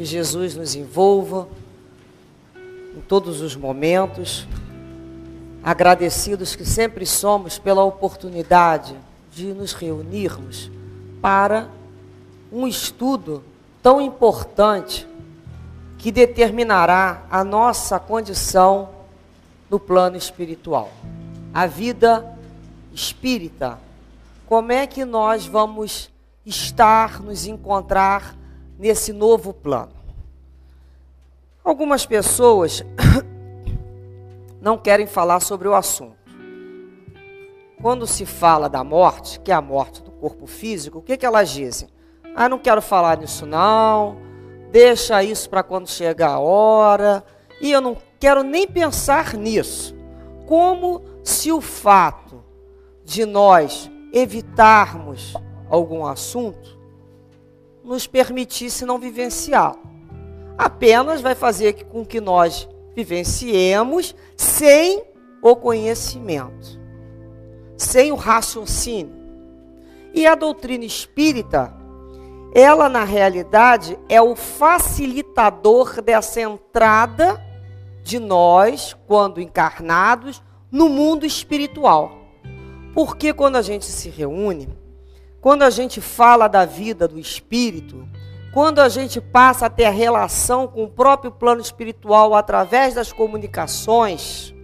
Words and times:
que 0.00 0.06
Jesus 0.06 0.54
nos 0.54 0.74
envolva 0.74 1.46
em 2.96 3.02
todos 3.02 3.42
os 3.42 3.54
momentos. 3.54 4.48
Agradecidos 5.62 6.56
que 6.56 6.64
sempre 6.64 7.04
somos 7.04 7.58
pela 7.58 7.84
oportunidade 7.84 8.96
de 9.30 9.52
nos 9.52 9.74
reunirmos 9.74 10.70
para 11.20 11.68
um 12.50 12.66
estudo 12.66 13.44
tão 13.82 14.00
importante 14.00 15.06
que 15.98 16.10
determinará 16.10 17.26
a 17.30 17.44
nossa 17.44 18.00
condição 18.00 18.88
no 19.68 19.78
plano 19.78 20.16
espiritual. 20.16 20.90
A 21.52 21.66
vida 21.66 22.24
espírita. 22.94 23.78
Como 24.46 24.72
é 24.72 24.86
que 24.86 25.04
nós 25.04 25.44
vamos 25.44 26.08
estar, 26.46 27.20
nos 27.20 27.44
encontrar 27.44 28.39
nesse 28.80 29.12
novo 29.12 29.52
plano? 29.52 29.92
Algumas 31.62 32.06
pessoas 32.06 32.82
não 34.58 34.78
querem 34.78 35.06
falar 35.06 35.40
sobre 35.40 35.68
o 35.68 35.74
assunto. 35.74 36.16
Quando 37.80 38.06
se 38.06 38.24
fala 38.24 38.68
da 38.68 38.82
morte, 38.82 39.38
que 39.40 39.52
é 39.52 39.54
a 39.54 39.60
morte 39.60 40.02
do 40.02 40.10
corpo 40.10 40.46
físico, 40.46 40.98
o 40.98 41.02
que, 41.02 41.18
que 41.18 41.26
elas 41.26 41.50
dizem? 41.50 41.88
Ah, 42.34 42.48
não 42.48 42.58
quero 42.58 42.80
falar 42.80 43.18
nisso 43.18 43.44
não, 43.44 44.16
deixa 44.70 45.22
isso 45.22 45.48
para 45.50 45.62
quando 45.62 45.88
chegar 45.88 46.30
a 46.30 46.38
hora, 46.38 47.22
e 47.60 47.70
eu 47.70 47.80
não 47.80 47.96
quero 48.18 48.42
nem 48.42 48.66
pensar 48.66 49.34
nisso. 49.34 49.94
Como 50.46 51.02
se 51.22 51.52
o 51.52 51.60
fato 51.60 52.42
de 53.04 53.26
nós 53.26 53.90
evitarmos 54.12 55.34
algum 55.68 56.06
assunto 56.06 56.79
nos 57.84 58.06
permitisse 58.06 58.84
não 58.84 58.98
vivenciá-lo. 58.98 59.78
Apenas 60.56 61.20
vai 61.20 61.34
fazer 61.34 61.84
com 61.84 62.04
que 62.04 62.20
nós 62.20 62.68
vivenciemos 62.94 64.14
sem 64.36 65.02
o 65.42 65.56
conhecimento, 65.56 66.78
sem 67.76 68.12
o 68.12 68.16
raciocínio. 68.16 69.18
E 70.12 70.26
a 70.26 70.34
doutrina 70.34 70.84
espírita, 70.84 71.72
ela 72.54 72.88
na 72.88 73.04
realidade 73.04 73.98
é 74.08 74.20
o 74.20 74.34
facilitador 74.34 76.02
dessa 76.02 76.40
entrada 76.40 77.40
de 78.02 78.18
nós, 78.18 78.96
quando 79.06 79.40
encarnados, 79.40 80.42
no 80.70 80.88
mundo 80.88 81.24
espiritual. 81.24 82.12
Porque 82.94 83.32
quando 83.32 83.56
a 83.56 83.62
gente 83.62 83.86
se 83.86 84.08
reúne, 84.08 84.68
quando 85.40 85.62
a 85.62 85.70
gente 85.70 86.00
fala 86.00 86.48
da 86.48 86.64
vida 86.64 87.08
do 87.08 87.18
espírito, 87.18 88.06
quando 88.52 88.80
a 88.80 88.88
gente 88.88 89.20
passa 89.20 89.66
a 89.66 89.70
ter 89.70 89.84
a 89.84 89.90
relação 89.90 90.66
com 90.66 90.84
o 90.84 90.90
próprio 90.90 91.30
plano 91.30 91.60
espiritual 91.60 92.34
através 92.34 92.94
das 92.94 93.12
comunicações, 93.12 94.54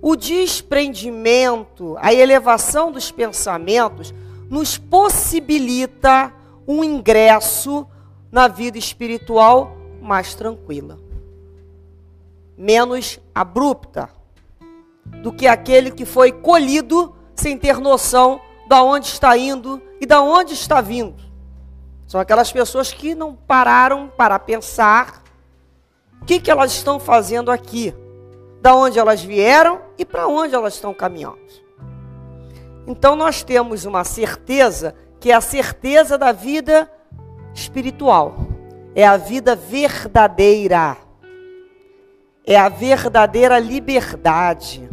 o 0.00 0.16
desprendimento, 0.16 1.96
a 2.00 2.12
elevação 2.12 2.90
dos 2.90 3.10
pensamentos 3.10 4.12
nos 4.50 4.76
possibilita 4.76 6.32
um 6.66 6.82
ingresso 6.82 7.86
na 8.30 8.48
vida 8.48 8.76
espiritual 8.76 9.76
mais 10.00 10.34
tranquila, 10.34 10.98
menos 12.58 13.20
abrupta 13.34 14.10
do 15.22 15.32
que 15.32 15.46
aquele 15.46 15.90
que 15.90 16.04
foi 16.04 16.32
colhido 16.32 17.14
sem 17.34 17.56
ter 17.56 17.78
noção 17.78 18.40
da 18.66 18.82
onde 18.82 19.06
está 19.06 19.36
indo 19.36 19.80
e 20.00 20.06
da 20.06 20.20
onde 20.22 20.54
está 20.54 20.80
vindo. 20.80 21.22
São 22.06 22.20
aquelas 22.20 22.52
pessoas 22.52 22.92
que 22.92 23.14
não 23.14 23.34
pararam 23.34 24.08
para 24.16 24.38
pensar 24.38 25.22
o 26.20 26.24
que, 26.24 26.38
que 26.38 26.50
elas 26.50 26.72
estão 26.72 27.00
fazendo 27.00 27.50
aqui, 27.50 27.94
da 28.60 28.74
onde 28.74 28.98
elas 28.98 29.22
vieram 29.22 29.80
e 29.98 30.04
para 30.04 30.26
onde 30.28 30.54
elas 30.54 30.74
estão 30.74 30.92
caminhando. 30.94 31.40
Então 32.86 33.16
nós 33.16 33.42
temos 33.42 33.84
uma 33.84 34.04
certeza 34.04 34.94
que 35.18 35.30
é 35.30 35.34
a 35.34 35.40
certeza 35.40 36.18
da 36.18 36.32
vida 36.32 36.90
espiritual, 37.54 38.34
é 38.94 39.06
a 39.06 39.16
vida 39.16 39.54
verdadeira, 39.54 40.96
é 42.44 42.56
a 42.56 42.68
verdadeira 42.68 43.58
liberdade. 43.58 44.88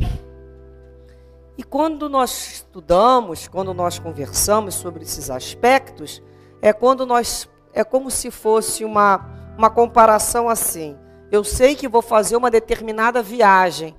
E 1.60 1.64
quando 1.64 2.08
nós 2.08 2.54
estudamos, 2.54 3.50
quando 3.50 3.74
nós 3.74 4.00
conversamos 4.00 4.76
sobre 4.76 5.04
esses 5.04 5.30
aspectos, 5.30 6.24
é 6.62 6.72
quando 6.72 7.06
nós 7.06 7.50
é 7.74 7.84
como 7.84 8.10
se 8.10 8.32
fosse 8.32 8.86
uma 8.86 9.30
uma 9.58 9.70
comparação 9.70 10.48
assim. 10.48 10.96
Eu 11.30 11.44
sei 11.44 11.76
que 11.76 11.86
vou 11.86 12.02
fazer 12.02 12.38
uma 12.38 12.50
determinada 12.50 13.22
viagem. 13.22 13.94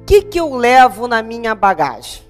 O 0.00 0.04
que, 0.04 0.22
que 0.22 0.40
eu 0.40 0.56
levo 0.56 1.06
na 1.06 1.22
minha 1.22 1.54
bagagem? 1.54 2.24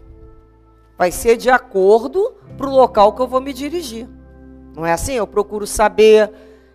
Vai 0.99 1.11
ser 1.11 1.39
de 1.39 1.49
acordo 1.49 2.35
para 2.59 2.69
o 2.69 2.77
local 2.77 3.15
que 3.15 3.23
eu 3.23 3.27
vou 3.27 3.41
me 3.41 3.55
dirigir. 3.55 4.07
Não 4.77 4.85
é 4.85 4.93
assim? 4.93 5.15
Eu 5.15 5.27
procuro 5.27 5.67
saber 5.67 6.31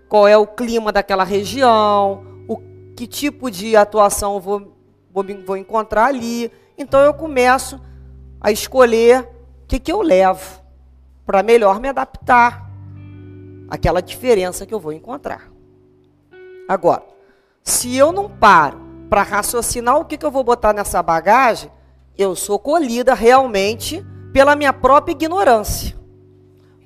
qual 0.10 0.28
é 0.28 0.36
o 0.36 0.48
clima 0.48 0.92
daquela 0.92 1.24
região, 1.24 2.26
o 2.48 2.58
que 2.96 3.06
tipo 3.06 3.52
de 3.52 3.76
atuação 3.76 4.34
eu 4.34 4.40
vou, 4.40 4.76
vou, 5.14 5.24
vou 5.46 5.58
encontrar 5.58 6.06
ali. 6.06 6.52
Então 6.78 7.02
eu 7.02 7.14
começo 7.14 7.82
a 8.40 8.52
escolher 8.52 9.22
o 9.64 9.68
que, 9.68 9.80
que 9.80 9.92
eu 9.92 10.02
levo 10.02 10.62
para 11.26 11.44
melhor 11.44 11.80
me 11.80 11.90
adaptar 11.90 12.70
àquela 13.70 14.02
diferença 14.02 14.66
que 14.66 14.74
eu 14.74 14.80
vou 14.80 14.94
encontrar. 14.94 15.52
Agora, 16.68 17.04
se 17.64 17.96
eu 17.96 18.12
não 18.12 18.30
paro 18.30 18.80
para 19.10 19.24
raciocinar 19.24 19.98
o 19.98 20.06
que, 20.06 20.18
que 20.18 20.26
eu 20.26 20.32
vou 20.32 20.44
botar 20.44 20.74
nessa 20.74 21.02
bagagem, 21.02 21.72
eu 22.18 22.36
sou 22.36 22.60
colhida 22.60 23.14
realmente 23.14 24.06
pela 24.32 24.56
minha 24.56 24.74
própria 24.74 25.14
ignorância. 25.14 25.98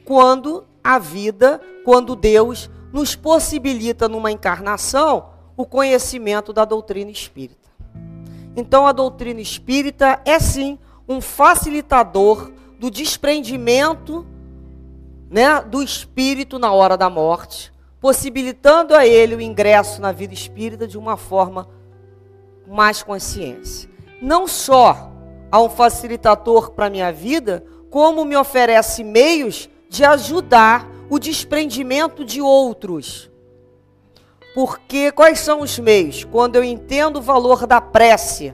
Quando 0.05 0.65
a 0.83 0.97
vida, 0.97 1.61
quando 1.83 2.15
Deus 2.15 2.69
nos 2.91 3.15
possibilita 3.15 4.09
numa 4.09 4.31
encarnação 4.31 5.29
o 5.55 5.65
conhecimento 5.65 6.51
da 6.51 6.65
doutrina 6.65 7.11
espírita. 7.11 7.60
Então 8.55 8.85
a 8.85 8.91
doutrina 8.91 9.39
espírita 9.39 10.21
é 10.25 10.39
sim 10.39 10.77
um 11.07 11.21
facilitador 11.21 12.51
do 12.79 12.89
desprendimento 12.89 14.25
né, 15.31 15.61
do 15.61 15.81
espírito 15.81 16.59
na 16.59 16.73
hora 16.73 16.97
da 16.97 17.09
morte, 17.09 17.71
possibilitando 18.01 18.93
a 18.93 19.07
ele 19.07 19.33
o 19.33 19.41
ingresso 19.41 20.01
na 20.01 20.11
vida 20.11 20.33
espírita 20.33 20.85
de 20.85 20.97
uma 20.97 21.15
forma 21.15 21.69
mais 22.67 23.01
consciência. 23.01 23.89
Não 24.21 24.45
só 24.45 25.09
há 25.49 25.61
um 25.61 25.69
facilitador 25.69 26.71
para 26.71 26.87
a 26.87 26.89
minha 26.89 27.13
vida, 27.13 27.63
como 27.89 28.25
me 28.25 28.35
oferece 28.35 29.05
meios 29.05 29.69
de 29.89 30.03
ajudar 30.03 30.85
o 31.09 31.17
desprendimento 31.17 32.25
de 32.25 32.41
outros. 32.41 33.30
Porque 34.53 35.11
quais 35.11 35.39
são 35.39 35.61
os 35.61 35.79
meios? 35.79 36.23
Quando 36.25 36.55
eu 36.55 36.63
entendo 36.63 37.17
o 37.17 37.21
valor 37.21 37.65
da 37.65 37.79
prece 37.79 38.53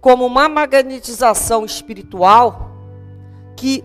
como 0.00 0.26
uma 0.26 0.48
magnetização 0.48 1.64
espiritual, 1.64 2.70
que 3.56 3.84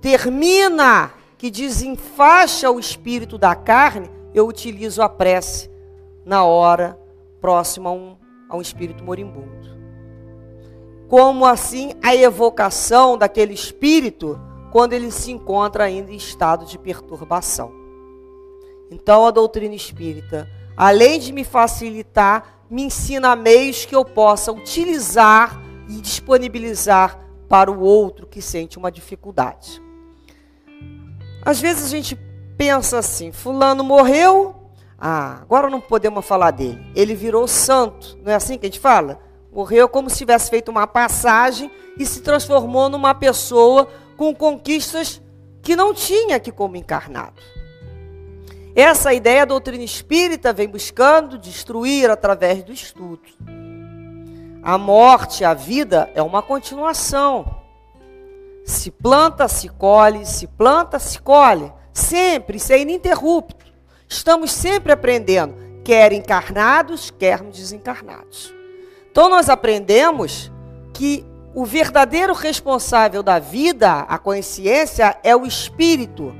termina, 0.00 1.12
que 1.36 1.50
desenfaixa 1.50 2.70
o 2.70 2.78
espírito 2.78 3.36
da 3.36 3.54
carne, 3.54 4.10
eu 4.32 4.46
utilizo 4.46 5.02
a 5.02 5.08
prece 5.08 5.70
na 6.24 6.44
hora 6.44 6.98
próxima 7.40 7.90
a 7.90 7.92
um, 7.92 8.16
a 8.48 8.56
um 8.56 8.60
espírito 8.60 9.04
moribundo. 9.04 9.76
Como 11.08 11.44
assim 11.44 11.92
a 12.02 12.14
evocação 12.14 13.16
daquele 13.16 13.54
espírito 13.54 14.40
quando 14.72 14.92
ele 14.92 15.10
se 15.10 15.30
encontra 15.30 15.84
ainda 15.84 16.10
em 16.10 16.16
estado 16.16 16.66
de 16.66 16.78
perturbação. 16.78 17.72
Então 18.90 19.26
a 19.26 19.30
doutrina 19.30 19.74
espírita, 19.74 20.48
além 20.76 21.18
de 21.18 21.32
me 21.32 21.44
facilitar, 21.44 22.64
me 22.68 22.82
ensina 22.82 23.34
meios 23.34 23.84
que 23.84 23.94
eu 23.94 24.04
possa 24.04 24.52
utilizar 24.52 25.60
e 25.88 26.00
disponibilizar 26.00 27.18
para 27.48 27.70
o 27.70 27.80
outro 27.80 28.26
que 28.26 28.42
sente 28.42 28.76
uma 28.76 28.90
dificuldade. 28.90 29.80
Às 31.44 31.60
vezes 31.60 31.86
a 31.86 31.88
gente 31.88 32.18
pensa 32.58 32.98
assim: 32.98 33.30
Fulano 33.30 33.84
morreu, 33.84 34.54
ah, 34.98 35.38
agora 35.42 35.70
não 35.70 35.80
podemos 35.80 36.26
falar 36.26 36.50
dele. 36.50 36.84
Ele 36.94 37.14
virou 37.14 37.46
santo, 37.46 38.18
não 38.22 38.32
é 38.32 38.34
assim 38.34 38.58
que 38.58 38.66
a 38.66 38.68
gente 38.68 38.80
fala? 38.80 39.20
Morreu 39.52 39.88
como 39.88 40.10
se 40.10 40.18
tivesse 40.18 40.50
feito 40.50 40.70
uma 40.70 40.86
passagem 40.86 41.70
e 41.98 42.04
se 42.04 42.20
transformou 42.20 42.88
numa 42.88 43.14
pessoa 43.14 43.88
com 44.16 44.34
conquistas 44.34 45.22
que 45.62 45.76
não 45.76 45.94
tinha 45.94 46.36
aqui 46.36 46.50
como 46.50 46.76
encarnado. 46.76 47.40
Essa 48.76 49.14
ideia 49.14 49.40
a 49.40 49.46
doutrina 49.46 49.82
espírita 49.82 50.52
vem 50.52 50.68
buscando 50.68 51.38
destruir 51.38 52.10
através 52.10 52.62
do 52.62 52.74
estudo. 52.74 53.22
A 54.62 54.76
morte, 54.76 55.46
a 55.46 55.54
vida 55.54 56.10
é 56.14 56.22
uma 56.22 56.42
continuação. 56.42 57.62
Se 58.66 58.90
planta, 58.90 59.48
se 59.48 59.70
colhe, 59.70 60.26
se 60.26 60.46
planta, 60.46 60.98
se 60.98 61.18
colhe. 61.18 61.72
Sempre, 61.90 62.58
isso 62.58 62.70
é 62.70 62.78
ininterrupto. 62.78 63.64
Estamos 64.06 64.52
sempre 64.52 64.92
aprendendo, 64.92 65.54
quer 65.82 66.12
encarnados, 66.12 67.10
quer 67.10 67.42
desencarnados. 67.44 68.52
Então 69.10 69.30
nós 69.30 69.48
aprendemos 69.48 70.52
que 70.92 71.24
o 71.54 71.64
verdadeiro 71.64 72.34
responsável 72.34 73.22
da 73.22 73.38
vida, 73.38 74.00
a 74.00 74.18
consciência, 74.18 75.18
é 75.24 75.34
o 75.34 75.46
espírito. 75.46 76.34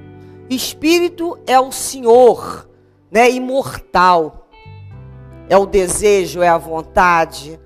Espírito 0.48 1.38
é 1.46 1.58
o 1.58 1.72
Senhor, 1.72 2.68
né, 3.10 3.30
imortal. 3.30 4.48
É 5.48 5.56
o 5.56 5.66
desejo, 5.66 6.42
é 6.42 6.48
a 6.48 6.58
vontade. 6.58 7.60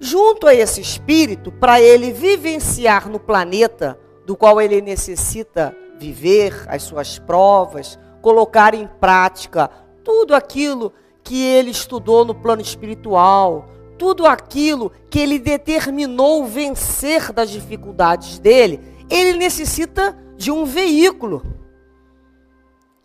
Junto 0.00 0.46
a 0.46 0.54
esse 0.54 0.80
espírito, 0.80 1.50
para 1.50 1.80
ele 1.80 2.12
vivenciar 2.12 3.08
no 3.08 3.18
planeta 3.18 3.98
do 4.24 4.36
qual 4.36 4.60
ele 4.60 4.80
necessita 4.80 5.74
viver 5.98 6.64
as 6.68 6.82
suas 6.82 7.18
provas, 7.18 7.98
colocar 8.22 8.74
em 8.74 8.86
prática 9.00 9.68
tudo 10.04 10.34
aquilo 10.34 10.92
que 11.24 11.42
ele 11.42 11.70
estudou 11.70 12.24
no 12.24 12.34
plano 12.34 12.62
espiritual, 12.62 13.68
tudo 13.98 14.26
aquilo 14.26 14.92
que 15.10 15.18
ele 15.18 15.38
determinou 15.38 16.44
vencer 16.44 17.32
das 17.32 17.50
dificuldades 17.50 18.38
dele, 18.38 18.80
ele 19.10 19.36
necessita 19.36 20.16
de 20.38 20.52
um 20.52 20.64
veículo. 20.64 21.42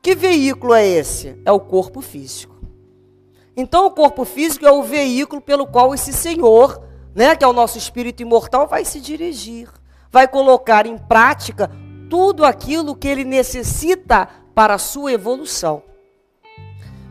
Que 0.02 0.14
veículo 0.14 0.74
é 0.74 0.88
esse? 0.88 1.42
É 1.44 1.52
o 1.52 1.60
corpo 1.60 2.00
físico. 2.00 2.54
Então, 3.58 3.88
o 3.88 3.92
corpo 3.92 4.24
físico 4.24 4.66
é 4.66 4.72
o 4.72 4.84
veículo 4.84 5.42
pelo 5.42 5.66
qual 5.66 5.94
esse 5.94 6.14
Senhor, 6.14 6.82
né, 7.14 7.36
que 7.36 7.44
é 7.44 7.48
o 7.48 7.54
nosso 7.54 7.78
espírito 7.78 8.22
imortal, 8.22 8.68
vai 8.68 8.86
se 8.86 9.02
dirigir, 9.02 9.68
vai 10.12 10.28
colocar 10.28 10.86
em 10.86 10.98
prática 10.98 11.70
tudo 12.10 12.46
aquilo 12.46 12.96
que 12.96 13.08
ele 13.08 13.24
necessita 13.24 14.30
para 14.54 14.76
a 14.76 14.80
sua 14.80 15.12
evolução. 15.12 15.82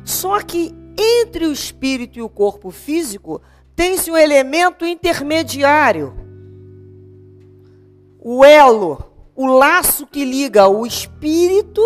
Só 0.04 0.40
que 0.40 0.72
entre 0.96 1.46
o 1.46 1.52
espírito 1.52 2.18
e 2.18 2.22
o 2.22 2.28
corpo 2.28 2.70
físico 2.70 3.42
tem-se 3.74 4.10
um 4.10 4.16
elemento 4.16 4.84
intermediário. 4.84 6.14
O 8.20 8.44
elo, 8.44 9.11
o 9.42 9.46
laço 9.46 10.06
que 10.06 10.24
liga 10.24 10.68
o 10.68 10.86
espírito 10.86 11.82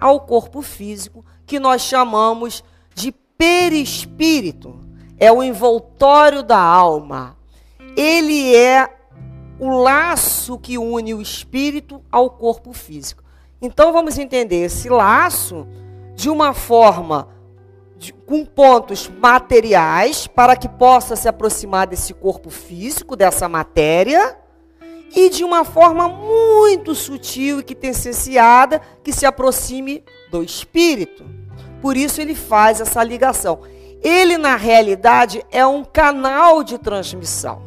ao 0.00 0.20
corpo 0.20 0.62
físico, 0.62 1.22
que 1.44 1.60
nós 1.60 1.82
chamamos 1.82 2.64
de 2.94 3.12
perispírito. 3.12 4.80
É 5.18 5.30
o 5.30 5.42
envoltório 5.42 6.42
da 6.42 6.58
alma. 6.58 7.36
Ele 7.94 8.56
é 8.56 8.88
o 9.60 9.68
laço 9.68 10.58
que 10.58 10.78
une 10.78 11.12
o 11.12 11.20
espírito 11.20 12.02
ao 12.10 12.30
corpo 12.30 12.72
físico. 12.72 13.22
Então 13.60 13.92
vamos 13.92 14.16
entender 14.16 14.64
esse 14.64 14.88
laço 14.88 15.66
de 16.14 16.30
uma 16.30 16.54
forma 16.54 17.28
de, 17.98 18.14
com 18.14 18.46
pontos 18.46 19.10
materiais 19.10 20.26
para 20.26 20.56
que 20.56 20.70
possa 20.70 21.16
se 21.16 21.28
aproximar 21.28 21.86
desse 21.86 22.14
corpo 22.14 22.48
físico, 22.48 23.14
dessa 23.14 23.46
matéria, 23.46 24.38
e 25.14 25.28
de 25.30 25.44
uma 25.44 25.64
forma 25.64 26.08
muito 26.08 26.94
sutil 26.94 27.60
e 27.60 27.62
que 27.62 27.74
tensenciada 27.74 28.80
que 29.02 29.12
se 29.12 29.24
aproxime 29.24 30.04
do 30.30 30.42
espírito. 30.42 31.24
Por 31.80 31.96
isso 31.96 32.20
ele 32.20 32.34
faz 32.34 32.80
essa 32.80 33.02
ligação. 33.02 33.60
Ele 34.02 34.36
na 34.36 34.56
realidade 34.56 35.44
é 35.50 35.66
um 35.66 35.84
canal 35.84 36.62
de 36.62 36.78
transmissão. 36.78 37.62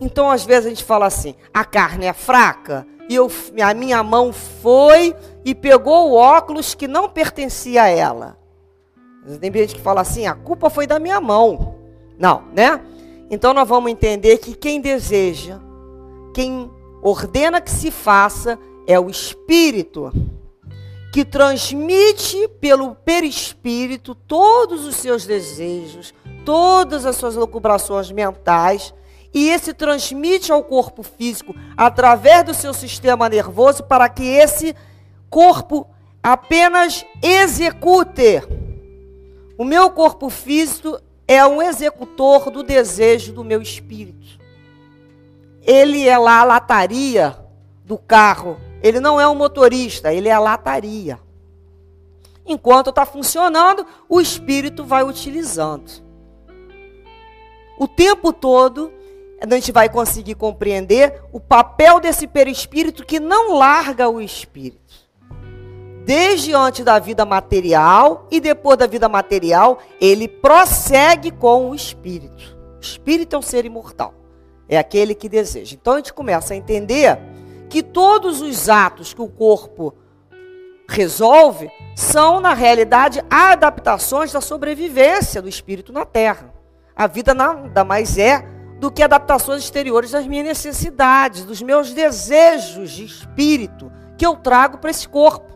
Então 0.00 0.30
às 0.30 0.44
vezes 0.44 0.66
a 0.66 0.68
gente 0.70 0.84
fala 0.84 1.06
assim: 1.06 1.34
a 1.52 1.64
carne 1.64 2.06
é 2.06 2.12
fraca 2.12 2.86
e 3.08 3.14
eu, 3.14 3.30
a 3.62 3.74
minha 3.74 4.02
mão 4.02 4.32
foi 4.32 5.14
e 5.44 5.54
pegou 5.54 6.10
o 6.10 6.14
óculos 6.14 6.74
que 6.74 6.86
não 6.86 7.08
pertencia 7.08 7.82
a 7.82 7.88
ela. 7.88 8.38
Tem 9.40 9.52
gente 9.52 9.74
que 9.74 9.80
fala 9.80 10.00
assim: 10.00 10.26
a 10.26 10.34
culpa 10.34 10.70
foi 10.70 10.86
da 10.86 10.98
minha 10.98 11.20
mão. 11.20 11.74
Não, 12.18 12.44
né? 12.54 12.80
Então 13.30 13.52
nós 13.52 13.68
vamos 13.68 13.90
entender 13.90 14.38
que 14.38 14.54
quem 14.54 14.80
deseja, 14.80 15.60
quem 16.40 16.70
ordena 17.02 17.60
que 17.60 17.70
se 17.70 17.90
faça, 17.90 18.58
é 18.86 18.98
o 18.98 19.10
Espírito, 19.10 20.10
que 21.12 21.22
transmite 21.22 22.48
pelo 22.58 22.94
perispírito 22.94 24.14
todos 24.14 24.86
os 24.86 24.96
seus 24.96 25.26
desejos, 25.26 26.14
todas 26.42 27.04
as 27.04 27.16
suas 27.16 27.34
locubrações 27.34 28.10
mentais, 28.10 28.94
e 29.34 29.50
esse 29.50 29.74
transmite 29.74 30.50
ao 30.50 30.64
corpo 30.64 31.02
físico 31.02 31.54
através 31.76 32.42
do 32.42 32.54
seu 32.54 32.72
sistema 32.72 33.28
nervoso 33.28 33.84
para 33.84 34.08
que 34.08 34.24
esse 34.24 34.74
corpo 35.28 35.86
apenas 36.22 37.04
execute 37.22 38.42
o 39.58 39.64
meu 39.64 39.90
corpo 39.90 40.30
físico 40.30 40.98
é 41.28 41.46
um 41.46 41.60
executor 41.60 42.50
do 42.50 42.62
desejo 42.62 43.30
do 43.30 43.44
meu 43.44 43.60
espírito. 43.60 44.39
Ele 45.62 46.08
é 46.08 46.16
lá 46.16 46.40
a 46.40 46.44
lataria 46.44 47.36
do 47.84 47.98
carro. 47.98 48.58
Ele 48.82 49.00
não 49.00 49.20
é 49.20 49.28
um 49.28 49.34
motorista, 49.34 50.12
ele 50.12 50.28
é 50.28 50.32
a 50.32 50.38
lataria. 50.38 51.20
Enquanto 52.46 52.90
está 52.90 53.04
funcionando, 53.04 53.86
o 54.08 54.20
espírito 54.20 54.84
vai 54.84 55.04
utilizando. 55.04 55.90
O 57.78 57.86
tempo 57.86 58.32
todo, 58.32 58.92
a 59.40 59.54
gente 59.54 59.72
vai 59.72 59.88
conseguir 59.88 60.34
compreender 60.34 61.22
o 61.32 61.38
papel 61.38 62.00
desse 62.00 62.26
perispírito 62.26 63.04
que 63.04 63.20
não 63.20 63.56
larga 63.56 64.08
o 64.08 64.20
espírito 64.20 65.10
desde 66.10 66.52
antes 66.52 66.84
da 66.84 66.98
vida 66.98 67.24
material 67.24 68.26
e 68.32 68.40
depois 68.40 68.76
da 68.76 68.84
vida 68.88 69.08
material, 69.08 69.78
ele 70.00 70.26
prossegue 70.26 71.30
com 71.30 71.70
o 71.70 71.74
espírito. 71.74 72.58
O 72.78 72.80
espírito 72.80 73.36
é 73.36 73.38
um 73.38 73.42
ser 73.42 73.64
imortal. 73.64 74.12
É 74.70 74.78
aquele 74.78 75.16
que 75.16 75.28
deseja. 75.28 75.74
Então 75.74 75.94
a 75.94 75.96
gente 75.96 76.12
começa 76.12 76.54
a 76.54 76.56
entender 76.56 77.18
que 77.68 77.82
todos 77.82 78.40
os 78.40 78.68
atos 78.68 79.12
que 79.12 79.20
o 79.20 79.28
corpo 79.28 79.92
resolve 80.88 81.68
são, 81.96 82.40
na 82.40 82.54
realidade, 82.54 83.20
adaptações 83.28 84.32
da 84.32 84.40
sobrevivência 84.40 85.42
do 85.42 85.48
espírito 85.48 85.92
na 85.92 86.06
Terra. 86.06 86.54
A 86.94 87.08
vida 87.08 87.34
nada 87.34 87.84
mais 87.84 88.16
é 88.16 88.46
do 88.78 88.92
que 88.92 89.02
adaptações 89.02 89.64
exteriores 89.64 90.12
das 90.12 90.26
minhas 90.26 90.46
necessidades, 90.46 91.44
dos 91.44 91.60
meus 91.60 91.92
desejos 91.92 92.92
de 92.92 93.04
espírito 93.04 93.90
que 94.16 94.24
eu 94.24 94.36
trago 94.36 94.78
para 94.78 94.90
esse 94.90 95.08
corpo. 95.08 95.50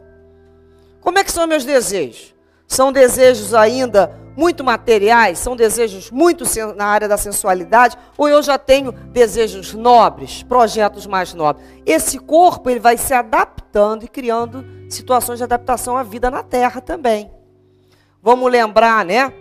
Como 1.01 1.19
é 1.19 1.25
que 1.25 1.31
são 1.31 1.47
meus 1.47 1.65
desejos? 1.65 2.35
São 2.67 2.93
desejos 2.93 3.55
ainda 3.55 4.13
muito 4.37 4.65
materiais, 4.65 5.39
são 5.39 5.57
desejos 5.57 6.11
muito 6.11 6.45
na 6.77 6.87
área 6.87 7.09
da 7.09 7.17
sensualidade, 7.17 7.97
ou 8.17 8.29
eu 8.29 8.43
já 8.43 8.59
tenho 8.59 8.93
desejos 8.93 9.75
nobres, 9.75 10.43
projetos 10.43 11.07
mais 11.07 11.35
nobres. 11.35 11.67
Esse 11.87 12.19
corpo 12.19 12.71
ele 12.71 12.81
vai 12.81 12.97
se 12.97 13.15
adaptando 13.15 14.05
e 14.05 14.09
criando 14.09 14.65
situações 14.89 15.39
de 15.39 15.45
adaptação 15.45 15.97
à 15.97 16.03
vida 16.03 16.31
na 16.31 16.43
Terra 16.43 16.81
também. 16.81 17.31
Vamos 18.23 18.51
lembrar, 18.51 19.05
né? 19.05 19.33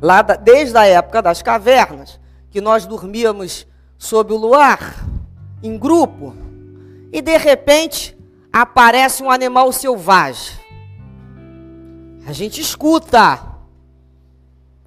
Lá 0.00 0.22
da, 0.22 0.36
desde 0.36 0.76
a 0.76 0.86
época 0.86 1.20
das 1.20 1.42
cavernas, 1.42 2.20
que 2.50 2.60
nós 2.60 2.86
dormíamos 2.86 3.66
sob 3.98 4.32
o 4.32 4.36
luar, 4.36 5.04
em 5.62 5.76
grupo, 5.78 6.34
e 7.12 7.20
de 7.20 7.36
repente 7.36 8.16
aparece 8.52 9.22
um 9.22 9.30
animal 9.30 9.72
selvagem 9.72 10.66
a 12.26 12.32
gente 12.32 12.60
escuta 12.60 13.40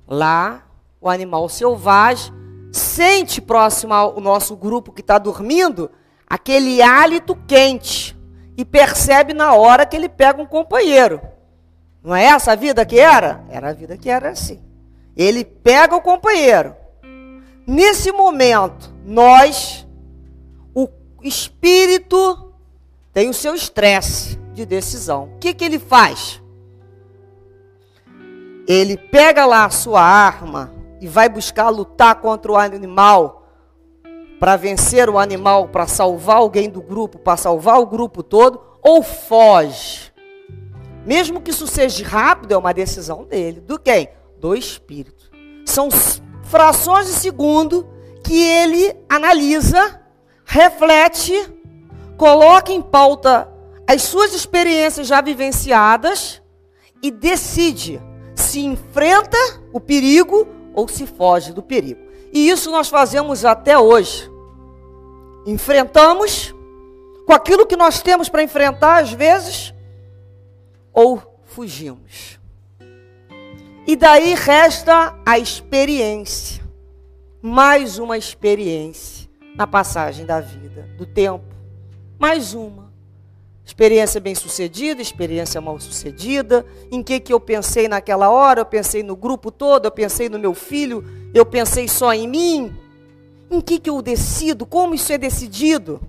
lá 0.10 0.64
o 1.00 1.08
animal 1.08 1.48
selvagem, 1.48 2.34
sente 2.72 3.40
próximo 3.40 3.94
ao 3.94 4.20
nosso 4.20 4.56
grupo 4.56 4.92
que 4.92 5.02
está 5.02 5.18
dormindo 5.18 5.90
aquele 6.28 6.82
hálito 6.82 7.36
quente 7.48 8.18
e 8.58 8.66
percebe 8.66 9.34
na 9.34 9.54
hora 9.54 9.86
que 9.86 9.96
ele 9.96 10.10
pega 10.10 10.42
um 10.42 10.46
companheiro. 10.46 11.22
Não 12.04 12.16
é 12.16 12.26
essa 12.26 12.54
a 12.54 12.56
vida 12.56 12.86
que 12.86 13.00
era? 13.00 13.44
Era 13.50 13.70
a 13.70 13.74
vida 13.74 13.98
que 13.98 14.10
era 14.10 14.30
assim. 14.30 14.62
Ele 15.16 15.44
pega 15.44 15.96
o 15.96 16.02
companheiro. 16.02 16.76
Nesse 17.66 18.12
momento, 18.12 18.94
nós, 19.06 19.88
o 20.74 20.88
espírito, 21.22 22.54
tem 23.14 23.30
o 23.30 23.34
seu 23.34 23.54
estresse 23.54 24.38
de 24.54 24.66
decisão. 24.66 25.26
O 25.36 25.40
que, 25.40 25.54
que 25.54 25.66
ele 25.66 25.80
faz? 25.80 26.42
Ele 28.72 28.96
pega 28.96 29.48
lá 29.48 29.66
a 29.66 29.72
sua 29.72 30.00
arma 30.00 30.72
e 31.02 31.08
vai 31.08 31.28
buscar 31.28 31.70
lutar 31.70 32.22
contra 32.22 32.52
o 32.52 32.56
animal 32.56 33.48
para 34.40 34.56
vencer 34.56 35.10
o 35.10 35.18
animal, 35.18 35.70
para 35.70 35.88
salvar 35.88 36.38
alguém 36.38 36.70
do 36.70 36.80
grupo, 36.80 37.18
para 37.18 37.36
salvar 37.36 37.80
o 37.80 37.88
grupo 37.88 38.22
todo, 38.22 38.62
ou 38.84 39.02
foge. 39.02 40.14
Mesmo 41.04 41.42
que 41.42 41.50
isso 41.50 41.66
seja 41.66 42.08
rápido, 42.08 42.54
é 42.54 42.58
uma 42.58 42.72
decisão 42.72 43.26
dele. 43.26 43.60
Do 43.60 43.80
quem? 43.80 44.08
Do 44.40 44.54
espírito. 44.54 45.32
São 45.66 45.90
frações 46.44 47.08
de 47.08 47.14
segundo 47.14 47.90
que 48.24 48.40
ele 48.40 48.96
analisa, 49.10 50.00
reflete, 50.46 51.34
coloca 52.18 52.72
em 52.72 52.84
pauta 52.84 53.52
as 53.88 54.04
suas 54.04 54.36
experiências 54.36 55.08
já 55.08 55.22
vivenciadas 55.22 56.40
e 57.02 57.10
decide 57.10 58.00
se 58.40 58.62
enfrenta 58.62 59.38
o 59.72 59.80
perigo 59.80 60.48
ou 60.74 60.88
se 60.88 61.06
foge 61.06 61.54
do 61.54 61.62
perigo. 61.62 62.02
E 62.32 62.50
isso 62.50 62.72
nós 62.72 62.90
fazemos 62.90 63.44
até 63.46 63.78
hoje. 63.78 64.30
Enfrentamos 65.46 66.54
com 67.26 67.34
aquilo 67.34 67.66
que 67.66 67.76
nós 67.76 68.02
temos 68.02 68.30
para 68.30 68.44
enfrentar 68.44 69.04
às 69.04 69.12
vezes 69.12 69.74
ou 70.94 71.42
fugimos. 71.46 72.40
E 73.86 73.96
daí 73.96 74.36
resta 74.36 75.16
a 75.26 75.40
experiência. 75.40 76.64
Mais 77.42 77.98
uma 77.98 78.18
experiência 78.18 79.30
na 79.56 79.66
passagem 79.66 80.26
da 80.26 80.42
vida, 80.42 80.90
do 80.98 81.06
tempo. 81.06 81.56
Mais 82.20 82.54
uma. 82.54 82.89
Experiência 83.70 84.20
bem 84.20 84.34
sucedida, 84.34 85.00
experiência 85.00 85.62
mal 85.62 85.80
sucedida. 85.80 86.66
Em 86.92 87.04
que, 87.04 87.20
que 87.20 87.32
eu 87.32 87.40
pensei 87.40 87.88
naquela 87.88 88.28
hora? 88.32 88.62
Eu 88.62 88.66
pensei 88.66 89.04
no 89.04 89.16
grupo 89.16 89.52
todo, 89.52 89.86
eu 89.86 89.92
pensei 89.92 90.28
no 90.28 90.40
meu 90.40 90.56
filho, 90.56 91.06
eu 91.36 91.46
pensei 91.46 91.88
só 91.88 92.12
em 92.12 92.28
mim. 92.28 92.76
Em 93.50 93.62
que, 93.62 93.80
que 93.80 93.88
eu 93.88 94.02
decido? 94.02 94.66
Como 94.66 94.96
isso 94.96 95.14
é 95.14 95.20
decidido? 95.20 96.02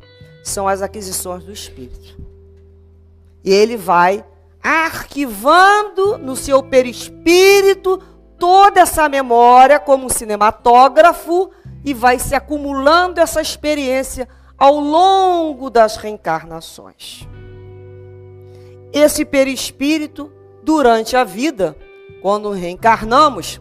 São 0.43 0.67
as 0.67 0.81
aquisições 0.81 1.45
do 1.45 1.53
Espírito. 1.53 2.19
E 3.45 3.53
ele 3.53 3.77
vai 3.77 4.25
arquivando 4.63 6.17
no 6.17 6.37
seu 6.37 6.63
perispírito 6.63 8.03
toda 8.39 8.81
essa 8.81 9.07
memória 9.07 9.79
como 9.79 10.07
um 10.07 10.09
cinematógrafo 10.09 11.51
e 11.85 11.93
vai 11.93 12.19
se 12.19 12.35
acumulando 12.35 13.21
essa 13.21 13.43
experiência 13.43 14.27
ao 14.57 14.81
longo 14.81 15.69
das 15.69 15.97
reencarnações. 15.97 17.29
Esse 18.93 19.25
perispírito, 19.25 20.33
durante 20.63 21.17
a 21.17 21.25
vida, 21.25 21.77
quando 22.21 22.51
reencarnamos, 22.51 23.61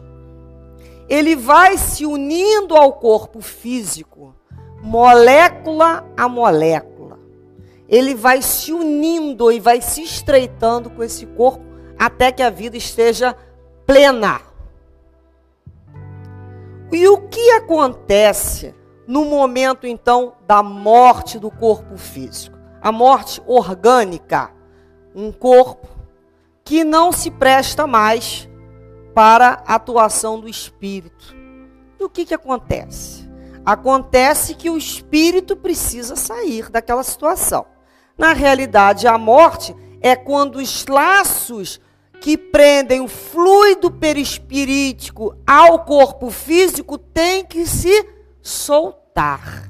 ele 1.08 1.34
vai 1.34 1.76
se 1.76 2.06
unindo 2.06 2.76
ao 2.76 2.92
corpo 2.92 3.40
físico, 3.40 4.34
molécula 4.82 6.04
a 6.16 6.28
molécula. 6.28 7.18
Ele 7.88 8.14
vai 8.14 8.40
se 8.40 8.72
unindo 8.72 9.50
e 9.50 9.58
vai 9.58 9.80
se 9.80 10.02
estreitando 10.02 10.88
com 10.90 11.02
esse 11.02 11.26
corpo 11.26 11.64
até 11.98 12.30
que 12.30 12.42
a 12.42 12.50
vida 12.50 12.76
esteja 12.76 13.36
plena. 13.84 14.40
E 16.92 17.06
o 17.08 17.28
que 17.28 17.50
acontece 17.50 18.74
no 19.06 19.24
momento 19.24 19.86
então 19.86 20.34
da 20.46 20.62
morte 20.62 21.38
do 21.38 21.50
corpo 21.50 21.96
físico? 21.96 22.56
A 22.80 22.90
morte 22.92 23.42
orgânica, 23.46 24.52
um 25.14 25.32
corpo 25.32 25.88
que 26.64 26.84
não 26.84 27.10
se 27.12 27.30
presta 27.30 27.86
mais 27.86 28.48
para 29.14 29.62
a 29.66 29.74
atuação 29.74 30.38
do 30.38 30.48
espírito. 30.48 31.34
E 31.98 32.04
o 32.04 32.08
que, 32.08 32.24
que 32.24 32.34
acontece? 32.34 33.28
Acontece 33.64 34.54
que 34.54 34.70
o 34.70 34.78
espírito 34.78 35.56
precisa 35.56 36.16
sair 36.16 36.70
daquela 36.70 37.02
situação. 37.02 37.66
Na 38.16 38.32
realidade, 38.32 39.06
a 39.06 39.18
morte 39.18 39.74
é 40.00 40.16
quando 40.16 40.56
os 40.56 40.86
laços 40.86 41.80
que 42.20 42.36
prendem 42.36 43.00
o 43.00 43.08
fluido 43.08 43.90
perispirítico 43.90 45.34
ao 45.46 45.84
corpo 45.84 46.30
físico 46.30 46.98
têm 46.98 47.44
que 47.44 47.66
se 47.66 48.06
soltar. 48.42 49.66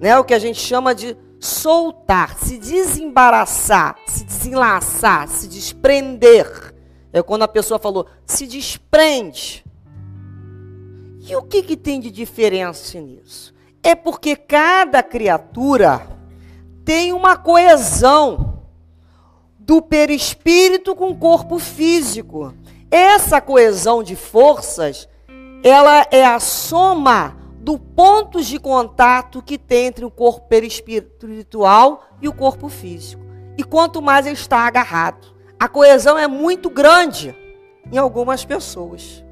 Né? 0.00 0.18
O 0.18 0.24
que 0.24 0.34
a 0.34 0.38
gente 0.38 0.60
chama 0.60 0.94
de 0.94 1.16
soltar, 1.44 2.38
se 2.38 2.56
desembaraçar, 2.58 3.96
se 4.06 4.24
desenlaçar, 4.24 5.28
se 5.28 5.46
desprender. 5.46 6.74
É 7.12 7.22
quando 7.22 7.42
a 7.42 7.48
pessoa 7.48 7.78
falou, 7.78 8.06
se 8.24 8.46
desprende. 8.46 9.64
E 11.20 11.36
o 11.36 11.42
que, 11.42 11.62
que 11.62 11.76
tem 11.76 12.00
de 12.00 12.10
diferença 12.10 12.98
nisso? 12.98 13.54
É 13.82 13.94
porque 13.94 14.34
cada 14.34 15.02
criatura 15.02 16.06
tem 16.84 17.12
uma 17.12 17.36
coesão 17.36 18.62
do 19.58 19.82
perispírito 19.82 20.94
com 20.96 21.10
o 21.10 21.16
corpo 21.16 21.58
físico. 21.58 22.54
Essa 22.90 23.40
coesão 23.40 24.02
de 24.02 24.16
forças, 24.16 25.08
ela 25.62 26.06
é 26.10 26.24
a 26.24 26.40
soma 26.40 27.43
do 27.64 27.78
pontos 27.78 28.46
de 28.46 28.58
contato 28.58 29.42
que 29.42 29.56
tem 29.56 29.86
entre 29.86 30.04
o 30.04 30.10
corpo 30.10 30.46
perispiritual 30.48 32.04
e 32.20 32.28
o 32.28 32.32
corpo 32.34 32.68
físico. 32.68 33.24
E 33.56 33.64
quanto 33.64 34.02
mais 34.02 34.26
ele 34.26 34.34
está 34.34 34.66
agarrado, 34.66 35.34
a 35.58 35.66
coesão 35.66 36.18
é 36.18 36.28
muito 36.28 36.68
grande 36.68 37.34
em 37.90 37.96
algumas 37.96 38.44
pessoas. 38.44 39.24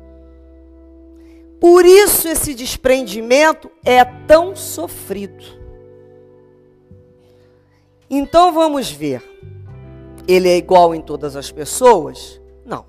Por 1.61 1.85
isso 1.85 2.27
esse 2.27 2.55
desprendimento 2.55 3.71
é 3.85 4.03
tão 4.03 4.57
sofrido. 4.57 5.45
Então 8.09 8.51
vamos 8.51 8.91
ver 8.91 9.23
ele 10.27 10.49
é 10.49 10.57
igual 10.57 10.95
em 10.95 11.03
todas 11.03 11.37
as 11.37 11.51
pessoas? 11.53 12.41
Não. 12.65 12.87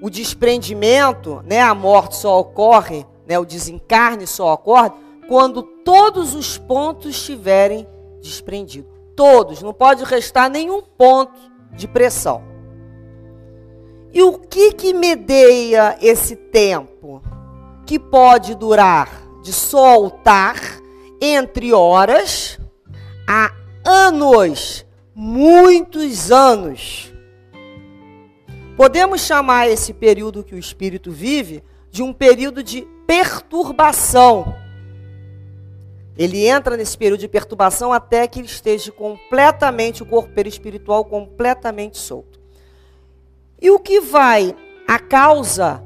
O 0.00 0.10
desprendimento, 0.10 1.42
né, 1.44 1.60
a 1.60 1.74
morte 1.74 2.16
só 2.16 2.40
ocorre, 2.40 3.06
né, 3.26 3.38
o 3.38 3.44
desencarne 3.44 4.26
só 4.26 4.52
ocorre 4.52 4.90
quando 5.28 5.62
todos 5.62 6.34
os 6.34 6.58
pontos 6.58 7.10
estiverem 7.16 7.86
desprendidos. 8.20 8.90
Todos, 9.14 9.62
não 9.62 9.72
pode 9.72 10.04
restar 10.04 10.50
nenhum 10.50 10.82
ponto 10.82 11.38
de 11.72 11.86
pressão. 11.86 12.42
E 14.12 14.22
o 14.22 14.38
que 14.38 14.72
que 14.72 14.92
medeia 14.92 15.96
esse 16.00 16.36
tempo? 16.36 17.22
Que 17.86 17.98
pode 17.98 18.54
durar 18.54 19.08
de 19.42 19.52
soltar 19.52 20.56
entre 21.20 21.72
horas 21.72 22.58
a 23.28 23.52
anos 23.84 24.84
muitos 25.14 26.30
anos. 26.30 27.12
Podemos 28.76 29.20
chamar 29.20 29.68
esse 29.68 29.92
período 29.92 30.42
que 30.42 30.54
o 30.54 30.58
espírito 30.58 31.10
vive 31.10 31.62
de 31.90 32.02
um 32.02 32.12
período 32.12 32.62
de 32.62 32.86
perturbação. 33.12 34.56
Ele 36.16 36.46
entra 36.46 36.78
nesse 36.78 36.96
período 36.96 37.20
de 37.20 37.28
perturbação 37.28 37.92
até 37.92 38.26
que 38.26 38.40
ele 38.40 38.46
esteja 38.46 38.90
completamente, 38.90 40.02
o 40.02 40.06
corpo 40.06 40.32
perispiritual 40.32 41.04
completamente 41.04 41.98
solto. 41.98 42.40
E 43.60 43.70
o 43.70 43.78
que 43.78 44.00
vai, 44.00 44.56
a 44.88 44.98
causa 44.98 45.84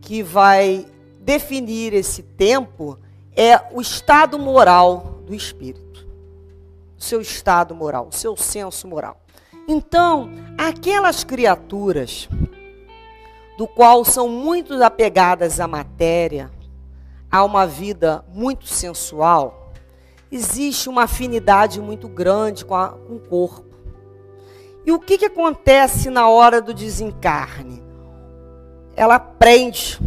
que 0.00 0.22
vai 0.22 0.86
definir 1.20 1.92
esse 1.92 2.22
tempo 2.22 2.98
é 3.36 3.60
o 3.70 3.82
estado 3.82 4.38
moral 4.38 5.20
do 5.26 5.34
espírito 5.34 5.92
seu 6.96 7.20
estado 7.20 7.74
moral, 7.74 8.12
seu 8.12 8.36
senso 8.36 8.86
moral. 8.86 9.20
Então, 9.66 10.30
aquelas 10.56 11.24
criaturas 11.24 12.28
do 13.58 13.66
qual 13.66 14.04
são 14.04 14.28
muito 14.28 14.80
apegadas 14.82 15.58
à 15.58 15.66
matéria, 15.66 16.48
a 17.32 17.42
uma 17.42 17.66
vida 17.66 18.22
muito 18.28 18.66
sensual, 18.66 19.72
existe 20.30 20.90
uma 20.90 21.04
afinidade 21.04 21.80
muito 21.80 22.06
grande 22.06 22.62
com, 22.62 22.74
a, 22.74 22.90
com 22.90 23.16
o 23.16 23.20
corpo. 23.20 23.64
E 24.84 24.92
o 24.92 25.00
que, 25.00 25.16
que 25.16 25.24
acontece 25.24 26.10
na 26.10 26.28
hora 26.28 26.60
do 26.60 26.74
desencarne? 26.74 27.82
Ela 28.94 29.18
prende, 29.18 29.98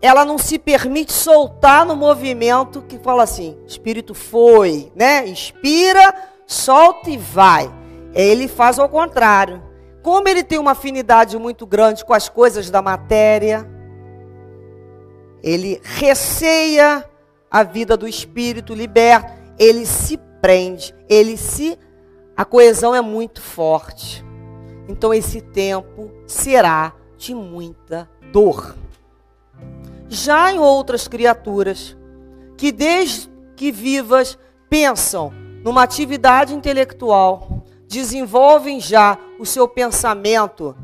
ela 0.00 0.24
não 0.24 0.38
se 0.38 0.58
permite 0.58 1.12
soltar 1.12 1.84
no 1.84 1.94
movimento 1.94 2.80
que 2.82 2.98
fala 2.98 3.24
assim: 3.24 3.58
espírito 3.66 4.14
foi, 4.14 4.90
né? 4.94 5.28
Inspira, 5.28 6.14
solta 6.46 7.10
e 7.10 7.18
vai. 7.18 7.70
Ele 8.14 8.48
faz 8.48 8.78
ao 8.78 8.88
contrário. 8.88 9.62
Como 10.02 10.26
ele 10.28 10.42
tem 10.42 10.58
uma 10.58 10.72
afinidade 10.72 11.36
muito 11.38 11.66
grande 11.66 12.04
com 12.04 12.14
as 12.14 12.28
coisas 12.28 12.70
da 12.70 12.80
matéria, 12.80 13.68
ele 15.42 15.80
receia 15.82 17.04
a 17.50 17.62
vida 17.62 17.96
do 17.96 18.06
espírito 18.06 18.74
liberto, 18.74 19.32
ele 19.58 19.84
se 19.84 20.16
prende, 20.40 20.94
ele 21.08 21.36
se 21.36 21.78
a 22.36 22.44
coesão 22.44 22.94
é 22.94 23.00
muito 23.00 23.42
forte. 23.42 24.24
Então 24.88 25.12
esse 25.12 25.40
tempo 25.40 26.10
será 26.26 26.92
de 27.16 27.34
muita 27.34 28.08
dor. 28.32 28.76
Já 30.08 30.52
em 30.52 30.58
outras 30.58 31.06
criaturas 31.08 31.96
que 32.56 32.72
desde 32.72 33.30
que 33.56 33.70
vivas 33.70 34.38
pensam 34.68 35.32
numa 35.62 35.82
atividade 35.82 36.54
intelectual, 36.54 37.64
desenvolvem 37.86 38.80
já 38.80 39.18
o 39.38 39.46
seu 39.46 39.68
pensamento 39.68 40.74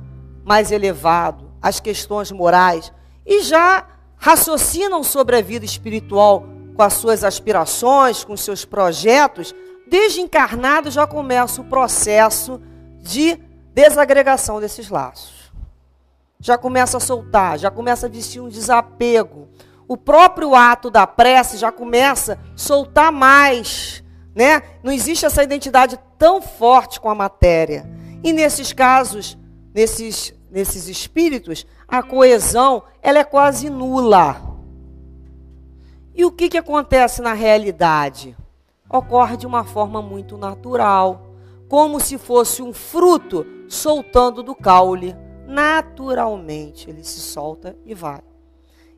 mais 0.45 0.71
elevado, 0.71 1.50
as 1.61 1.81
questões 1.81 2.31
morais, 2.31 2.93
e 3.27 3.43
já 3.43 3.87
raciocinam 4.19 5.03
sobre 5.03 5.37
a 5.37 5.43
vida 5.43 5.65
espiritual 5.65 6.47
com 6.75 6.83
as 6.83 6.95
suas 6.95 7.25
aspirações, 7.25 8.25
com 8.25 8.35
os 8.35 8.41
seus 8.41 8.65
projetos, 8.65 9.55
desde 9.87 10.21
encarnado 10.21 10.91
já 10.91 11.07
começa 11.07 11.61
o 11.61 11.65
processo 11.65 12.61
de 13.01 13.39
desagregação 13.75 14.61
desses 14.61 14.89
laços. 14.89 15.53
Já 16.41 16.57
começa 16.57 16.99
a 16.99 17.01
soltar, 17.01 17.59
já 17.59 17.71
começa 17.71 18.07
a 18.07 18.09
vestir 18.09 18.41
um 18.41 18.49
desapego. 18.49 19.49
O 19.89 19.97
próprio 19.97 20.55
ato 20.55 20.91
da 20.91 21.07
prece 21.07 21.57
já 21.57 21.73
começa 21.73 22.35
a 22.35 22.57
soltar 22.57 23.11
mais, 23.11 24.05
né? 24.35 24.63
Não 24.83 24.93
existe 24.93 25.27
essa 25.27 25.43
identidade 25.43 25.99
tão 26.17 26.41
forte 26.41 27.01
com 27.01 27.11
a 27.11 27.15
matéria. 27.15 27.89
E 28.23 28.33
nesses 28.33 28.73
casos, 28.73 29.37
nesses, 29.75 30.35
nesses 30.51 30.87
espíritos, 30.87 31.67
a 31.88 32.02
coesão 32.02 32.83
ela 33.00 33.18
é 33.18 33.25
quase 33.25 33.71
nula. 33.71 34.37
E 36.14 36.25
o 36.25 36.30
que, 36.30 36.50
que 36.50 36.59
acontece 36.59 37.23
na 37.23 37.33
realidade? 37.33 38.37
Ocorre 38.90 39.38
de 39.38 39.47
uma 39.47 39.64
forma 39.64 40.02
muito 40.02 40.37
natural, 40.37 41.28
como 41.68 41.99
se 41.99 42.18
fosse 42.18 42.61
um 42.61 42.75
fruto 42.75 43.47
soltando 43.68 44.42
do 44.42 44.54
caule. 44.54 45.16
Naturalmente, 45.47 46.90
ele 46.90 47.02
se 47.02 47.21
solta 47.21 47.75
e 47.87 47.95
vai. 47.95 48.21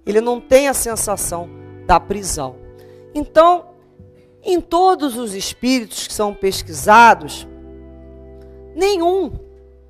Ele 0.05 0.21
não 0.21 0.41
tem 0.41 0.67
a 0.67 0.75
sensação 0.75 1.49
da 1.87 2.01
prisão. 2.01 2.57
Então, 3.15 3.67
em 4.43 4.61
todos 4.61 5.17
os 5.17 5.35
espíritos 5.35 6.09
que 6.09 6.15
são 6.15 6.35
pesquisados, 6.35 7.47
nenhum, 8.75 9.31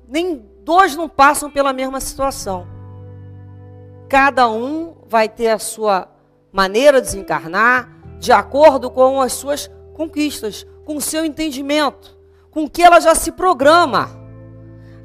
nem 0.07 0.45
dois 0.63 0.95
não 0.95 1.07
passam 1.07 1.49
pela 1.49 1.73
mesma 1.73 1.99
situação. 1.99 2.80
Cada 4.11 4.49
um 4.49 4.93
vai 5.07 5.29
ter 5.29 5.47
a 5.47 5.57
sua 5.57 6.05
maneira 6.51 6.99
de 6.99 7.07
desencarnar 7.07 7.89
de 8.19 8.33
acordo 8.33 8.91
com 8.91 9.21
as 9.21 9.31
suas 9.31 9.71
conquistas, 9.93 10.67
com 10.83 10.97
o 10.97 11.01
seu 11.01 11.23
entendimento, 11.23 12.19
com 12.51 12.65
o 12.65 12.69
que 12.69 12.83
ela 12.83 12.99
já 12.99 13.15
se 13.15 13.31
programa. 13.31 14.09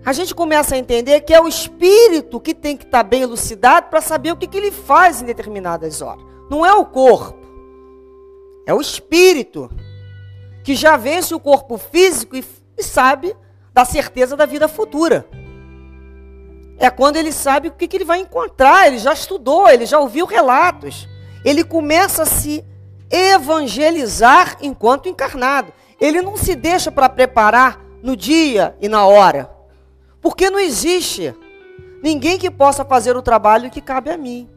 A 0.04 0.12
gente 0.12 0.34
começa 0.34 0.74
a 0.74 0.78
entender 0.78 1.20
que 1.20 1.32
é 1.32 1.40
o 1.40 1.46
espírito 1.46 2.40
que 2.40 2.52
tem 2.52 2.76
que 2.76 2.82
estar 2.82 3.04
bem 3.04 3.22
elucidado 3.22 3.86
para 3.90 4.00
saber 4.00 4.32
o 4.32 4.36
que, 4.36 4.48
que 4.48 4.56
ele 4.56 4.72
faz 4.72 5.22
em 5.22 5.24
determinadas 5.24 6.02
horas. 6.02 6.26
Não 6.50 6.66
é 6.66 6.74
o 6.74 6.84
corpo, 6.84 7.46
é 8.66 8.74
o 8.74 8.80
espírito 8.80 9.70
que 10.64 10.74
já 10.74 10.96
vence 10.96 11.32
o 11.32 11.38
corpo 11.38 11.78
físico 11.78 12.34
e, 12.34 12.44
e 12.76 12.82
sabe 12.82 13.36
da 13.72 13.84
certeza 13.84 14.36
da 14.36 14.46
vida 14.46 14.66
futura. 14.66 15.28
É 16.78 16.90
quando 16.90 17.16
ele 17.16 17.32
sabe 17.32 17.68
o 17.68 17.72
que, 17.72 17.88
que 17.88 17.96
ele 17.96 18.04
vai 18.04 18.20
encontrar, 18.20 18.86
ele 18.86 18.98
já 18.98 19.12
estudou, 19.12 19.68
ele 19.68 19.86
já 19.86 19.98
ouviu 19.98 20.26
relatos. 20.26 21.08
Ele 21.44 21.64
começa 21.64 22.24
a 22.24 22.26
se 22.26 22.64
evangelizar 23.10 24.58
enquanto 24.60 25.08
encarnado. 25.08 25.72
Ele 26.00 26.20
não 26.20 26.36
se 26.36 26.54
deixa 26.54 26.90
para 26.90 27.08
preparar 27.08 27.80
no 28.02 28.16
dia 28.16 28.76
e 28.80 28.88
na 28.88 29.06
hora. 29.06 29.50
Porque 30.20 30.50
não 30.50 30.58
existe 30.58 31.34
ninguém 32.02 32.38
que 32.38 32.50
possa 32.50 32.84
fazer 32.84 33.16
o 33.16 33.22
trabalho 33.22 33.70
que 33.70 33.80
cabe 33.80 34.10
a 34.10 34.18
mim. 34.18 34.48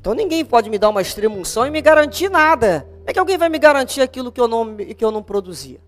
Então 0.00 0.14
ninguém 0.14 0.44
pode 0.44 0.70
me 0.70 0.78
dar 0.78 0.88
uma 0.88 1.02
extrema 1.02 1.36
unção 1.36 1.66
e 1.66 1.70
me 1.70 1.82
garantir 1.82 2.30
nada. 2.30 2.88
É 3.06 3.12
que 3.12 3.18
alguém 3.18 3.36
vai 3.36 3.48
me 3.48 3.58
garantir 3.58 4.00
aquilo 4.00 4.32
que 4.32 4.40
eu 4.40 4.48
não, 4.48 4.76
que 4.76 5.04
eu 5.04 5.10
não 5.10 5.22
produzia. 5.22 5.80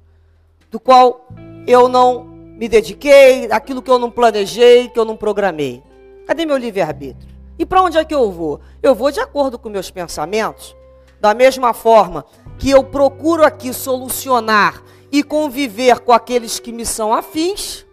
Do 0.71 0.79
qual 0.79 1.29
eu 1.67 1.89
não 1.89 2.34
me 2.57 2.69
dediquei, 2.69 3.51
aquilo 3.51 3.83
que 3.83 3.91
eu 3.91 3.99
não 3.99 4.11
planejei, 4.11 4.89
que 4.89 4.99
eu 4.99 5.05
não 5.05 5.17
programei. 5.17 5.83
Cadê 6.27 6.47
meu 6.47 6.57
livre-arbítrio? 6.57 7.35
E 7.59 7.67
para 7.67 7.83
onde 7.83 7.99
é 7.99 8.05
que 8.05 8.15
eu 8.15 8.31
vou? 8.31 8.61
Eu 8.83 8.95
vou 8.95 9.11
de 9.11 9.21
acordo 9.21 9.59
com 9.59 9.69
meus 9.69 9.91
pensamentos. 9.91 10.75
Da 11.21 11.35
mesma 11.35 11.75
forma 11.75 12.25
que 12.59 12.71
eu 12.71 12.85
procuro 12.85 13.45
aqui 13.45 13.73
solucionar 13.73 14.83
e 15.11 15.23
conviver 15.23 16.01
com 16.01 16.13
aqueles 16.13 16.61
que 16.61 16.73
me 16.73 16.87
são 16.87 17.13
afins, 17.13 17.85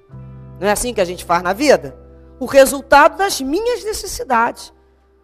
não 0.60 0.68
é 0.68 0.72
assim 0.72 0.94
que 0.94 1.02
a 1.02 1.06
gente 1.06 1.26
faz 1.26 1.42
na 1.42 1.54
vida? 1.54 1.98
O 2.40 2.46
resultado 2.46 3.18
das 3.18 3.42
minhas 3.42 3.84
necessidades. 3.84 4.72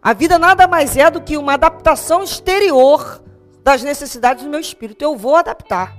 A 0.01 0.13
vida 0.13 0.39
nada 0.39 0.67
mais 0.67 0.97
é 0.97 1.11
do 1.11 1.21
que 1.21 1.37
uma 1.37 1.53
adaptação 1.53 2.23
exterior 2.23 3.21
das 3.63 3.83
necessidades 3.83 4.43
do 4.43 4.49
meu 4.49 4.59
espírito. 4.59 5.03
Eu 5.03 5.15
vou 5.15 5.35
adaptar. 5.35 5.95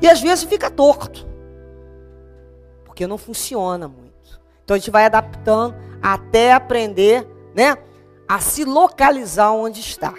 E 0.00 0.08
às 0.08 0.20
vezes 0.20 0.44
fica 0.44 0.70
torto 0.70 1.29
porque 3.00 3.06
não 3.06 3.16
funciona 3.16 3.88
muito. 3.88 4.38
Então 4.62 4.74
a 4.74 4.78
gente 4.78 4.90
vai 4.90 5.06
adaptando 5.06 5.74
até 6.02 6.52
aprender, 6.52 7.26
né, 7.54 7.78
a 8.28 8.38
se 8.40 8.62
localizar 8.62 9.52
onde 9.52 9.80
está. 9.80 10.12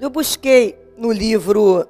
Eu 0.00 0.08
busquei 0.08 0.78
no 0.96 1.10
livro 1.10 1.84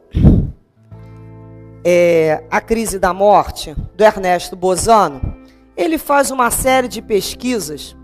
é, 1.84 2.42
A 2.50 2.62
Crise 2.62 2.98
da 2.98 3.12
Morte, 3.12 3.76
do 3.94 4.02
Ernesto 4.02 4.56
Bozano, 4.56 5.20
ele 5.76 5.98
faz 5.98 6.30
uma 6.30 6.50
série 6.50 6.88
de 6.88 7.02
pesquisas 7.02 7.94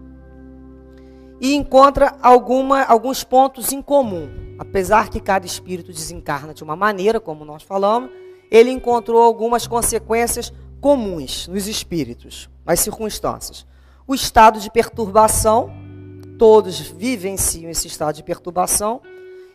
e 1.40 1.54
encontra 1.54 2.14
alguma, 2.20 2.82
alguns 2.82 3.24
pontos 3.24 3.72
em 3.72 3.80
comum. 3.80 4.28
Apesar 4.58 5.08
que 5.08 5.18
cada 5.18 5.46
espírito 5.46 5.92
desencarna 5.92 6.52
de 6.52 6.62
uma 6.62 6.76
maneira, 6.76 7.18
como 7.18 7.42
nós 7.42 7.62
falamos, 7.62 8.10
ele 8.50 8.70
encontrou 8.70 9.22
algumas 9.22 9.66
consequências 9.66 10.52
comuns 10.80 11.48
nos 11.48 11.66
espíritos, 11.66 12.48
nas 12.64 12.80
circunstâncias. 12.80 13.66
O 14.06 14.14
estado 14.14 14.60
de 14.60 14.70
perturbação, 14.70 15.70
todos 16.38 16.78
vivenciam 16.78 17.70
esse 17.70 17.86
estado 17.86 18.16
de 18.16 18.22
perturbação, 18.22 19.00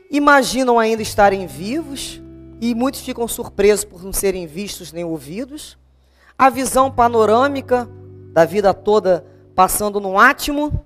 imaginam 0.10 0.78
ainda 0.78 1.02
estarem 1.02 1.48
vivos 1.48 2.22
e 2.60 2.76
muitos 2.76 3.02
ficam 3.02 3.28
surpresos 3.28 3.86
por 3.86 4.04
não 4.04 4.12
serem 4.12 4.46
vistos 4.46 4.92
nem 4.92 5.04
ouvidos. 5.04 5.78
A 6.38 6.50
visão 6.50 6.92
panorâmica 6.92 7.90
da 8.34 8.46
vida 8.46 8.74
toda 8.74 9.26
passando 9.56 10.00
no 10.00 10.18
átimo, 10.18 10.86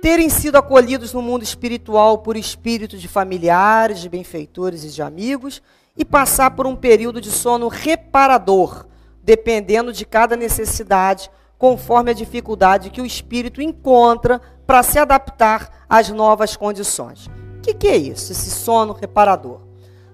terem 0.00 0.28
sido 0.28 0.56
acolhidos 0.56 1.12
no 1.12 1.22
mundo 1.22 1.42
espiritual 1.42 2.18
por 2.18 2.36
espíritos 2.36 3.00
de 3.00 3.08
familiares, 3.08 4.00
de 4.00 4.08
benfeitores 4.08 4.84
e 4.84 4.90
de 4.90 5.02
amigos 5.02 5.62
e 5.96 6.04
passar 6.04 6.50
por 6.52 6.66
um 6.66 6.74
período 6.74 7.20
de 7.20 7.30
sono 7.30 7.68
reparador, 7.68 8.86
dependendo 9.22 9.92
de 9.92 10.04
cada 10.04 10.36
necessidade, 10.36 11.30
conforme 11.56 12.10
a 12.10 12.14
dificuldade 12.14 12.90
que 12.90 13.00
o 13.00 13.06
espírito 13.06 13.62
encontra 13.62 14.40
para 14.66 14.82
se 14.82 14.98
adaptar 14.98 15.84
às 15.88 16.08
novas 16.10 16.56
condições. 16.56 17.26
O 17.58 17.60
que, 17.62 17.74
que 17.74 17.88
é 17.88 17.96
isso, 17.96 18.32
esse 18.32 18.50
sono 18.50 18.92
reparador? 18.92 19.60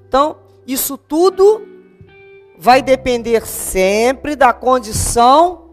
Então, 0.06 0.36
isso 0.66 0.98
tudo 0.98 1.66
vai 2.58 2.82
depender 2.82 3.46
sempre 3.46 4.36
da 4.36 4.52
condição 4.52 5.70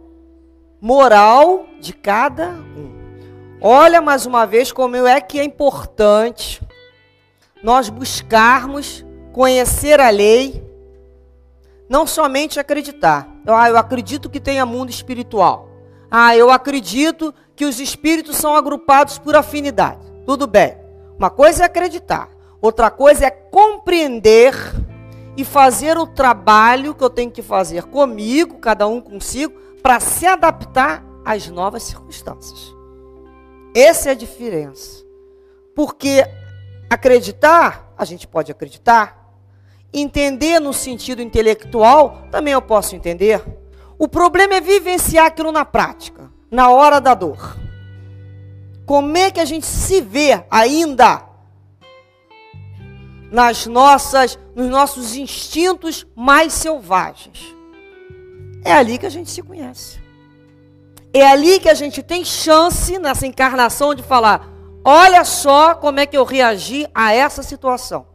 moral 0.80 1.66
de 1.82 1.92
cada 1.92 2.50
um. 2.50 2.96
Olha 3.60 4.02
mais 4.02 4.26
uma 4.26 4.46
vez 4.46 4.72
como 4.72 4.96
é 4.96 5.20
que 5.20 5.40
é 5.40 5.44
importante 5.44 6.62
nós 7.62 7.90
buscarmos 7.90 9.06
conhecer 9.38 10.00
a 10.00 10.10
lei, 10.10 10.68
não 11.88 12.08
somente 12.08 12.60
acreditar. 12.60 13.30
Ah, 13.46 13.70
eu 13.70 13.78
acredito 13.78 14.32
que 14.32 14.40
tenha 14.40 14.66
mundo 14.66 14.90
espiritual. 14.90 15.70
Ah, 16.10 16.36
eu 16.36 16.50
acredito 16.50 17.32
que 17.56 17.64
os 17.64 17.80
espíritos 17.80 18.36
são 18.36 18.56
agrupados 18.56 19.20
por 19.20 19.36
afinidade. 19.36 20.00
Tudo 20.26 20.48
bem. 20.48 20.76
Uma 21.20 21.30
coisa 21.30 21.62
é 21.62 21.66
acreditar, 21.68 22.30
outra 22.60 22.90
coisa 22.90 23.28
é 23.28 23.30
compreender 23.30 24.56
e 25.38 25.46
fazer 25.46 26.00
o 26.00 26.08
trabalho 26.08 26.96
que 26.96 27.04
eu 27.04 27.10
tenho 27.10 27.30
que 27.30 27.44
fazer 27.44 27.84
comigo, 27.84 28.58
cada 28.58 28.88
um 28.88 29.00
consigo, 29.00 29.54
para 29.84 30.00
se 30.00 30.26
adaptar 30.26 31.06
às 31.24 31.48
novas 31.48 31.84
circunstâncias. 31.84 32.74
Essa 33.76 34.10
é 34.10 34.12
a 34.14 34.16
diferença. 34.16 35.06
Porque 35.76 36.26
acreditar, 36.90 37.94
a 37.96 38.04
gente 38.04 38.28
pode 38.28 38.52
acreditar, 38.52 39.17
Entender 39.94 40.60
no 40.60 40.74
sentido 40.74 41.22
intelectual, 41.22 42.24
também 42.30 42.54
eu 42.54 42.62
posso 42.62 42.96
entender. 42.96 43.44
O 43.98 44.08
problema 44.08 44.56
é 44.56 44.62
vivenciar 44.62 45.26
aquilo 45.26 45.52
na 45.52 45.66
prática, 45.66 46.32
na 46.52 46.70
hora 46.70 47.00
da 47.00 47.14
dor. 47.14 47.58
Como 48.86 49.18
é 49.18 49.32
que 49.32 49.40
a 49.40 49.46
gente 49.46 49.66
se 49.66 50.02
vê 50.02 50.44
ainda 50.50 51.26
nas 53.32 53.66
nossas, 53.66 54.38
nos 54.56 54.70
nossos 54.70 55.16
instintos 55.16 56.06
mais 56.16 56.54
selvagens? 56.54 57.56
É 58.64 58.74
ali 58.74 58.98
que 58.98 59.06
a 59.06 59.10
gente 59.10 59.30
se 59.30 59.42
conhece. 59.42 60.00
É 61.14 61.26
ali 61.26 61.60
que 61.60 61.70
a 61.70 61.74
gente 61.74 62.04
tem 62.04 62.24
chance 62.24 62.98
nessa 63.00 63.26
encarnação 63.26 63.96
de 63.96 64.04
falar: 64.04 64.48
olha 64.86 65.24
só 65.26 65.74
como 65.74 66.00
é 66.00 66.06
que 66.06 66.18
eu 66.18 66.24
reagi 66.24 66.88
a 66.94 67.14
essa 67.14 67.42
situação. 67.42 68.06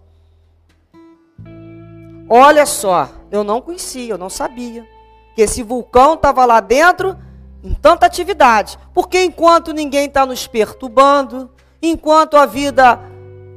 Olha 2.35 2.65
só, 2.65 3.11
eu 3.31 3.45
não 3.45 3.61
conhecia, 3.61 4.15
eu 4.15 4.17
não 4.17 4.31
sabia 4.31 4.89
que 5.35 5.43
esse 5.43 5.63
vulcão 5.63 6.15
estava 6.15 6.47
lá 6.47 6.61
dentro 6.61 7.15
em 7.63 7.75
tanta 7.75 8.07
atividade. 8.07 8.79
Porque 8.95 9.23
enquanto 9.23 9.75
ninguém 9.75 10.07
está 10.07 10.25
nos 10.25 10.47
perturbando, 10.47 11.51
enquanto 11.83 12.39
a 12.39 12.47
vida 12.47 12.99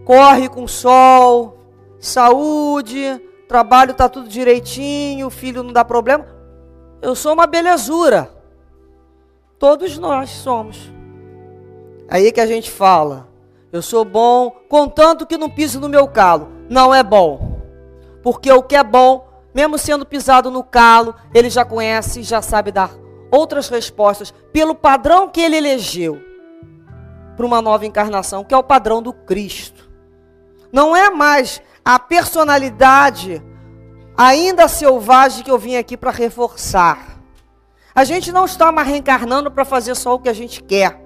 corre 0.04 0.50
com 0.50 0.68
sol, 0.68 1.58
saúde, 2.02 3.22
trabalho 3.48 3.92
está 3.92 4.10
tudo 4.10 4.28
direitinho, 4.28 5.30
filho 5.30 5.64
não 5.64 5.72
dá 5.72 5.86
problema. 5.86 6.28
Eu 7.02 7.16
sou 7.16 7.32
uma 7.32 7.48
belezura. 7.48 8.30
Todos 9.58 9.98
nós 9.98 10.30
somos. 10.32 10.92
Aí 12.10 12.30
que 12.30 12.42
a 12.42 12.46
gente 12.46 12.70
fala, 12.70 13.30
eu 13.72 13.82
sou 13.82 14.04
bom, 14.04 14.52
contanto 14.68 15.26
que 15.26 15.38
não 15.38 15.50
pise 15.50 15.80
no 15.80 15.88
meu 15.88 16.10
calo. 16.10 16.50
Não 16.70 16.94
é 16.94 17.02
bom. 17.02 17.55
Porque 18.26 18.52
o 18.52 18.64
que 18.64 18.76
é 18.76 18.84
bom, 18.84 19.30
mesmo 19.54 19.78
sendo 19.78 20.04
pisado 20.04 20.50
no 20.50 20.64
calo, 20.64 21.14
ele 21.32 21.48
já 21.48 21.64
conhece 21.64 22.22
e 22.22 22.24
já 22.24 22.42
sabe 22.42 22.72
dar 22.72 22.90
outras 23.32 23.70
respostas 23.70 24.34
pelo 24.52 24.74
padrão 24.74 25.30
que 25.30 25.40
ele 25.40 25.56
elegeu 25.56 26.20
para 27.38 27.46
uma 27.46 27.62
nova 27.62 27.86
encarnação, 27.86 28.44
que 28.44 28.52
é 28.52 28.58
o 28.58 28.64
padrão 28.64 29.00
do 29.00 29.14
Cristo. 29.14 29.88
Não 30.74 30.96
é 30.96 31.12
mais 31.12 31.62
a 31.86 32.00
personalidade 32.00 33.44
ainda 34.18 34.68
selvagem 34.68 35.44
que 35.44 35.52
eu 35.52 35.60
vim 35.60 35.76
aqui 35.76 35.96
para 35.96 36.10
reforçar. 36.10 37.20
A 37.94 38.04
gente 38.04 38.32
não 38.32 38.46
está 38.46 38.72
mais 38.72 38.88
reencarnando 38.88 39.52
para 39.52 39.64
fazer 39.64 39.94
só 39.94 40.16
o 40.16 40.20
que 40.20 40.30
a 40.30 40.34
gente 40.34 40.64
quer. 40.64 41.00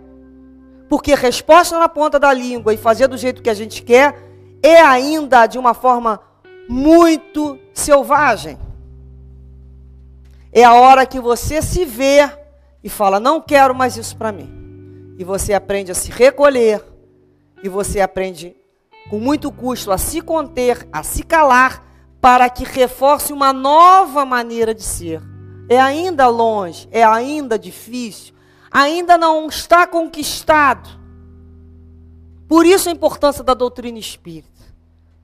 Porque 0.88 1.14
resposta 1.16 1.78
na 1.78 1.90
ponta 1.90 2.18
da 2.18 2.32
língua 2.32 2.74
e 2.74 2.78
fazer 2.78 3.10
do 3.10 3.18
jeito 3.18 3.42
que 3.42 3.50
a 3.50 3.54
gente 3.54 3.84
quer 3.84 4.16
é 4.64 4.80
ainda 4.80 5.48
de 5.48 5.60
uma 5.60 5.74
forma 5.74 6.29
muito 6.70 7.58
selvagem. 7.74 8.60
É 10.52 10.64
a 10.64 10.74
hora 10.74 11.04
que 11.08 11.20
você 11.20 11.64
se 11.64 11.84
vê 11.84 12.30
e 12.84 12.90
fala: 12.90 13.20
Não 13.20 13.42
quero 13.42 13.74
mais 13.74 13.98
isso 13.98 14.16
para 14.16 14.32
mim. 14.32 15.16
E 15.18 15.24
você 15.24 15.54
aprende 15.54 15.92
a 15.92 15.96
se 15.96 16.12
recolher, 16.12 16.86
e 17.64 17.68
você 17.68 18.00
aprende 18.00 18.56
com 19.10 19.20
muito 19.20 19.52
custo 19.52 19.92
a 19.92 19.98
se 19.98 20.22
conter, 20.22 20.88
a 20.94 21.02
se 21.02 21.24
calar, 21.24 21.84
para 22.22 22.48
que 22.50 22.64
reforce 22.64 23.34
uma 23.34 23.52
nova 23.52 24.24
maneira 24.24 24.74
de 24.74 24.84
ser. 24.84 25.22
É 25.68 25.80
ainda 25.80 26.28
longe, 26.28 26.88
é 26.92 27.04
ainda 27.04 27.58
difícil, 27.58 28.34
ainda 28.72 29.18
não 29.18 29.48
está 29.48 29.88
conquistado. 29.88 30.88
Por 32.48 32.66
isso 32.66 32.90
a 32.90 32.92
importância 32.92 33.44
da 33.44 33.54
doutrina 33.54 34.00
espírita. 34.00 34.49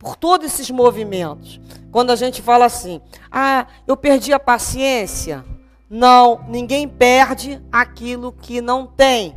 Por 0.06 0.16
todos 0.16 0.46
esses 0.46 0.70
movimentos. 0.70 1.60
Quando 1.92 2.12
a 2.12 2.16
gente 2.16 2.40
fala 2.40 2.66
assim, 2.66 3.02
ah, 3.32 3.66
eu 3.88 3.98
perdi 3.98 4.32
a 4.32 4.40
paciência. 4.40 5.44
Não, 5.90 6.46
ninguém 6.48 6.88
perde 6.88 7.60
aquilo 7.72 8.32
que 8.32 8.62
não 8.62 8.86
tem. 8.86 9.36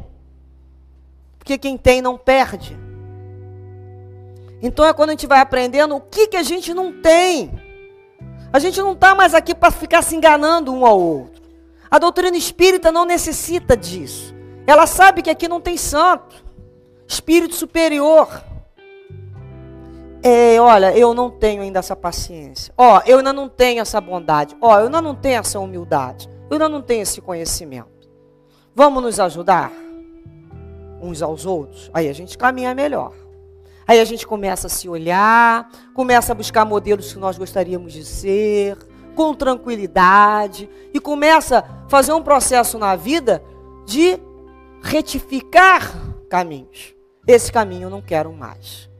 Porque 1.38 1.56
quem 1.56 1.78
tem 1.78 2.02
não 2.02 2.18
perde. 2.18 2.78
Então 4.60 4.84
é 4.84 4.92
quando 4.92 5.08
a 5.08 5.12
gente 5.12 5.26
vai 5.26 5.40
aprendendo 5.40 5.96
o 5.96 6.02
que, 6.02 6.26
que 6.26 6.36
a 6.36 6.42
gente 6.42 6.74
não 6.74 7.00
tem. 7.00 7.50
A 8.52 8.58
gente 8.58 8.78
não 8.78 8.92
está 8.92 9.14
mais 9.14 9.32
aqui 9.32 9.54
para 9.54 9.70
ficar 9.70 10.02
se 10.02 10.14
enganando 10.14 10.70
um 10.70 10.84
ao 10.84 11.00
outro. 11.00 11.42
A 11.90 11.98
doutrina 11.98 12.36
espírita 12.36 12.92
não 12.92 13.06
necessita 13.06 13.74
disso. 13.74 14.34
Ela 14.66 14.86
sabe 14.86 15.22
que 15.22 15.30
aqui 15.30 15.48
não 15.48 15.62
tem 15.62 15.78
santo, 15.78 16.44
espírito 17.06 17.54
superior. 17.54 18.47
É, 20.30 20.60
olha, 20.60 20.94
eu 20.94 21.14
não 21.14 21.30
tenho 21.30 21.62
ainda 21.62 21.78
essa 21.78 21.96
paciência. 21.96 22.70
Ó, 22.76 23.00
eu 23.06 23.16
ainda 23.16 23.32
não 23.32 23.48
tenho 23.48 23.80
essa 23.80 23.98
bondade. 23.98 24.54
Ó, 24.60 24.78
eu 24.78 24.84
ainda 24.84 25.00
não 25.00 25.14
tenho 25.14 25.40
essa 25.40 25.58
humildade. 25.58 26.28
Eu 26.50 26.56
ainda 26.56 26.68
não 26.68 26.82
tenho 26.82 27.00
esse 27.00 27.22
conhecimento. 27.22 28.10
Vamos 28.74 29.02
nos 29.02 29.18
ajudar 29.18 29.72
uns 31.00 31.22
aos 31.22 31.46
outros? 31.46 31.90
Aí 31.94 32.10
a 32.10 32.12
gente 32.12 32.36
caminha 32.36 32.74
melhor. 32.74 33.14
Aí 33.86 33.98
a 33.98 34.04
gente 34.04 34.26
começa 34.26 34.66
a 34.66 34.70
se 34.70 34.86
olhar, 34.86 35.66
começa 35.94 36.32
a 36.32 36.34
buscar 36.34 36.66
modelos 36.66 37.10
que 37.10 37.18
nós 37.18 37.38
gostaríamos 37.38 37.90
de 37.94 38.04
ser, 38.04 38.76
com 39.14 39.32
tranquilidade, 39.32 40.68
e 40.92 41.00
começa 41.00 41.60
a 41.60 41.88
fazer 41.88 42.12
um 42.12 42.22
processo 42.22 42.78
na 42.78 42.94
vida 42.96 43.42
de 43.86 44.20
retificar 44.82 45.90
caminhos. 46.28 46.94
Esse 47.26 47.50
caminho 47.50 47.84
eu 47.84 47.90
não 47.90 48.02
quero 48.02 48.30
mais. 48.30 48.90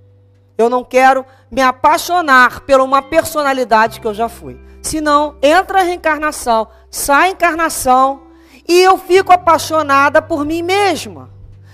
Eu 0.58 0.68
não 0.68 0.82
quero 0.82 1.24
me 1.48 1.62
apaixonar 1.62 2.60
por 2.62 2.80
uma 2.80 3.00
personalidade 3.00 4.00
que 4.00 4.06
eu 4.06 4.12
já 4.12 4.28
fui. 4.28 4.60
Senão, 4.82 5.36
entra 5.40 5.78
a 5.78 5.82
reencarnação, 5.84 6.66
sai 6.90 7.28
a 7.28 7.30
encarnação, 7.30 8.22
e 8.66 8.80
eu 8.80 8.98
fico 8.98 9.32
apaixonada 9.32 10.20
por 10.20 10.44
mim 10.44 10.62
mesma, 10.62 11.30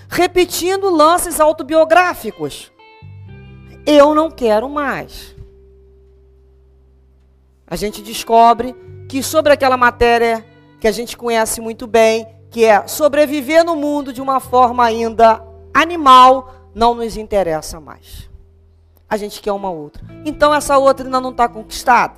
repetindo 0.07 0.89
lances 0.89 1.39
autobiográficos. 1.39 2.71
Eu 3.85 4.13
não 4.13 4.29
quero 4.29 4.69
mais. 4.69 5.35
A 7.67 7.75
gente 7.75 8.01
descobre 8.01 8.75
que 9.09 9.23
sobre 9.23 9.51
aquela 9.51 9.75
matéria 9.75 10.45
que 10.79 10.87
a 10.87 10.91
gente 10.91 11.17
conhece 11.17 11.59
muito 11.59 11.87
bem, 11.87 12.27
que 12.51 12.63
é 12.63 12.87
sobreviver 12.87 13.65
no 13.65 13.75
mundo 13.75 14.13
de 14.13 14.21
uma 14.21 14.39
forma 14.39 14.85
ainda 14.85 15.43
animal, 15.73 16.69
não 16.73 16.93
nos 16.93 17.17
interessa 17.17 17.79
mais. 17.79 18.29
A 19.09 19.17
gente 19.17 19.41
quer 19.41 19.51
uma 19.51 19.69
outra. 19.69 20.03
Então 20.25 20.53
essa 20.53 20.77
outra 20.77 21.05
ainda 21.05 21.21
não 21.21 21.31
está 21.31 21.47
conquistada. 21.47 22.15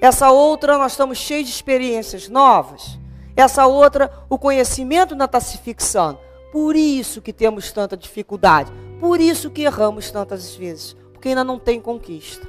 Essa 0.00 0.30
outra 0.30 0.78
nós 0.78 0.92
estamos 0.92 1.18
cheios 1.18 1.48
de 1.48 1.54
experiências 1.54 2.28
novas. 2.28 2.98
Essa 3.36 3.66
outra, 3.66 4.10
o 4.28 4.38
conhecimento 4.38 5.14
ainda 5.14 5.24
está 5.24 5.40
se 5.40 5.58
fixando. 5.58 6.18
Por 6.52 6.74
isso 6.74 7.22
que 7.22 7.32
temos 7.32 7.70
tanta 7.72 7.96
dificuldade. 7.96 8.72
Por 8.98 9.20
isso 9.20 9.50
que 9.50 9.62
erramos 9.62 10.10
tantas 10.10 10.54
vezes. 10.54 10.96
Porque 11.12 11.28
ainda 11.28 11.44
não 11.44 11.58
tem 11.58 11.80
conquista. 11.80 12.48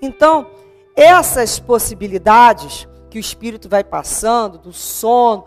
Então, 0.00 0.46
essas 0.96 1.58
possibilidades 1.58 2.88
que 3.10 3.18
o 3.18 3.20
Espírito 3.20 3.68
vai 3.68 3.84
passando, 3.84 4.58
do 4.58 4.72
sono, 4.72 5.44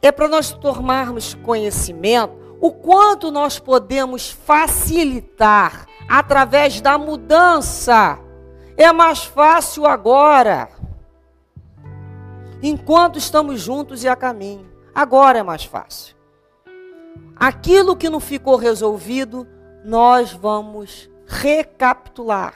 é 0.00 0.12
para 0.12 0.28
nós 0.28 0.52
tomarmos 0.52 1.34
conhecimento 1.34 2.32
o 2.60 2.70
quanto 2.70 3.30
nós 3.30 3.58
podemos 3.58 4.30
facilitar 4.30 5.87
através 6.08 6.80
da 6.80 6.96
mudança. 6.96 8.18
É 8.76 8.92
mais 8.92 9.24
fácil 9.24 9.86
agora. 9.86 10.68
Enquanto 12.62 13.18
estamos 13.18 13.60
juntos 13.60 14.02
e 14.02 14.08
a 14.08 14.16
caminho. 14.16 14.66
Agora 14.94 15.38
é 15.38 15.42
mais 15.42 15.64
fácil. 15.64 16.16
Aquilo 17.36 17.96
que 17.96 18.08
não 18.08 18.18
ficou 18.18 18.56
resolvido, 18.56 19.46
nós 19.84 20.32
vamos 20.32 21.08
recapitular. 21.26 22.54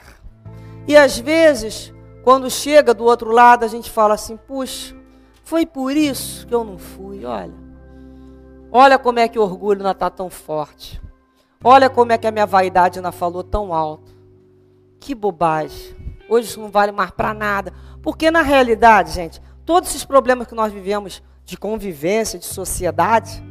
E 0.85 0.97
às 0.97 1.17
vezes, 1.17 1.93
quando 2.23 2.49
chega 2.49 2.93
do 2.93 3.05
outro 3.05 3.31
lado, 3.31 3.63
a 3.63 3.67
gente 3.67 3.89
fala 3.89 4.15
assim: 4.15 4.35
puxa, 4.35 4.95
foi 5.43 5.65
por 5.65 5.95
isso 5.95 6.45
que 6.47 6.53
eu 6.53 6.63
não 6.63 6.77
fui, 6.77 7.23
olha. 7.23 7.63
Olha 8.71 8.97
como 8.97 9.19
é 9.19 9.27
que 9.27 9.37
o 9.37 9.43
orgulho 9.43 9.83
não 9.83 9.91
está 9.91 10.09
tão 10.09 10.29
forte. 10.29 11.01
Olha 11.63 11.89
como 11.89 12.11
é 12.11 12.17
que 12.17 12.27
a 12.27 12.31
minha 12.31 12.45
vaidade 12.45 12.99
não 12.99 13.11
falou 13.11 13.43
tão 13.43 13.73
alto. 13.73 14.13
Que 14.99 15.15
bobagem. 15.15 15.95
Hoje 16.27 16.49
isso 16.49 16.59
não 16.59 16.69
vale 16.69 16.91
mais 16.91 17.11
para 17.11 17.33
nada. 17.33 17.71
Porque 18.01 18.29
na 18.29 18.41
realidade, 18.41 19.11
gente, 19.11 19.41
todos 19.65 19.89
esses 19.89 20.03
problemas 20.03 20.47
que 20.47 20.55
nós 20.55 20.73
vivemos 20.73 21.23
de 21.45 21.55
convivência, 21.55 22.37
de 22.37 22.45
sociedade, 22.45 23.41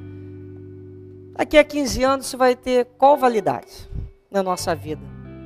daqui 1.33 1.57
a 1.57 1.65
15 1.65 2.03
anos 2.05 2.27
isso 2.27 2.37
vai 2.37 2.55
ter 2.55 2.85
qual 2.99 3.17
validade 3.17 3.91
na 4.31 4.43
nossa 4.43 4.75
vida? 4.75 5.03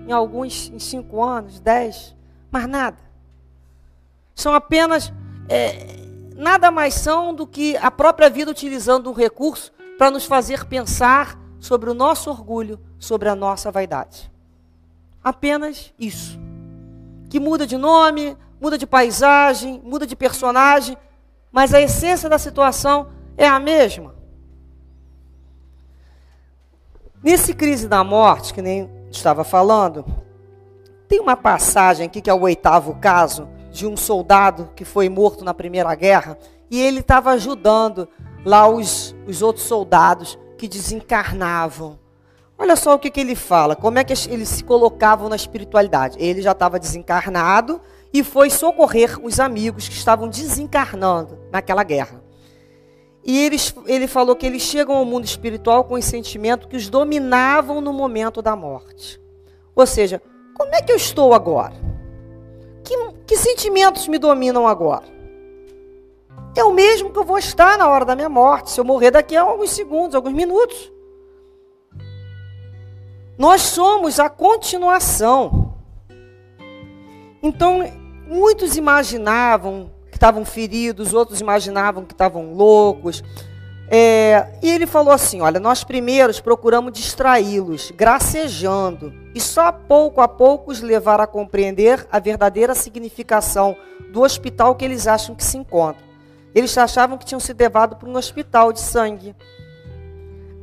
Em 0.07 0.13
alguns, 0.13 0.69
em 0.69 0.79
5 0.79 1.23
anos, 1.23 1.61
10, 1.61 2.17
mas 2.51 2.69
nada. 2.69 2.99
São 4.35 4.55
apenas 4.55 5.13
é, 5.49 5.97
nada 6.35 6.71
mais 6.71 6.95
são 6.95 7.33
do 7.33 7.47
que 7.47 7.77
a 7.77 7.91
própria 7.91 8.29
vida 8.29 8.51
utilizando 8.51 9.09
um 9.09 9.15
recurso 9.15 9.73
para 9.97 10.11
nos 10.11 10.25
fazer 10.25 10.65
pensar 10.65 11.46
sobre 11.67 11.91
o 11.91 11.95
nosso 11.95 12.31
orgulho, 12.31 12.79
sobre 12.97 13.29
a 13.29 13.35
nossa 13.35 13.73
vaidade. 13.73 14.31
Apenas 15.23 15.93
isso. 15.99 16.39
Que 17.29 17.41
muda 17.41 17.67
de 17.67 17.77
nome, 17.77 18.37
muda 18.61 18.79
de 18.79 18.87
paisagem, 18.87 19.83
muda 19.85 20.07
de 20.07 20.15
personagem, 20.15 20.97
mas 21.51 21.75
a 21.75 21.81
essência 21.81 22.29
da 22.29 22.39
situação 22.39 23.09
é 23.37 23.49
a 23.49 23.59
mesma. 23.59 24.15
Nesse 27.21 27.53
crise 27.53 27.89
da 27.89 28.05
morte, 28.05 28.55
que 28.55 28.63
nem 28.63 28.89
estava 29.11 29.43
falando, 29.43 30.05
tem 31.09 31.19
uma 31.19 31.37
passagem 31.37 32.07
aqui 32.07 32.21
que 32.21 32.31
é 32.31 32.35
o 32.35 32.43
oitavo 32.43 32.95
caso, 33.01 33.49
de 33.73 33.89
um 33.89 33.97
soldado 33.97 34.71
que 34.77 34.85
foi 34.85 35.09
morto 35.09 35.45
na 35.45 35.53
Primeira 35.53 35.93
Guerra 35.97 36.39
e 36.71 36.81
ele 36.81 37.01
estava 37.01 37.31
ajudando 37.31 38.09
lá 38.45 38.69
os, 38.69 39.17
os 39.27 39.43
outros 39.43 39.67
soldados 39.67 40.39
que 40.57 40.69
desencarnavam. 40.69 41.99
Olha 42.59 42.77
só 42.77 42.95
o 42.95 42.99
que, 42.99 43.11
que 43.11 43.21
ele 43.21 43.35
fala, 43.35 43.77
como 43.77 43.99
é 43.99 44.05
que 44.05 44.15
eles 44.31 44.49
se 44.49 44.65
colocavam 44.65 45.29
na 45.29 45.37
espiritualidade. 45.37 46.17
Ele 46.19 46.41
já 46.41 46.53
estava 46.53 46.79
desencarnado 46.79 47.81
e 48.13 48.25
foi 48.25 48.49
socorrer 48.49 49.19
os 49.23 49.39
amigos 49.39 49.89
que 49.89 49.95
estavam 49.95 50.29
desencarnando 50.29 51.39
naquela 51.53 51.83
guerra. 51.83 52.25
E 53.23 53.45
eles, 53.45 53.75
ele 53.87 54.07
falou 54.07 54.37
que 54.37 54.47
eles 54.47 54.63
chegam 54.63 54.97
ao 54.97 55.05
mundo 55.05 55.25
espiritual 55.25 55.85
com 55.85 55.95
os 55.95 56.05
sentimentos 56.05 56.69
que 56.69 56.77
os 56.77 56.89
dominavam 56.89 57.81
no 57.81 57.93
momento 57.93 58.41
da 58.41 58.55
morte. 58.57 59.21
Ou 59.75 59.87
seja, 59.87 60.23
como 60.55 60.75
é 60.75 60.81
que 60.81 60.93
eu 60.93 60.97
estou 60.97 61.35
agora? 61.35 61.75
que, 62.87 62.97
que 63.27 63.37
sentimentos 63.37 64.07
me 64.07 64.19
dominam 64.19 64.67
agora? 64.67 65.05
É 66.57 66.65
o 66.65 66.73
mesmo 66.73 67.11
que 67.11 67.19
eu 67.19 67.25
vou 67.25 67.37
estar 67.37 67.77
na 67.77 67.87
hora 67.87 68.07
da 68.07 68.17
minha 68.17 68.31
morte, 68.31 68.71
se 68.71 68.81
eu 68.81 68.85
morrer 68.85 69.11
daqui 69.11 69.37
a 69.37 69.43
alguns 69.43 69.71
segundos, 69.73 70.15
alguns 70.15 70.33
minutos. 70.33 70.91
Nós 73.37 73.61
somos 73.61 74.19
a 74.19 74.31
continuação. 74.31 75.75
Então, 77.43 77.81
muitos 78.27 78.75
imaginavam 78.75 79.91
que 80.11 80.17
estavam 80.17 80.47
feridos, 80.47 81.13
outros 81.13 81.43
imaginavam 81.43 82.07
que 82.07 82.15
estavam 82.15 82.55
loucos. 82.55 83.23
É, 83.91 84.59
e 84.63 84.71
ele 84.71 84.87
falou 84.87 85.13
assim: 85.13 85.43
olha, 85.43 85.61
nós 85.61 85.85
primeiros 85.85 86.41
procuramos 86.41 86.91
distraí-los, 86.91 87.91
gracejando, 87.91 89.13
e 89.35 89.41
só 89.43 89.71
pouco 89.71 90.23
a 90.23 90.27
pouco 90.27 90.71
os 90.71 90.81
levar 90.81 91.21
a 91.21 91.27
compreender 91.27 92.07
a 92.11 92.19
verdadeira 92.19 92.75
significação 92.75 93.77
do 94.11 94.23
hospital 94.23 94.75
que 94.75 94.87
eles 94.87 95.07
acham 95.07 95.35
que 95.35 95.45
se 95.45 95.59
encontram. 95.59 96.06
Eles 96.57 96.77
achavam 96.79 97.19
que 97.19 97.27
tinham 97.27 97.39
sido 97.39 97.61
levados 97.61 97.99
para 97.99 98.09
um 98.09 98.17
hospital 98.17 98.73
de 98.73 98.81
sangue. 98.81 99.37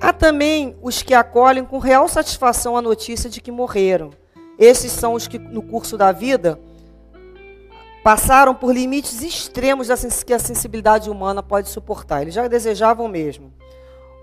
Há 0.01 0.11
também 0.11 0.75
os 0.81 1.03
que 1.03 1.13
acolhem 1.13 1.63
com 1.63 1.77
real 1.77 2.07
satisfação 2.07 2.75
a 2.75 2.81
notícia 2.81 3.29
de 3.29 3.39
que 3.39 3.51
morreram. 3.51 4.09
Esses 4.57 4.91
são 4.91 5.13
os 5.13 5.27
que, 5.27 5.37
no 5.37 5.61
curso 5.61 5.95
da 5.95 6.11
vida, 6.11 6.59
passaram 8.03 8.55
por 8.55 8.73
limites 8.73 9.21
extremos 9.21 9.87
que 10.25 10.33
a 10.33 10.39
sensibilidade 10.39 11.11
humana 11.11 11.43
pode 11.43 11.69
suportar. 11.69 12.23
Eles 12.23 12.33
já 12.33 12.47
desejavam 12.47 13.07
mesmo. 13.07 13.53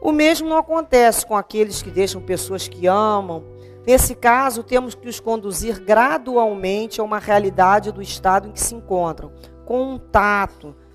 O 0.02 0.11
mesmo 0.11 0.48
não 0.48 0.59
acontece 0.59 1.24
com 1.24 1.37
aqueles 1.37 1.83
que 1.83 1.90
deixam 1.92 2.20
pessoas 2.20 2.66
que 2.66 2.88
amam. 2.88 3.44
Nesse 3.87 4.16
caso, 4.16 4.64
temos 4.64 4.96
que 4.96 5.09
os 5.09 5.20
conduzir 5.20 5.80
gradualmente 5.80 7.00
a 7.00 7.04
uma 7.04 7.20
realidade 7.20 7.92
do 7.92 8.02
estado 8.02 8.48
em 8.48 8.52
que 8.52 8.61
se 8.61 8.74
encontram, 8.74 9.30
com 9.64 9.94
um 9.94 9.98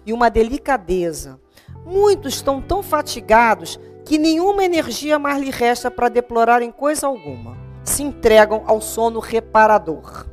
e 0.06 0.14
uma 0.14 0.30
delicadeza. 0.30 1.40
Muitos 1.86 2.36
estão 2.36 2.62
tão 2.62 2.82
fatigados 2.82 3.80
que 4.06 4.18
nenhuma 4.18 4.64
energia 4.64 5.18
mais 5.18 5.42
lhe 5.42 5.50
resta 5.50 5.90
para 5.90 6.10
deplorar 6.10 6.62
em 6.62 6.72
coisa 6.72 7.08
alguma. 7.08 7.58
Se 7.84 8.04
entregam 8.04 8.64
ao 8.66 8.82
sono 8.82 9.20
reparador. 9.20 10.28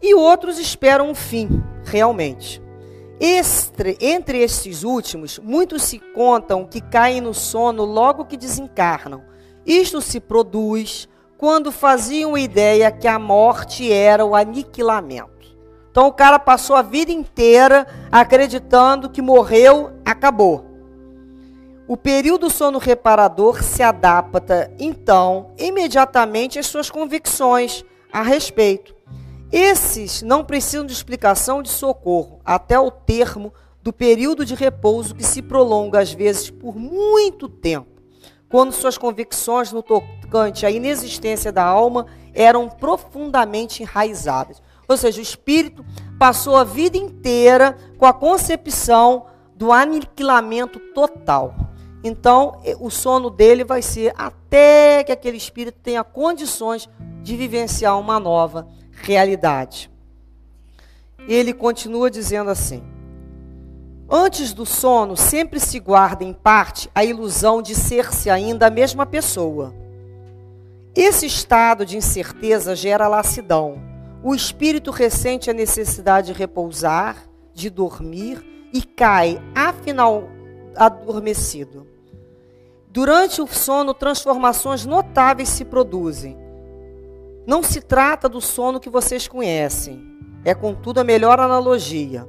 E 0.00 0.14
outros 0.14 0.58
esperam 0.58 1.10
um 1.10 1.14
fim, 1.14 1.62
realmente. 1.84 2.62
Este, 3.20 3.96
entre 4.00 4.42
estes 4.42 4.82
últimos, 4.82 5.38
muitos 5.38 5.84
se 5.84 5.98
contam 5.98 6.66
que 6.66 6.80
caem 6.80 7.20
no 7.20 7.32
sono 7.32 7.84
logo 7.84 8.24
que 8.24 8.36
desencarnam. 8.36 9.22
Isto 9.64 10.00
se 10.00 10.18
produz 10.18 11.08
quando 11.38 11.70
faziam 11.70 12.36
ideia 12.36 12.90
que 12.90 13.06
a 13.06 13.18
morte 13.18 13.92
era 13.92 14.24
o 14.24 14.34
aniquilamento. 14.34 15.31
Então 15.92 16.06
o 16.06 16.12
cara 16.12 16.38
passou 16.38 16.74
a 16.74 16.80
vida 16.80 17.12
inteira 17.12 17.86
acreditando 18.10 19.10
que 19.10 19.20
morreu, 19.20 19.92
acabou. 20.06 20.64
O 21.86 21.98
período 21.98 22.48
sono 22.48 22.78
reparador 22.78 23.62
se 23.62 23.82
adapta, 23.82 24.72
então, 24.78 25.52
imediatamente 25.58 26.58
às 26.58 26.66
suas 26.66 26.90
convicções 26.90 27.84
a 28.10 28.22
respeito. 28.22 28.96
Esses 29.52 30.22
não 30.22 30.42
precisam 30.42 30.86
de 30.86 30.94
explicação 30.94 31.62
de 31.62 31.68
socorro 31.68 32.40
até 32.42 32.80
o 32.80 32.90
termo 32.90 33.52
do 33.82 33.92
período 33.92 34.46
de 34.46 34.54
repouso 34.54 35.14
que 35.14 35.22
se 35.22 35.42
prolonga 35.42 36.00
às 36.00 36.10
vezes 36.10 36.48
por 36.48 36.74
muito 36.74 37.50
tempo, 37.50 38.00
quando 38.48 38.72
suas 38.72 38.96
convicções 38.96 39.70
no 39.72 39.82
tocante 39.82 40.64
à 40.64 40.70
inexistência 40.70 41.52
da 41.52 41.64
alma 41.64 42.06
eram 42.32 42.70
profundamente 42.70 43.82
enraizadas. 43.82 44.62
Ou 44.88 44.96
seja, 44.96 45.18
o 45.18 45.22
espírito 45.22 45.84
passou 46.18 46.56
a 46.56 46.64
vida 46.64 46.96
inteira 46.96 47.76
com 47.98 48.06
a 48.06 48.12
concepção 48.12 49.26
do 49.54 49.72
aniquilamento 49.72 50.78
total. 50.92 51.54
Então, 52.04 52.60
o 52.80 52.90
sono 52.90 53.30
dele 53.30 53.64
vai 53.64 53.80
ser 53.80 54.12
até 54.16 55.04
que 55.04 55.12
aquele 55.12 55.36
espírito 55.36 55.78
tenha 55.80 56.02
condições 56.02 56.88
de 57.22 57.36
vivenciar 57.36 57.98
uma 57.98 58.18
nova 58.18 58.66
realidade. 58.90 59.90
Ele 61.28 61.52
continua 61.52 62.10
dizendo 62.10 62.50
assim: 62.50 62.82
Antes 64.10 64.52
do 64.52 64.66
sono, 64.66 65.16
sempre 65.16 65.60
se 65.60 65.78
guarda 65.78 66.24
em 66.24 66.32
parte 66.32 66.90
a 66.94 67.04
ilusão 67.04 67.62
de 67.62 67.74
ser-se 67.74 68.28
ainda 68.28 68.66
a 68.66 68.70
mesma 68.70 69.06
pessoa. 69.06 69.72
Esse 70.94 71.24
estado 71.24 71.86
de 71.86 71.96
incerteza 71.96 72.76
gera 72.76 73.08
lassidão. 73.08 73.91
O 74.24 74.34
espírito 74.34 74.90
ressente 74.90 75.50
a 75.50 75.52
necessidade 75.52 76.28
de 76.28 76.38
repousar, 76.38 77.28
de 77.52 77.68
dormir 77.68 78.40
e 78.72 78.80
cai, 78.80 79.42
afinal, 79.54 80.28
adormecido. 80.76 81.86
Durante 82.88 83.42
o 83.42 83.46
sono, 83.46 83.92
transformações 83.92 84.86
notáveis 84.86 85.48
se 85.48 85.64
produzem. 85.64 86.38
Não 87.46 87.62
se 87.64 87.80
trata 87.80 88.28
do 88.28 88.40
sono 88.40 88.78
que 88.78 88.88
vocês 88.88 89.26
conhecem. 89.26 90.00
É, 90.44 90.54
contudo, 90.54 91.00
a 91.00 91.04
melhor 91.04 91.40
analogia. 91.40 92.28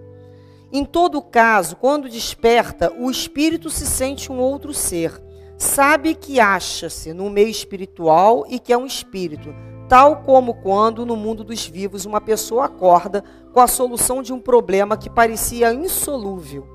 Em 0.71 0.83
todo 0.83 1.21
caso, 1.21 1.75
quando 1.75 2.09
desperta, 2.09 2.91
o 2.97 3.11
espírito 3.11 3.69
se 3.69 3.85
sente 3.85 4.31
um 4.31 4.39
outro 4.39 4.73
ser. 4.73 5.21
Sabe 5.57 6.15
que 6.15 6.39
acha-se 6.39 7.13
no 7.13 7.29
meio 7.29 7.49
espiritual 7.49 8.45
e 8.49 8.57
que 8.57 8.73
é 8.73 8.77
um 8.77 8.85
espírito, 8.85 9.53
tal 9.93 10.23
como 10.23 10.55
quando 10.55 11.05
no 11.05 11.15
mundo 11.15 11.43
dos 11.43 11.67
vivos 11.67 12.03
uma 12.03 12.19
pessoa 12.19 12.65
acorda 12.65 13.23
com 13.53 13.59
a 13.59 13.67
solução 13.67 14.23
de 14.23 14.33
um 14.33 14.39
problema 14.39 14.97
que 14.97 15.07
parecia 15.07 15.71
insolúvel. 15.71 16.67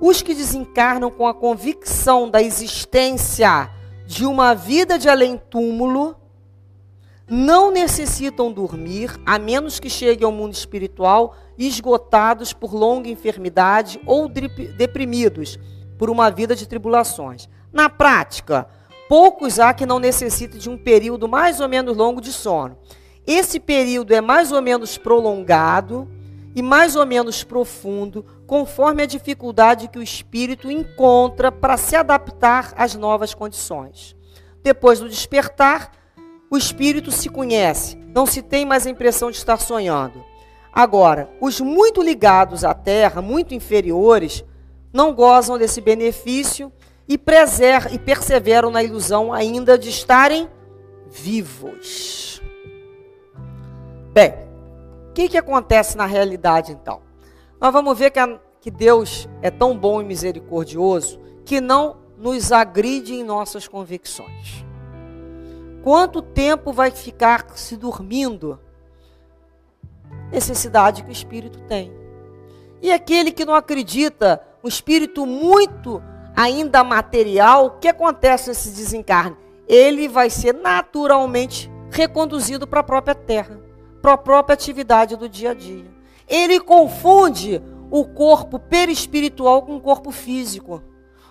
Os 0.00 0.22
que 0.22 0.32
desencarnam 0.32 1.10
com 1.10 1.26
a 1.26 1.34
convicção 1.34 2.30
da 2.30 2.40
existência 2.40 3.68
de 4.06 4.24
uma 4.24 4.54
vida 4.54 4.96
de 4.96 5.08
além-túmulo 5.08 6.14
não 7.28 7.72
necessitam 7.72 8.52
dormir, 8.52 9.10
a 9.26 9.36
menos 9.36 9.80
que 9.80 9.90
cheguem 9.90 10.24
ao 10.24 10.30
mundo 10.30 10.52
espiritual 10.52 11.34
esgotados 11.58 12.52
por 12.52 12.72
longa 12.72 13.08
enfermidade 13.08 14.00
ou 14.06 14.28
deprimidos 14.28 15.58
por 15.98 16.08
uma 16.08 16.30
vida 16.30 16.54
de 16.54 16.68
tribulações. 16.68 17.48
Na 17.72 17.90
prática, 17.90 18.68
poucos 19.08 19.58
há 19.58 19.72
que 19.74 19.86
não 19.86 19.98
necessitem 19.98 20.58
de 20.58 20.70
um 20.70 20.76
período 20.76 21.28
mais 21.28 21.60
ou 21.60 21.68
menos 21.68 21.96
longo 21.96 22.20
de 22.20 22.32
sono. 22.32 22.78
Esse 23.26 23.58
período 23.58 24.12
é 24.12 24.20
mais 24.20 24.52
ou 24.52 24.60
menos 24.60 24.98
prolongado 24.98 26.08
e 26.54 26.62
mais 26.62 26.94
ou 26.94 27.04
menos 27.04 27.42
profundo, 27.42 28.24
conforme 28.46 29.02
a 29.02 29.06
dificuldade 29.06 29.88
que 29.88 29.98
o 29.98 30.02
espírito 30.02 30.70
encontra 30.70 31.50
para 31.50 31.76
se 31.76 31.96
adaptar 31.96 32.72
às 32.76 32.94
novas 32.94 33.34
condições. 33.34 34.14
Depois 34.62 35.00
do 35.00 35.08
despertar, 35.08 35.90
o 36.50 36.56
espírito 36.56 37.10
se 37.10 37.28
conhece, 37.28 37.96
não 38.14 38.24
se 38.24 38.40
tem 38.40 38.64
mais 38.64 38.86
a 38.86 38.90
impressão 38.90 39.30
de 39.30 39.36
estar 39.36 39.58
sonhando. 39.58 40.24
Agora, 40.72 41.28
os 41.40 41.60
muito 41.60 42.02
ligados 42.02 42.64
à 42.64 42.72
terra, 42.72 43.20
muito 43.20 43.54
inferiores, 43.54 44.44
não 44.92 45.12
gozam 45.12 45.58
desse 45.58 45.80
benefício 45.80 46.72
e, 47.08 47.18
preser, 47.18 47.92
e 47.92 47.98
perseveram 47.98 48.70
na 48.70 48.82
ilusão 48.82 49.32
ainda 49.32 49.78
de 49.78 49.88
estarem 49.88 50.48
vivos. 51.08 52.42
Bem, 54.12 54.34
o 55.10 55.12
que, 55.12 55.28
que 55.28 55.38
acontece 55.38 55.96
na 55.96 56.06
realidade 56.06 56.72
então? 56.72 57.02
Nós 57.60 57.72
vamos 57.72 57.98
ver 57.98 58.10
que, 58.10 58.18
a, 58.18 58.38
que 58.60 58.70
Deus 58.70 59.28
é 59.42 59.50
tão 59.50 59.76
bom 59.76 60.00
e 60.00 60.04
misericordioso 60.04 61.20
que 61.44 61.60
não 61.60 61.98
nos 62.16 62.52
agride 62.52 63.14
em 63.14 63.24
nossas 63.24 63.68
convicções. 63.68 64.64
Quanto 65.82 66.22
tempo 66.22 66.72
vai 66.72 66.90
ficar 66.90 67.46
se 67.56 67.76
dormindo? 67.76 68.58
Necessidade 70.32 71.02
que 71.02 71.10
o 71.10 71.12
espírito 71.12 71.60
tem. 71.62 71.92
E 72.80 72.90
aquele 72.90 73.30
que 73.30 73.44
não 73.44 73.54
acredita, 73.54 74.40
um 74.62 74.68
espírito 74.68 75.26
muito 75.26 76.02
ainda 76.34 76.82
material, 76.82 77.66
o 77.66 77.70
que 77.78 77.88
acontece 77.88 78.48
nesse 78.48 78.70
desencarne? 78.70 79.36
Ele 79.68 80.08
vai 80.08 80.28
ser 80.30 80.52
naturalmente 80.54 81.70
reconduzido 81.90 82.66
para 82.66 82.80
a 82.80 82.84
própria 82.84 83.14
terra, 83.14 83.60
para 84.02 84.14
a 84.14 84.18
própria 84.18 84.54
atividade 84.54 85.16
do 85.16 85.28
dia 85.28 85.52
a 85.52 85.54
dia. 85.54 85.86
Ele 86.28 86.60
confunde 86.60 87.62
o 87.90 88.04
corpo 88.04 88.58
perispiritual 88.58 89.62
com 89.62 89.76
o 89.76 89.80
corpo 89.80 90.10
físico. 90.10 90.82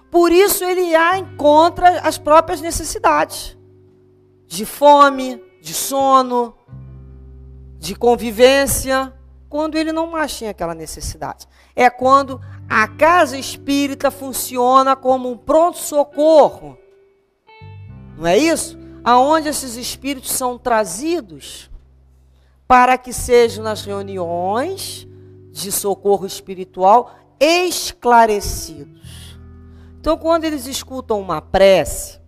Por 0.10 0.32
isso 0.32 0.64
ele 0.64 0.96
há 0.96 1.18
encontra 1.18 2.00
as 2.02 2.18
próprias 2.18 2.62
necessidades 2.62 3.58
de 4.48 4.66
fome, 4.66 5.44
de 5.62 5.74
sono, 5.74 6.56
de 7.80 7.96
convivência, 7.96 9.12
quando 9.50 9.76
ele 9.76 9.92
não 9.92 10.08
mais 10.08 10.38
tinha 10.38 10.52
aquela 10.52 10.76
necessidade. 10.76 11.48
É 11.76 11.90
quando 11.90 12.40
a 12.70 12.88
casa 12.88 13.38
espírita 13.38 14.10
funciona 14.10 14.96
como 14.96 15.32
um 15.32 15.38
pronto-socorro. 15.38 16.78
Não 18.18 18.28
é 18.28 18.38
isso? 18.38 18.78
Aonde 19.04 19.50
esses 19.50 19.76
espíritos 19.76 20.32
são 20.32 20.58
trazidos 20.58 21.70
para 22.68 22.98
que 22.98 23.12
sejam 23.12 23.64
nas 23.64 23.84
reuniões 23.84 25.08
de 25.52 25.72
socorro 25.72 26.26
espiritual 26.26 27.16
esclarecidos. 27.40 29.38
Então, 30.00 30.18
quando 30.18 30.46
eles 30.46 30.66
escutam 30.66 31.20
uma 31.20 31.42
prece, 31.42 32.20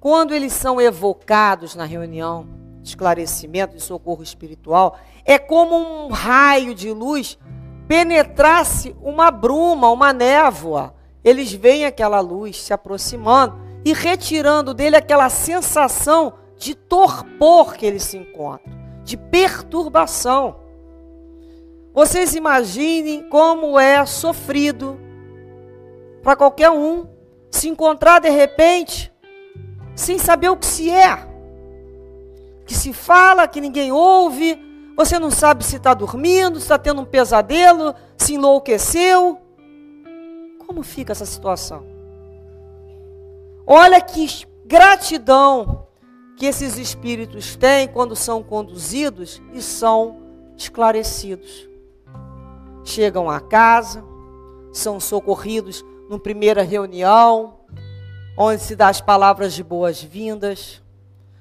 quando 0.00 0.34
eles 0.34 0.52
são 0.52 0.80
evocados 0.80 1.74
na 1.74 1.84
reunião 1.84 2.48
de 2.80 2.88
esclarecimento, 2.88 3.76
de 3.76 3.82
socorro 3.82 4.22
espiritual, 4.22 4.98
é 5.24 5.38
como 5.38 5.76
um 5.76 6.08
raio 6.10 6.74
de 6.74 6.90
luz 6.90 7.38
penetrasse 7.88 8.96
uma 9.02 9.30
bruma, 9.30 9.90
uma 9.90 10.12
névoa. 10.12 10.94
Eles 11.24 11.52
veem 11.52 11.84
aquela 11.84 12.20
luz 12.20 12.60
se 12.60 12.72
aproximando 12.72 13.60
e 13.84 13.92
retirando 13.92 14.72
dele 14.72 14.96
aquela 14.96 15.28
sensação 15.28 16.34
de 16.56 16.74
torpor 16.74 17.74
que 17.74 17.84
eles 17.84 18.04
se 18.04 18.16
encontram, 18.16 18.72
de 19.04 19.16
perturbação. 19.16 20.56
Vocês 21.92 22.34
imaginem 22.34 23.28
como 23.28 23.78
é 23.78 24.04
sofrido 24.06 24.98
para 26.22 26.36
qualquer 26.36 26.70
um 26.70 27.06
se 27.50 27.68
encontrar 27.68 28.20
de 28.20 28.30
repente 28.30 29.12
sem 29.94 30.18
saber 30.18 30.48
o 30.48 30.56
que 30.56 30.66
se 30.66 30.90
é. 30.90 31.28
Que 32.64 32.74
se 32.74 32.92
fala, 32.92 33.48
que 33.48 33.60
ninguém 33.60 33.92
ouve, 33.92 34.58
você 35.04 35.18
não 35.18 35.30
sabe 35.30 35.64
se 35.64 35.76
está 35.76 35.94
dormindo, 35.94 36.56
se 36.56 36.64
está 36.64 36.78
tendo 36.78 37.00
um 37.02 37.04
pesadelo, 37.04 37.94
se 38.16 38.34
enlouqueceu. 38.34 39.38
Como 40.66 40.82
fica 40.82 41.12
essa 41.12 41.26
situação? 41.26 41.84
Olha 43.66 44.00
que 44.00 44.46
gratidão 44.64 45.86
que 46.36 46.46
esses 46.46 46.78
espíritos 46.78 47.56
têm 47.56 47.88
quando 47.88 48.16
são 48.16 48.42
conduzidos 48.42 49.42
e 49.52 49.60
são 49.60 50.18
esclarecidos 50.56 51.72
chegam 52.84 53.30
à 53.30 53.40
casa, 53.40 54.04
são 54.72 54.98
socorridos 54.98 55.84
numa 56.08 56.18
primeira 56.18 56.62
reunião, 56.62 57.58
onde 58.36 58.62
se 58.62 58.74
dá 58.74 58.88
as 58.88 59.00
palavras 59.00 59.52
de 59.52 59.62
boas-vindas, 59.62 60.82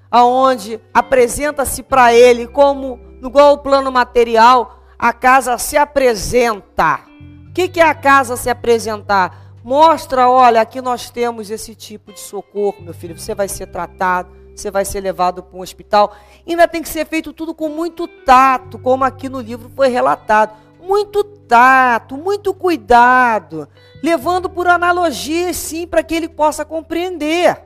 aonde 0.09 0.79
apresenta-se 0.93 1.83
para 1.83 2.13
ele 2.13 2.47
como, 2.47 2.99
igual 3.21 3.53
o 3.53 3.57
plano 3.59 3.91
material, 3.91 4.79
a 4.97 5.13
casa 5.13 5.57
se 5.57 5.77
apresenta. 5.77 7.01
O 7.49 7.53
que, 7.53 7.67
que 7.67 7.79
é 7.79 7.83
a 7.83 7.93
casa 7.93 8.35
se 8.35 8.49
apresentar? 8.49 9.53
Mostra, 9.63 10.29
olha, 10.29 10.61
aqui 10.61 10.81
nós 10.81 11.09
temos 11.09 11.49
esse 11.49 11.75
tipo 11.75 12.11
de 12.11 12.19
socorro, 12.19 12.81
meu 12.81 12.93
filho. 12.93 13.17
Você 13.17 13.35
vai 13.35 13.47
ser 13.47 13.67
tratado, 13.67 14.31
você 14.55 14.71
vai 14.71 14.85
ser 14.85 15.01
levado 15.01 15.43
para 15.43 15.57
um 15.57 15.61
hospital. 15.61 16.15
Ainda 16.47 16.67
tem 16.67 16.81
que 16.81 16.89
ser 16.89 17.05
feito 17.05 17.31
tudo 17.31 17.53
com 17.53 17.69
muito 17.69 18.07
tato, 18.07 18.79
como 18.79 19.03
aqui 19.03 19.29
no 19.29 19.39
livro 19.39 19.69
foi 19.75 19.87
relatado 19.89 20.53
muito 20.81 21.23
tato, 21.23 22.17
muito 22.17 22.53
cuidado, 22.53 23.67
levando 24.03 24.49
por 24.49 24.67
analogia, 24.67 25.53
sim, 25.53 25.85
para 25.85 26.03
que 26.03 26.15
ele 26.15 26.27
possa 26.27 26.65
compreender. 26.65 27.61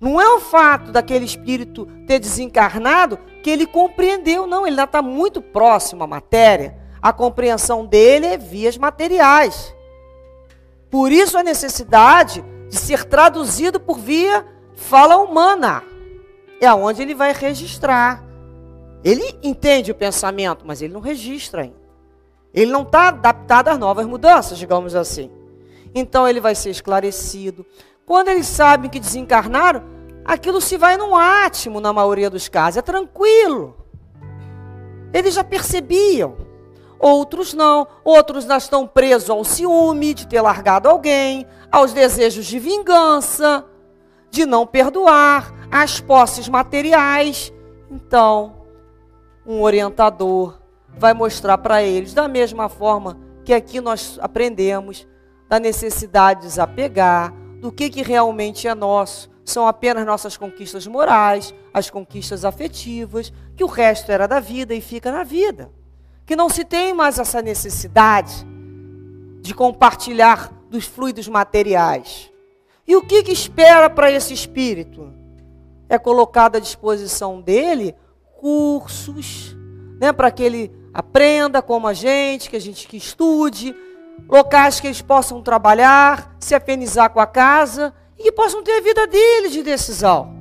Não 0.00 0.20
é 0.20 0.28
o 0.34 0.40
fato 0.40 0.92
daquele 0.92 1.24
espírito 1.24 1.86
ter 2.06 2.18
desencarnado 2.18 3.18
que 3.44 3.50
ele 3.50 3.64
compreendeu, 3.64 4.44
não, 4.44 4.62
ele 4.62 4.70
ainda 4.70 4.82
está 4.82 5.00
muito 5.00 5.40
próximo 5.40 6.02
à 6.02 6.06
matéria. 6.08 6.76
A 7.00 7.12
compreensão 7.12 7.86
dele 7.86 8.26
é 8.26 8.36
vias 8.36 8.76
materiais. 8.76 9.72
Por 10.90 11.12
isso 11.12 11.38
a 11.38 11.44
necessidade 11.44 12.44
de 12.68 12.76
ser 12.76 13.04
traduzido 13.04 13.78
por 13.78 13.98
via 13.98 14.44
fala 14.74 15.16
humana. 15.18 15.84
É 16.60 16.72
onde 16.74 17.02
ele 17.02 17.14
vai 17.14 17.32
registrar 17.32 18.24
ele 19.04 19.38
entende 19.42 19.92
o 19.92 19.94
pensamento, 19.94 20.64
mas 20.66 20.80
ele 20.80 20.94
não 20.94 21.00
registra 21.00 21.62
ainda. 21.62 21.84
Ele 22.54 22.72
não 22.72 22.82
está 22.82 23.08
adaptado 23.08 23.68
às 23.68 23.78
novas 23.78 24.06
mudanças, 24.06 24.56
digamos 24.56 24.94
assim. 24.94 25.30
Então 25.94 26.26
ele 26.26 26.40
vai 26.40 26.54
ser 26.54 26.70
esclarecido. 26.70 27.66
Quando 28.06 28.28
eles 28.28 28.46
sabem 28.46 28.90
que 28.90 28.98
desencarnaram, 28.98 29.82
aquilo 30.24 30.60
se 30.60 30.76
vai 30.76 30.96
num 30.96 31.14
átimo 31.14 31.80
na 31.80 31.92
maioria 31.92 32.30
dos 32.30 32.48
casos. 32.48 32.78
É 32.78 32.82
tranquilo. 32.82 33.76
Eles 35.12 35.34
já 35.34 35.44
percebiam. 35.44 36.36
Outros 36.98 37.52
não. 37.52 37.86
Outros 38.02 38.44
já 38.44 38.56
estão 38.56 38.86
presos 38.86 39.30
ao 39.30 39.44
ciúme 39.44 40.14
de 40.14 40.26
ter 40.26 40.40
largado 40.40 40.88
alguém, 40.88 41.46
aos 41.70 41.92
desejos 41.92 42.46
de 42.46 42.58
vingança, 42.58 43.64
de 44.30 44.46
não 44.46 44.66
perdoar, 44.66 45.52
às 45.70 46.00
posses 46.00 46.48
materiais. 46.48 47.52
Então, 47.90 48.64
um 49.46 49.60
orientador, 49.60 50.58
vai 50.96 51.12
mostrar 51.12 51.58
para 51.58 51.82
eles, 51.82 52.14
da 52.14 52.28
mesma 52.28 52.68
forma 52.68 53.18
que 53.44 53.52
aqui 53.52 53.80
nós 53.80 54.18
aprendemos 54.22 55.06
da 55.48 55.58
necessidade 55.58 56.40
de 56.40 56.46
desapegar, 56.46 57.32
do 57.60 57.70
que, 57.70 57.90
que 57.90 58.02
realmente 58.02 58.66
é 58.66 58.74
nosso, 58.74 59.30
são 59.44 59.66
apenas 59.66 60.06
nossas 60.06 60.36
conquistas 60.36 60.86
morais, 60.86 61.54
as 61.72 61.90
conquistas 61.90 62.44
afetivas, 62.44 63.32
que 63.54 63.62
o 63.62 63.68
resto 63.68 64.10
era 64.10 64.26
da 64.26 64.40
vida 64.40 64.74
e 64.74 64.80
fica 64.80 65.12
na 65.12 65.22
vida. 65.22 65.70
Que 66.24 66.34
não 66.34 66.48
se 66.48 66.64
tem 66.64 66.94
mais 66.94 67.18
essa 67.18 67.42
necessidade 67.42 68.46
de 69.42 69.54
compartilhar 69.54 70.50
dos 70.70 70.86
fluidos 70.86 71.28
materiais. 71.28 72.32
E 72.86 72.96
o 72.96 73.02
que, 73.02 73.22
que 73.22 73.32
espera 73.32 73.90
para 73.90 74.10
esse 74.10 74.32
espírito? 74.32 75.12
É 75.88 75.98
colocado 75.98 76.56
à 76.56 76.58
disposição 76.58 77.40
dele 77.42 77.94
cursos, 78.40 79.54
né, 80.00 80.12
para 80.12 80.30
que 80.30 80.42
ele 80.42 80.72
aprenda 80.92 81.60
como 81.60 81.86
a 81.86 81.92
gente, 81.92 82.48
que 82.48 82.56
a 82.56 82.60
gente 82.60 82.88
que 82.88 82.96
estude, 82.96 83.74
locais 84.28 84.80
que 84.80 84.86
eles 84.86 85.02
possam 85.02 85.42
trabalhar, 85.42 86.34
se 86.38 86.54
apenizar 86.54 87.10
com 87.10 87.20
a 87.20 87.26
casa 87.26 87.92
que 88.24 88.32
possam 88.32 88.62
ter 88.62 88.78
a 88.78 88.80
vida 88.80 89.06
deles 89.06 89.52
de 89.52 89.62
decisão. 89.62 90.34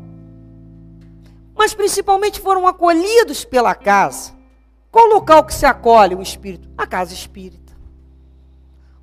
Mas 1.54 1.74
principalmente 1.74 2.40
foram 2.40 2.66
acolhidos 2.66 3.44
pela 3.44 3.76
casa. 3.76 4.32
Qual 4.90 5.08
local 5.08 5.44
que 5.44 5.54
se 5.54 5.66
acolhe 5.66 6.16
um 6.16 6.22
espírito? 6.22 6.70
A 6.78 6.88
casa 6.88 7.14
espírita. 7.14 7.74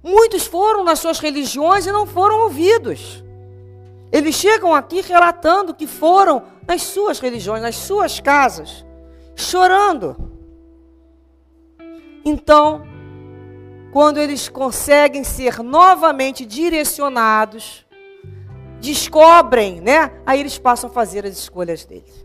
Muitos 0.02 0.46
foram 0.46 0.82
nas 0.82 0.98
suas 0.98 1.18
religiões 1.18 1.84
e 1.84 1.92
não 1.92 2.06
foram 2.06 2.40
ouvidos. 2.40 3.22
Eles 4.10 4.34
chegam 4.34 4.74
aqui 4.74 5.02
relatando 5.02 5.74
que 5.74 5.86
foram 5.86 6.42
nas 6.66 6.80
suas 6.80 7.20
religiões, 7.20 7.60
nas 7.60 7.76
suas 7.76 8.18
casas 8.18 8.82
chorando. 9.36 10.16
Então, 12.24 12.82
quando 13.92 14.16
eles 14.16 14.48
conseguem 14.48 15.22
ser 15.22 15.62
novamente 15.62 16.46
direcionados, 16.46 17.84
descobrem, 18.80 19.80
né? 19.80 20.10
Aí 20.26 20.40
eles 20.40 20.58
passam 20.58 20.90
a 20.90 20.92
fazer 20.92 21.24
as 21.24 21.36
escolhas 21.36 21.84
deles. 21.84 22.24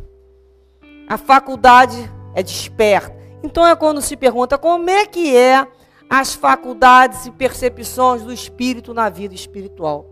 A 1.08 1.18
faculdade 1.18 2.10
é 2.34 2.41
desperta. 2.41 3.15
Então 3.44 3.65
é 3.68 3.76
quando 3.76 4.02
se 4.02 4.18
pergunta 4.18 4.58
como 4.58 4.89
é 4.89 5.06
que 5.06 5.36
é 5.36 5.68
as 6.10 6.34
faculdades 6.34 7.26
e 7.26 7.32
percepções 7.32 8.24
do 8.24 8.34
espírito 8.34 8.94
na 8.94 9.10
vida 9.10 9.36
espiritual. 9.36 10.10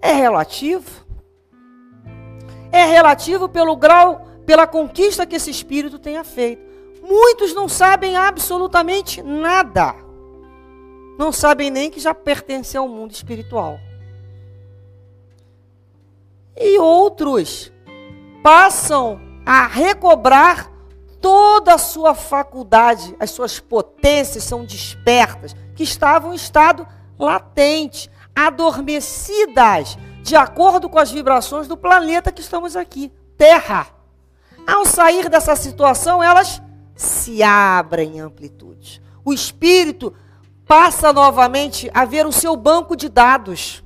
É 0.00 0.12
relativo? 0.12 1.06
É 2.70 2.84
relativo 2.84 3.48
pelo 3.48 3.76
grau 3.76 4.26
pela 4.44 4.66
conquista 4.66 5.24
que 5.24 5.36
esse 5.36 5.50
espírito 5.50 5.98
tenha 5.98 6.24
feito. 6.24 6.62
Muitos 7.02 7.54
não 7.54 7.68
sabem 7.68 8.16
absolutamente 8.16 9.22
nada. 9.22 9.94
Não 11.18 11.32
sabem 11.32 11.70
nem 11.70 11.90
que 11.90 12.00
já 12.00 12.14
pertencem 12.14 12.78
ao 12.78 12.88
mundo 12.88 13.12
espiritual. 13.12 13.78
E 16.56 16.78
outros 16.78 17.72
passam 18.42 19.20
a 19.44 19.66
recobrar 19.66 20.70
toda 21.20 21.74
a 21.74 21.78
sua 21.78 22.14
faculdade, 22.14 23.16
as 23.18 23.30
suas 23.30 23.60
potências 23.60 24.44
são 24.44 24.64
despertas, 24.64 25.54
que 25.74 25.84
estavam 25.84 26.32
em 26.32 26.36
estado 26.36 26.86
latente, 27.18 28.10
adormecidas, 28.34 29.96
de 30.22 30.34
acordo 30.36 30.88
com 30.88 30.98
as 30.98 31.10
vibrações 31.10 31.68
do 31.68 31.76
planeta 31.76 32.32
que 32.32 32.40
estamos 32.40 32.76
aqui, 32.76 33.12
Terra. 33.36 33.86
Ao 34.66 34.84
sair 34.84 35.28
dessa 35.28 35.56
situação, 35.56 36.22
elas 36.22 36.60
se 36.94 37.42
abrem 37.42 38.16
em 38.16 38.20
amplitude. 38.20 39.02
O 39.24 39.32
espírito 39.32 40.14
passa 40.66 41.12
novamente 41.12 41.90
a 41.92 42.04
ver 42.04 42.26
o 42.26 42.32
seu 42.32 42.56
banco 42.56 42.96
de 42.96 43.08
dados. 43.08 43.81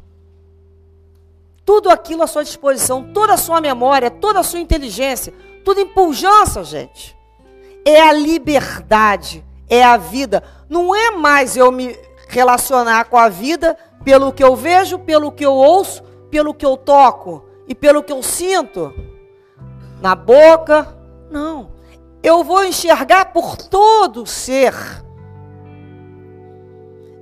Tudo 1.67 1.91
aquilo 1.91 2.23
à 2.23 2.27
sua 2.27 2.45
disposição, 2.45 3.13
toda 3.13 3.35
a 3.35 3.37
sua 3.37 3.61
memória, 3.61 4.11
toda 4.11 4.41
a 4.41 4.43
sua 4.43 4.61
inteligência, 4.61 5.35
tudo 5.65 5.81
em 5.81 5.87
pujança, 5.87 6.65
gente. 6.65 7.15
É 7.85 8.01
a 8.01 8.13
liberdade, 8.13 9.45
é 9.69 9.85
a 9.85 9.97
vida. 9.99 10.43
Não 10.69 10.95
é 10.95 11.11
mais 11.11 11.57
eu 11.57 11.71
me 11.71 11.95
relacionar 12.29 13.05
com 13.07 13.19
a 13.19 13.29
vida 13.29 13.77
pelo 14.05 14.33
que 14.33 14.43
eu 14.43 14.55
vejo, 14.57 14.99
pelo 15.01 15.33
que 15.33 15.45
eu 15.45 15.53
ouço, 15.53 16.03
pelo 16.31 16.55
que 16.55 16.65
eu 16.65 16.77
toco 16.77 17.45
e 17.67 17.75
pelo 17.75 18.03
que 18.03 18.13
eu 18.13 18.23
sinto 18.23 18.95
na 20.01 20.15
boca. 20.15 20.95
Não. 21.31 21.73
eu 22.23 22.45
vou 22.45 22.65
enxergar 22.65 23.33
por 23.33 23.57
todo 23.57 24.23
o 24.23 24.27
ser. 24.27 24.75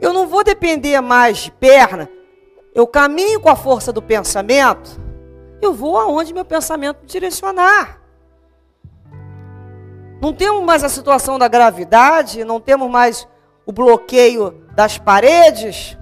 Eu 0.00 0.12
não 0.12 0.26
vou 0.26 0.44
depender 0.44 1.00
mais 1.00 1.38
de 1.38 1.50
perna. 1.50 2.10
Eu 2.74 2.86
caminho 2.86 3.40
com 3.40 3.48
a 3.48 3.54
força 3.54 3.92
do 3.92 4.02
pensamento. 4.02 5.00
Eu 5.62 5.72
vou 5.72 5.96
aonde 5.96 6.34
meu 6.34 6.44
pensamento 6.44 7.02
me 7.02 7.06
direcionar. 7.06 8.00
Não 10.20 10.32
temos 10.32 10.64
mais 10.64 10.82
a 10.82 10.88
situação 10.88 11.38
da 11.38 11.46
gravidade, 11.46 12.44
não 12.44 12.60
temos 12.60 12.90
mais 12.90 13.28
o 13.64 13.72
bloqueio 13.72 14.64
das 14.74 14.98
paredes. 14.98 15.96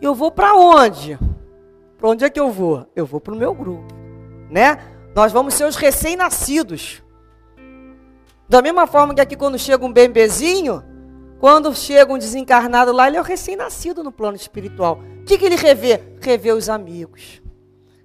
Eu 0.00 0.14
vou 0.14 0.30
para 0.30 0.54
onde? 0.54 1.18
Para 1.98 2.08
onde 2.08 2.24
é 2.24 2.30
que 2.30 2.40
eu 2.40 2.50
vou? 2.50 2.86
Eu 2.96 3.04
vou 3.04 3.20
para 3.20 3.34
o 3.34 3.36
meu 3.36 3.54
grupo, 3.54 3.94
né? 4.50 4.78
Nós 5.14 5.32
vamos 5.32 5.54
ser 5.54 5.64
os 5.64 5.76
recém-nascidos. 5.76 7.02
Da 8.48 8.60
mesma 8.62 8.86
forma 8.86 9.14
que 9.14 9.20
aqui 9.20 9.36
quando 9.36 9.58
chega 9.58 9.84
um 9.84 9.92
bebezinho, 9.92 10.82
quando 11.44 11.76
chega 11.76 12.10
um 12.10 12.16
desencarnado 12.16 12.90
lá, 12.90 13.06
ele 13.06 13.18
é 13.18 13.20
o 13.20 13.22
recém-nascido 13.22 14.02
no 14.02 14.10
plano 14.10 14.34
espiritual. 14.34 15.02
O 15.20 15.24
que, 15.24 15.36
que 15.36 15.44
ele 15.44 15.56
revê? 15.56 16.00
Revê 16.18 16.52
os 16.52 16.70
amigos, 16.70 17.42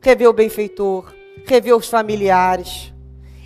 revê 0.01 0.27
o 0.27 0.33
benfeitor, 0.33 1.13
revê 1.45 1.71
os 1.71 1.87
familiares. 1.87 2.93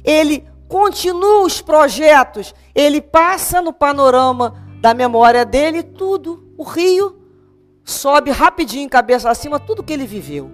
Ele 0.04 0.48
continua 0.68 1.46
os 1.46 1.62
projetos, 1.62 2.56
ele 2.74 3.02
passa 3.02 3.62
no 3.62 3.72
panorama 3.72 4.56
da 4.82 4.96
memória 4.96 5.46
dele 5.46 5.84
tudo. 5.84 6.44
O 6.58 6.64
rio 6.64 7.16
sobe 7.86 8.32
rapidinho, 8.32 8.90
cabeça 8.90 9.30
acima, 9.30 9.60
tudo 9.60 9.84
que 9.84 9.94
ele 9.94 10.08
viveu. 10.08 10.50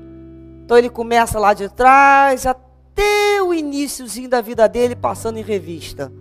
Então 0.65 0.77
ele 0.77 0.89
começa 0.89 1.39
lá 1.39 1.53
de 1.53 1.69
trás 1.69 2.45
até 2.45 3.41
o 3.41 3.53
iníciozinho 3.53 4.27
da 4.27 4.41
vida 4.41 4.67
dele, 4.67 4.97
passando 4.97 5.37
em 5.37 5.43
revista. 5.43 6.11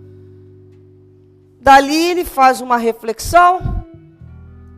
Dali 1.59 2.11
ele 2.11 2.25
faz 2.25 2.61
uma 2.61 2.77
reflexão. 2.77 3.85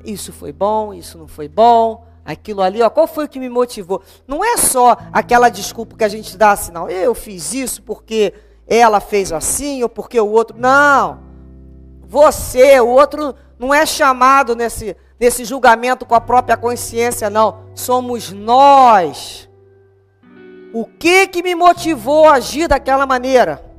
Isso 0.03 0.33
foi 0.33 0.51
bom, 0.51 0.93
isso 0.93 1.17
não 1.17 1.27
foi 1.27 1.47
bom. 1.47 2.05
Aquilo 2.23 2.61
ali, 2.61 2.81
ó, 2.81 2.89
qual 2.89 3.07
foi 3.07 3.25
o 3.25 3.29
que 3.29 3.39
me 3.39 3.49
motivou? 3.49 4.01
Não 4.27 4.43
é 4.43 4.57
só 4.57 4.95
aquela 5.11 5.49
desculpa 5.49 5.97
que 5.97 6.03
a 6.03 6.09
gente 6.09 6.37
dá 6.37 6.51
assim, 6.51 6.71
não. 6.71 6.89
Eu 6.89 7.13
fiz 7.15 7.53
isso 7.53 7.81
porque 7.81 8.33
ela 8.67 8.99
fez 8.99 9.31
assim 9.31 9.83
ou 9.83 9.89
porque 9.89 10.19
o 10.19 10.29
outro. 10.29 10.57
Não. 10.57 11.19
Você, 12.07 12.79
o 12.79 12.87
outro 12.87 13.35
não 13.57 13.73
é 13.73 13.85
chamado 13.85 14.55
nesse, 14.55 14.95
nesse 15.19 15.45
julgamento 15.45 16.05
com 16.05 16.15
a 16.15 16.21
própria 16.21 16.57
consciência, 16.57 17.29
não. 17.29 17.63
Somos 17.73 18.31
nós. 18.31 19.49
O 20.73 20.85
que 20.85 21.27
que 21.27 21.43
me 21.43 21.53
motivou 21.53 22.27
a 22.27 22.33
agir 22.33 22.67
daquela 22.67 23.05
maneira? 23.05 23.70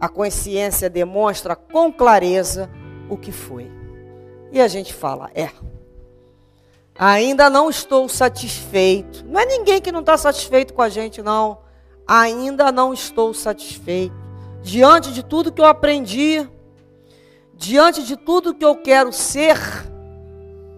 A 0.00 0.08
consciência 0.08 0.88
demonstra 0.88 1.54
com 1.54 1.92
clareza 1.92 2.70
o 3.08 3.18
que 3.18 3.30
foi. 3.30 3.70
E 4.50 4.58
a 4.58 4.66
gente 4.66 4.94
fala, 4.94 5.30
é. 5.34 5.50
Ainda 6.98 7.50
não 7.50 7.68
estou 7.68 8.08
satisfeito. 8.08 9.24
Não 9.26 9.38
é 9.38 9.44
ninguém 9.44 9.80
que 9.80 9.92
não 9.92 10.00
está 10.00 10.16
satisfeito 10.16 10.72
com 10.72 10.80
a 10.80 10.88
gente, 10.88 11.22
não. 11.22 11.58
Ainda 12.06 12.72
não 12.72 12.94
estou 12.94 13.34
satisfeito. 13.34 14.14
Diante 14.62 15.12
de 15.12 15.22
tudo 15.22 15.52
que 15.52 15.60
eu 15.60 15.66
aprendi, 15.66 16.48
diante 17.54 18.02
de 18.02 18.16
tudo 18.16 18.54
que 18.54 18.64
eu 18.64 18.76
quero 18.76 19.12
ser, 19.12 19.58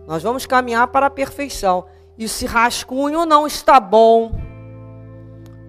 nós 0.07 0.23
vamos 0.23 0.47
caminhar 0.47 0.89
para 0.89 1.07
a 1.07 1.11
perfeição. 1.11 1.87
E 2.19 2.29
se 2.29 2.45
rascunho 2.45 3.25
não 3.25 3.47
está 3.47 3.81
bom, 3.81 4.33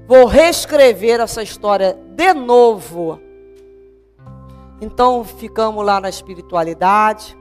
vou 0.08 0.26
reescrever 0.26 1.20
essa 1.20 1.42
história 1.42 1.98
de 2.16 2.34
novo 2.34 3.20
então 4.84 5.24
ficamos 5.24 5.84
lá 5.86 6.02
na 6.02 6.10
espiritualidade, 6.10 7.38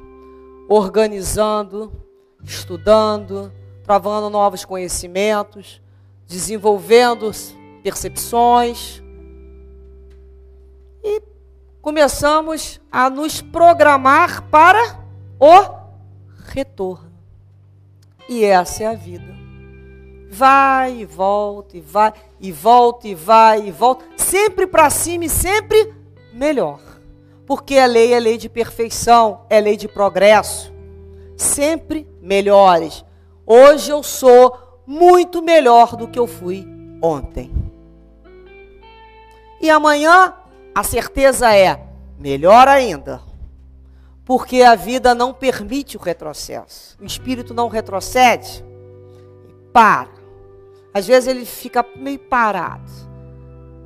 organizando, 0.69 1.93
estudando, 2.43 3.53
travando 3.83 4.31
novos 4.31 4.65
conhecimentos, 4.65 5.83
desenvolvendo 6.27 7.31
percepções. 7.83 9.03
E 11.03 11.21
começamos 11.81 12.81
a 12.91 13.11
nos 13.11 13.43
programar 13.43 14.45
para 14.49 15.01
o 15.39 15.83
retorno. 16.47 17.13
E 18.29 18.45
essa 18.45 18.85
é 18.85 18.87
a 18.87 18.95
vida. 18.95 19.33
Vai 20.31 21.01
e 21.01 21.05
volta, 21.05 21.77
e 21.77 21.81
vai, 21.81 22.13
e 22.41 22.53
volta, 22.53 23.09
e 23.09 23.15
vai, 23.15 23.67
e 23.67 23.71
volta, 23.73 24.05
sempre 24.17 24.67
para 24.67 24.89
cima 24.89 25.25
e 25.25 25.29
sempre 25.29 25.93
melhor. 26.33 26.92
Porque 27.47 27.77
a 27.77 27.87
lei 27.87 28.13
é 28.13 28.21
lei 28.21 28.39
de 28.39 28.49
perfeição, 28.49 29.45
é 29.51 29.61
lei 29.61 29.77
de 29.77 29.89
progresso. 29.89 30.73
Sempre 31.37 32.07
melhores. 32.21 33.05
Hoje 33.45 33.91
eu 33.91 34.03
sou 34.03 34.83
muito 34.87 35.43
melhor 35.43 35.97
do 35.97 36.09
que 36.09 36.19
eu 36.19 36.27
fui 36.27 36.67
ontem. 37.03 37.53
E 39.61 39.71
amanhã 39.71 40.35
a 40.75 40.83
certeza 40.83 41.55
é 41.55 41.81
melhor 42.19 42.69
ainda. 42.69 43.21
Porque 44.25 44.63
a 44.63 44.75
vida 44.75 45.15
não 45.15 45.35
permite 45.35 45.97
o 45.97 46.01
retrocesso. 46.01 46.97
O 47.01 47.05
espírito 47.05 47.53
não 47.53 47.69
retrocede. 47.69 48.65
Para. 49.73 50.09
Às 50.95 51.07
vezes 51.07 51.29
ele 51.29 51.45
fica 51.45 51.85
meio 51.97 52.19
parado. 52.19 52.91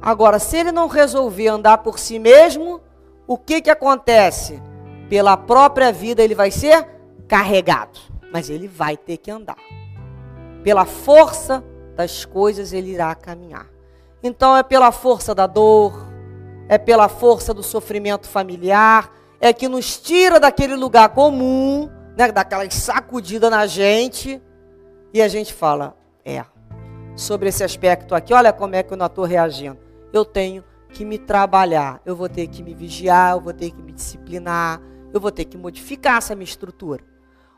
Agora, 0.01 0.39
se 0.39 0.59
ele 0.59 0.73
não 0.73 0.89
resolver 0.89 1.49
andar 1.49 1.79
por 1.79 1.99
si 1.99 2.19
mesmo, 2.19 2.81
o 3.27 3.37
que, 3.37 3.61
que 3.61 3.71
acontece? 3.71 4.63
Pela 5.09 5.37
própria 5.37 5.93
vida 5.93 6.23
ele 6.23 6.35
vai 6.35 6.51
ser 6.51 6.87
carregado, 7.29 7.99
mas 8.33 8.51
ele 8.51 8.69
vai 8.69 8.97
ter 8.97 9.17
que 9.17 9.31
andar. 9.31 9.59
Pela 10.63 10.85
força 10.85 11.65
das 11.95 12.25
coisas 12.25 12.73
ele 12.73 12.93
irá 12.93 13.15
caminhar. 13.15 13.67
Então 14.23 14.57
é 14.57 14.63
pela 14.63 14.93
força 14.93 15.35
da 15.35 15.47
dor, 15.47 16.07
é 16.69 16.79
pela 16.79 17.09
força 17.09 17.55
do 17.55 17.63
sofrimento 17.63 18.29
familiar, 18.29 19.13
é 19.41 19.53
que 19.53 19.69
nos 19.69 19.99
tira 19.99 20.41
daquele 20.41 20.75
lugar 20.75 21.11
comum, 21.11 21.91
né, 22.17 22.33
daquela 22.33 22.69
sacudida 22.71 23.51
na 23.51 23.67
gente, 23.67 24.43
e 25.13 25.23
a 25.23 25.29
gente 25.29 25.53
fala: 25.53 25.97
é, 26.25 26.45
sobre 27.15 27.49
esse 27.49 27.63
aspecto 27.63 28.15
aqui, 28.15 28.33
olha 28.35 28.53
como 28.53 28.75
é 28.75 28.83
que 28.83 28.93
eu 28.93 28.97
não 28.97 29.07
estou 29.07 29.25
reagindo. 29.25 29.79
Eu 30.13 30.25
tenho 30.25 30.65
que 30.97 31.05
me 31.05 31.19
trabalhar, 31.19 32.01
eu 32.07 32.17
vou 32.17 32.27
ter 32.27 32.47
que 32.47 32.63
me 32.63 32.75
vigiar, 32.75 33.33
eu 33.33 33.41
vou 33.43 33.53
ter 33.53 33.71
que 33.71 33.83
me 33.83 33.93
disciplinar, 33.93 34.81
eu 35.13 35.21
vou 35.21 35.31
ter 35.31 35.45
que 35.45 35.59
modificar 35.59 36.17
essa 36.17 36.35
minha 36.35 36.47
estrutura. 36.47 37.05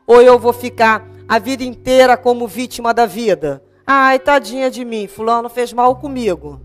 Ou 0.05 0.21
eu 0.21 0.37
vou 0.37 0.51
ficar 0.51 1.07
a 1.25 1.39
vida 1.39 1.63
inteira 1.63 2.17
como 2.17 2.49
vítima 2.49 2.93
da 2.93 3.05
vida. 3.05 3.63
Ai, 3.87 4.19
tadinha 4.19 4.69
de 4.69 4.83
mim, 4.83 5.07
fulano 5.07 5.47
fez 5.47 5.71
mal 5.71 5.95
comigo. 5.95 6.59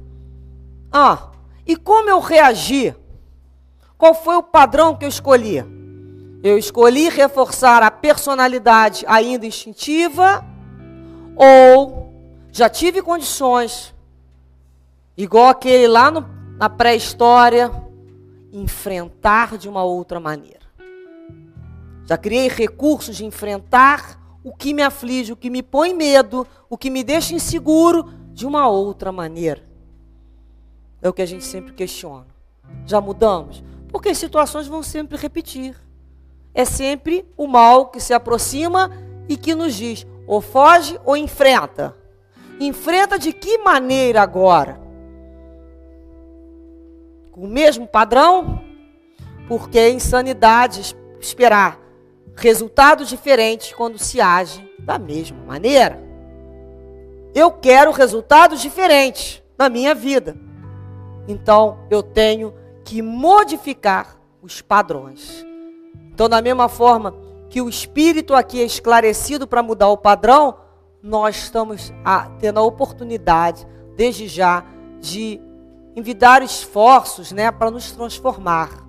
Ah, 0.91 1.31
e 1.65 1.77
como 1.77 2.11
eu 2.11 2.19
reagi? 2.19 2.93
Qual 3.97 4.13
foi 4.13 4.35
o 4.35 4.43
padrão 4.43 4.97
que 4.97 5.05
eu 5.05 5.09
escolhi? 5.09 5.65
Eu 6.43 6.59
escolhi 6.59 7.09
reforçar 7.09 7.85
a 7.85 7.91
personalidade 7.91 9.05
ainda 9.07 9.47
instintiva 9.47 10.45
ou 11.37 12.13
já 12.51 12.69
tive 12.69 13.01
condições, 13.01 13.95
igual 15.17 15.47
aquele 15.49 15.87
lá 15.87 16.11
no 16.11 16.34
na 16.59 16.69
pré-história, 16.69 17.71
enfrentar 18.53 19.59
de 19.59 19.69
uma 19.69 19.83
outra 19.83 20.21
maneira. 20.21 20.65
Já 22.07 22.17
criei 22.17 22.49
recursos 22.49 23.17
de 23.17 23.25
enfrentar 23.25 24.21
o 24.45 24.55
que 24.55 24.75
me 24.75 24.83
aflige, 24.83 25.33
o 25.33 25.37
que 25.37 25.49
me 25.49 25.63
põe 25.63 25.95
medo, 25.95 26.47
o 26.69 26.77
que 26.77 26.91
me 26.91 27.03
deixa 27.03 27.35
inseguro 27.35 28.11
de 28.33 28.47
uma 28.47 28.69
outra 28.69 29.11
maneira. 29.11 29.63
É 31.01 31.09
o 31.09 31.13
que 31.13 31.23
a 31.23 31.27
gente 31.27 31.45
sempre 31.45 31.73
questiona. 31.73 32.27
Já 32.87 33.01
mudamos? 33.01 33.65
Porque 33.89 34.11
as 34.11 34.19
situações 34.19 34.67
vão 34.67 34.83
sempre 34.83 35.17
repetir. 35.17 35.77
É 36.53 36.65
sempre 36.65 37.25
o 37.37 37.47
mal 37.47 37.87
que 37.87 38.01
se 38.01 38.13
aproxima 38.13 38.91
e 39.29 39.37
que 39.37 39.55
nos 39.55 39.75
diz: 39.75 40.07
ou 40.27 40.41
foge 40.41 41.01
ou 41.05 41.17
enfrenta. 41.17 41.97
Enfrenta 42.61 43.19
de 43.19 43.33
que 43.33 43.59
maneira 43.59 44.23
agora? 44.23 44.84
Com 47.35 47.41
o 47.41 47.49
mesmo 47.49 47.85
padrão, 47.85 48.63
porque 49.49 49.77
é 49.77 49.91
insanidade 49.91 50.97
esperar 51.21 51.81
resultados 52.37 53.09
diferentes 53.09 53.73
quando 53.73 53.99
se 53.99 54.21
age 54.21 54.65
da 54.79 55.01
mesma 55.01 55.39
maneira. 55.45 56.01
Eu 57.35 57.51
quero 57.51 57.91
resultados 57.91 58.61
diferentes 58.61 59.43
na 59.59 59.69
minha 59.69 59.97
vida. 59.97 60.37
Então 61.27 61.81
eu 61.91 62.05
tenho 62.05 62.55
que 62.85 63.03
modificar 63.03 64.17
os 64.41 64.63
padrões. 64.63 65.45
Então, 66.13 66.29
da 66.29 66.41
mesma 66.41 66.69
forma 66.69 67.17
que 67.51 67.61
o 67.61 67.69
espírito 67.69 68.33
aqui 68.33 68.61
é 68.61 68.65
esclarecido 68.65 69.45
para 69.45 69.63
mudar 69.63 69.89
o 69.89 69.97
padrão, 69.97 70.57
nós 71.03 71.35
estamos 71.35 71.93
a, 72.05 72.31
tendo 72.39 72.61
a 72.61 72.63
oportunidade, 72.63 73.67
desde 73.97 74.29
já, 74.29 74.65
de 75.01 75.41
envidar 75.95 76.43
esforços 76.43 77.33
né, 77.33 77.51
para 77.51 77.71
nos 77.71 77.93
transformar. 77.93 78.85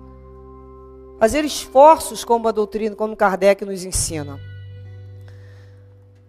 Fazer 1.18 1.44
esforços 1.44 2.24
como 2.24 2.48
a 2.48 2.52
doutrina, 2.52 2.94
como 2.94 3.16
Kardec 3.16 3.64
nos 3.64 3.84
ensina. 3.84 4.38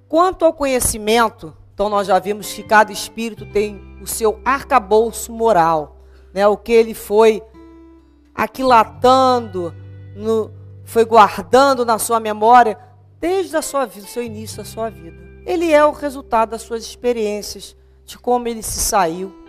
Quanto 0.08 0.46
ao 0.46 0.54
conhecimento, 0.54 1.54
então 1.74 1.90
nós 1.90 2.08
já 2.08 2.18
vimos 2.20 2.54
que 2.54 2.64
cada 2.64 2.92
espírito 2.92 3.46
tem 3.52 3.82
o 4.02 4.08
seu 4.08 4.40
arcabouço 4.46 5.32
moral, 5.32 5.98
né? 6.34 6.48
o 6.48 6.56
que 6.56 6.72
ele 6.72 6.94
foi 6.94 7.42
aquilatando, 8.34 9.74
no, 10.16 10.52
foi 10.86 11.04
guardando 11.04 11.86
na 11.86 12.00
sua 12.00 12.20
memória 12.20 12.80
desde 13.20 13.58
a 13.58 13.62
sua 13.62 13.86
vida, 13.86 14.06
o 14.06 14.10
seu 14.10 14.24
início 14.24 14.58
da 14.58 14.66
sua 14.66 14.90
vida. 14.90 15.18
Ele 15.46 15.72
é 15.72 15.84
o 15.84 15.92
resultado 15.92 16.50
das 16.50 16.62
suas 16.62 16.84
experiências, 16.84 17.76
de 18.06 18.18
como 18.18 18.48
ele 18.48 18.64
se 18.64 18.80
saiu. 18.80 19.47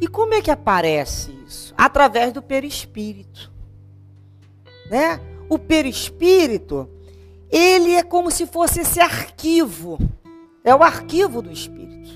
E 0.00 0.08
como 0.08 0.34
é 0.34 0.40
que 0.40 0.50
aparece 0.50 1.30
isso? 1.46 1.74
Através 1.76 2.32
do 2.32 2.40
perispírito. 2.40 3.52
Né? 4.90 5.20
O 5.48 5.58
perispírito, 5.58 6.88
ele 7.50 7.92
é 7.92 8.02
como 8.02 8.30
se 8.30 8.46
fosse 8.46 8.80
esse 8.80 9.00
arquivo. 9.00 9.98
É 10.64 10.74
o 10.74 10.82
arquivo 10.82 11.42
do 11.42 11.52
espírito. 11.52 12.10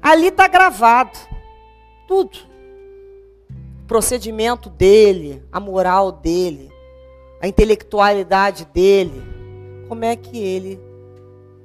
Ali 0.00 0.28
está 0.28 0.48
gravado 0.48 1.18
tudo. 2.08 2.38
O 3.82 3.86
procedimento 3.86 4.70
dele, 4.70 5.42
a 5.50 5.58
moral 5.58 6.12
dele, 6.12 6.70
a 7.40 7.48
intelectualidade 7.48 8.64
dele, 8.66 9.22
como 9.88 10.04
é 10.04 10.14
que 10.14 10.38
ele 10.38 10.80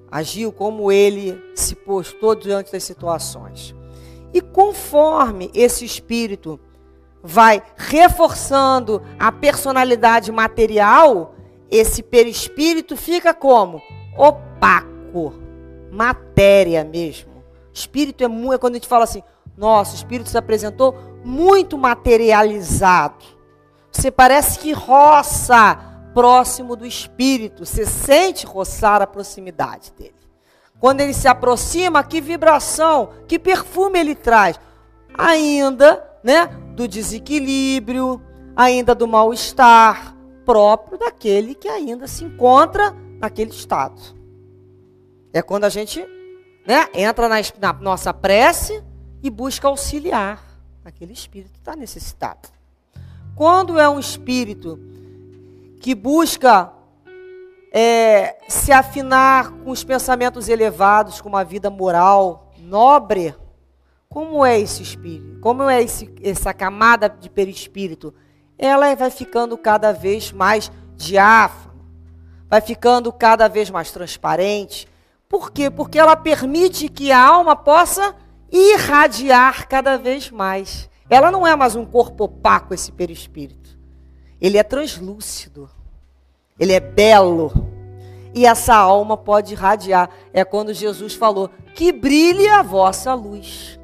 agiu, 0.09 0.51
como 0.51 0.91
ele 0.91 1.39
se 1.53 1.75
postou 1.75 2.33
diante 2.33 2.71
das 2.71 2.83
situações. 2.83 3.74
E 4.35 4.41
conforme 4.41 5.49
esse 5.53 5.85
espírito 5.85 6.59
vai 7.23 7.63
reforçando 7.77 9.01
a 9.17 9.31
personalidade 9.31 10.29
material, 10.29 11.33
esse 11.71 12.03
perispírito 12.03 12.97
fica 12.97 13.33
como? 13.33 13.81
Opaco, 14.17 15.33
matéria 15.89 16.83
mesmo. 16.83 17.45
Espírito 17.73 18.25
é 18.25 18.27
muito, 18.27 18.55
é 18.55 18.57
quando 18.57 18.73
a 18.73 18.75
gente 18.75 18.89
fala 18.89 19.05
assim, 19.05 19.23
nossa, 19.55 19.93
o 19.93 19.95
espírito 19.95 20.29
se 20.29 20.37
apresentou 20.37 20.93
muito 21.23 21.77
materializado. 21.77 23.23
Você 23.89 24.11
parece 24.11 24.59
que 24.59 24.73
roça 24.73 25.79
próximo 26.13 26.75
do 26.75 26.85
espírito, 26.85 27.65
você 27.65 27.85
sente 27.85 28.45
roçar 28.45 29.01
a 29.01 29.07
proximidade 29.07 29.93
dele. 29.97 30.14
Quando 30.85 31.01
ele 31.01 31.15
se 31.15 31.27
aproxima, 31.27 32.03
que 32.03 32.21
vibração, 32.21 33.09
que 33.27 33.39
perfume 33.39 33.97
ele 33.97 34.13
traz? 34.13 34.59
Ainda, 35.17 36.07
né, 36.23 36.45
do 36.75 36.87
desequilíbrio, 36.87 38.21
ainda 38.55 38.93
do 38.93 39.07
mal-estar 39.07 40.15
próprio 40.45 40.99
daquele 40.99 41.55
que 41.55 41.67
ainda 41.67 42.05
se 42.05 42.23
encontra 42.23 42.95
naquele 43.19 43.49
estado. 43.49 43.99
É 45.33 45.41
quando 45.41 45.63
a 45.63 45.69
gente, 45.69 46.05
né, 46.67 46.87
entra 46.93 47.27
na, 47.27 47.37
na 47.59 47.73
nossa 47.73 48.13
prece 48.13 48.83
e 49.23 49.29
busca 49.31 49.67
auxiliar 49.67 50.39
aquele 50.85 51.13
espírito 51.13 51.51
que 51.51 51.57
está 51.57 51.75
necessitado. 51.75 52.47
Quando 53.35 53.79
é 53.79 53.89
um 53.89 53.97
espírito 53.97 54.79
que 55.81 55.95
busca 55.95 56.71
é, 57.77 58.37
se 58.47 58.71
afinar 58.71 59.51
com 59.51 59.69
os 59.69 59.83
pensamentos 59.83 60.47
elevados, 60.47 61.19
com 61.19 61.27
uma 61.27 61.43
vida 61.43 61.69
moral 61.69 62.53
nobre, 62.57 63.35
como 64.07 64.45
é 64.45 64.57
esse 64.57 64.81
espírito? 64.81 65.41
Como 65.41 65.61
é 65.63 65.83
esse, 65.83 66.09
essa 66.23 66.53
camada 66.53 67.09
de 67.09 67.29
perispírito? 67.29 68.13
Ela 68.57 68.95
vai 68.95 69.11
ficando 69.11 69.57
cada 69.57 69.91
vez 69.91 70.31
mais 70.31 70.71
diáfana, 70.95 71.75
vai 72.49 72.61
ficando 72.61 73.11
cada 73.11 73.49
vez 73.49 73.69
mais 73.69 73.91
transparente. 73.91 74.87
Por 75.27 75.51
quê? 75.51 75.69
Porque 75.69 75.99
ela 75.99 76.15
permite 76.15 76.87
que 76.87 77.11
a 77.11 77.21
alma 77.21 77.57
possa 77.57 78.15
irradiar 78.49 79.67
cada 79.67 79.97
vez 79.97 80.31
mais. 80.31 80.89
Ela 81.09 81.29
não 81.29 81.45
é 81.45 81.53
mais 81.57 81.75
um 81.75 81.85
corpo 81.85 82.23
opaco, 82.23 82.73
esse 82.73 82.89
perispírito. 82.89 83.77
Ele 84.39 84.57
é 84.57 84.63
translúcido. 84.63 85.69
Ele 86.59 86.73
é 86.73 86.79
belo. 86.79 87.51
E 88.33 88.45
essa 88.45 88.75
alma 88.75 89.17
pode 89.17 89.53
irradiar. 89.53 90.09
É 90.33 90.43
quando 90.43 90.73
Jesus 90.73 91.13
falou: 91.13 91.49
que 91.73 91.91
brilhe 91.91 92.47
a 92.47 92.61
vossa 92.61 93.13
luz. 93.13 93.79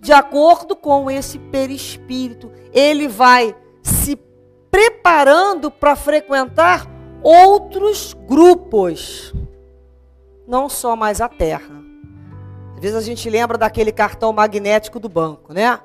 De 0.00 0.12
acordo 0.12 0.74
com 0.74 1.10
esse 1.10 1.38
perispírito, 1.38 2.50
ele 2.72 3.06
vai 3.06 3.54
se 3.82 4.16
preparando 4.70 5.70
para 5.70 5.94
frequentar 5.94 6.88
outros 7.22 8.12
grupos, 8.12 9.32
não 10.46 10.68
só 10.68 10.96
mais 10.96 11.20
a 11.20 11.28
Terra. 11.28 11.80
Às 12.74 12.80
vezes 12.80 12.96
a 12.96 13.00
gente 13.00 13.30
lembra 13.30 13.56
daquele 13.56 13.92
cartão 13.92 14.32
magnético 14.32 14.98
do 14.98 15.08
banco, 15.08 15.52
né? 15.52 15.78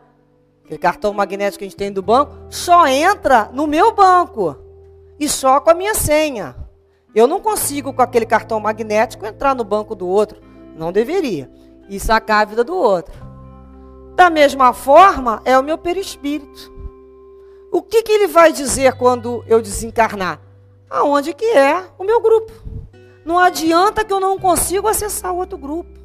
Aquele 0.68 0.80
cartão 0.80 1.14
magnético 1.14 1.60
que 1.60 1.64
a 1.64 1.68
gente 1.70 1.78
tem 1.78 1.94
do 1.94 2.02
banco, 2.02 2.36
só 2.50 2.86
entra 2.88 3.50
no 3.54 3.66
meu 3.66 3.94
banco 3.96 4.58
e 5.18 5.30
só 5.30 5.62
com 5.62 5.70
a 5.70 5.74
minha 5.74 5.96
senha. 5.96 6.58
Eu 7.16 7.26
não 7.26 7.40
consigo, 7.40 7.94
com 7.94 8.02
aquele 8.02 8.26
cartão 8.26 8.60
magnético, 8.60 9.26
entrar 9.26 9.56
no 9.56 9.64
banco 9.64 9.96
do 9.96 10.06
outro. 10.06 10.42
Não 10.76 10.92
deveria. 10.92 11.50
E 11.88 12.02
sacar 12.02 12.42
a 12.42 12.46
vida 12.46 12.66
do 12.66 12.76
outro. 12.76 13.14
Da 14.14 14.30
mesma 14.30 14.74
forma, 14.74 15.42
é 15.46 15.58
o 15.58 15.64
meu 15.64 15.78
perispírito. 15.78 16.70
O 17.72 17.82
que, 17.82 18.04
que 18.04 18.12
ele 18.12 18.28
vai 18.28 18.52
dizer 18.52 18.92
quando 18.98 19.46
eu 19.48 19.62
desencarnar? 19.62 20.42
Aonde 20.90 21.34
que 21.34 21.46
é 21.46 21.82
o 21.98 22.04
meu 22.04 22.20
grupo. 22.20 22.52
Não 23.24 23.40
adianta 23.40 24.04
que 24.04 24.12
eu 24.12 24.20
não 24.20 24.38
consigo 24.38 24.90
acessar 24.90 25.34
outro 25.34 25.58
grupo. 25.58 25.98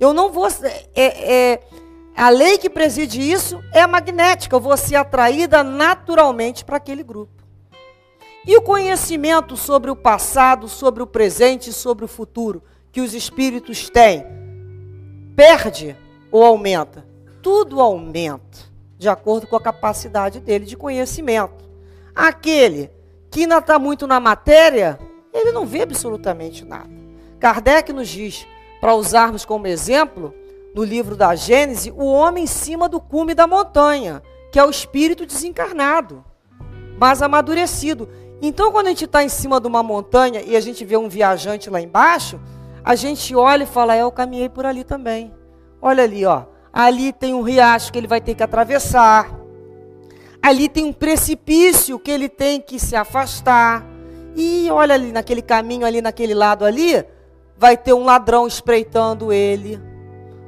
Eu 0.00 0.14
não 0.14 0.32
vou. 0.32 0.48
É, 0.94 1.52
é, 1.52 1.62
a 2.16 2.28
lei 2.28 2.58
que 2.58 2.70
preside 2.70 3.20
isso 3.20 3.62
é 3.72 3.86
magnética. 3.86 4.54
Eu 4.54 4.60
vou 4.60 4.76
ser 4.76 4.96
atraída 4.96 5.62
naturalmente 5.64 6.64
para 6.64 6.76
aquele 6.76 7.02
grupo. 7.02 7.32
E 8.46 8.56
o 8.56 8.62
conhecimento 8.62 9.56
sobre 9.56 9.90
o 9.90 9.96
passado, 9.96 10.68
sobre 10.68 11.02
o 11.02 11.06
presente 11.06 11.70
e 11.70 11.72
sobre 11.72 12.04
o 12.04 12.08
futuro 12.08 12.62
que 12.92 13.00
os 13.00 13.14
espíritos 13.14 13.88
têm, 13.88 14.24
perde 15.34 15.96
ou 16.30 16.44
aumenta? 16.44 17.06
Tudo 17.42 17.80
aumenta, 17.80 18.58
de 18.98 19.08
acordo 19.08 19.46
com 19.46 19.56
a 19.56 19.60
capacidade 19.60 20.40
dele 20.40 20.64
de 20.66 20.76
conhecimento. 20.76 21.64
Aquele 22.14 22.90
que 23.30 23.40
ainda 23.40 23.58
está 23.58 23.78
muito 23.78 24.06
na 24.06 24.20
matéria, 24.20 24.98
ele 25.32 25.50
não 25.50 25.66
vê 25.66 25.82
absolutamente 25.82 26.64
nada. 26.64 26.90
Kardec 27.40 27.92
nos 27.92 28.08
diz, 28.08 28.46
para 28.80 28.94
usarmos 28.94 29.44
como 29.44 29.66
exemplo, 29.66 30.32
no 30.74 30.82
livro 30.82 31.14
da 31.14 31.34
Gênesis, 31.36 31.92
o 31.96 32.04
homem 32.04 32.44
em 32.44 32.48
cima 32.48 32.88
do 32.88 33.00
cume 33.00 33.32
da 33.32 33.46
montanha, 33.46 34.22
que 34.50 34.58
é 34.58 34.64
o 34.64 34.70
espírito 34.70 35.24
desencarnado, 35.24 36.24
mas 36.98 37.22
amadurecido. 37.22 38.08
Então, 38.42 38.72
quando 38.72 38.88
a 38.88 38.90
gente 38.90 39.04
está 39.04 39.22
em 39.22 39.28
cima 39.28 39.60
de 39.60 39.68
uma 39.68 39.82
montanha 39.82 40.42
e 40.42 40.56
a 40.56 40.60
gente 40.60 40.84
vê 40.84 40.96
um 40.96 41.08
viajante 41.08 41.70
lá 41.70 41.80
embaixo, 41.80 42.40
a 42.84 42.94
gente 42.94 43.34
olha 43.34 43.62
e 43.62 43.66
fala: 43.66 43.94
É, 43.96 44.02
eu 44.02 44.10
caminhei 44.10 44.48
por 44.48 44.66
ali 44.66 44.84
também. 44.84 45.32
Olha 45.80 46.02
ali, 46.02 46.26
ó. 46.26 46.44
Ali 46.72 47.12
tem 47.12 47.32
um 47.32 47.42
riacho 47.42 47.92
que 47.92 47.98
ele 47.98 48.08
vai 48.08 48.20
ter 48.20 48.34
que 48.34 48.42
atravessar. 48.42 49.32
Ali 50.42 50.68
tem 50.68 50.84
um 50.84 50.92
precipício 50.92 51.98
que 51.98 52.10
ele 52.10 52.28
tem 52.28 52.60
que 52.60 52.78
se 52.78 52.96
afastar. 52.96 53.86
E 54.36 54.68
olha 54.70 54.94
ali 54.94 55.12
naquele 55.12 55.40
caminho 55.40 55.86
ali 55.86 56.02
naquele 56.02 56.34
lado 56.34 56.64
ali, 56.64 57.04
vai 57.56 57.76
ter 57.76 57.92
um 57.92 58.04
ladrão 58.04 58.46
espreitando 58.46 59.32
ele. 59.32 59.80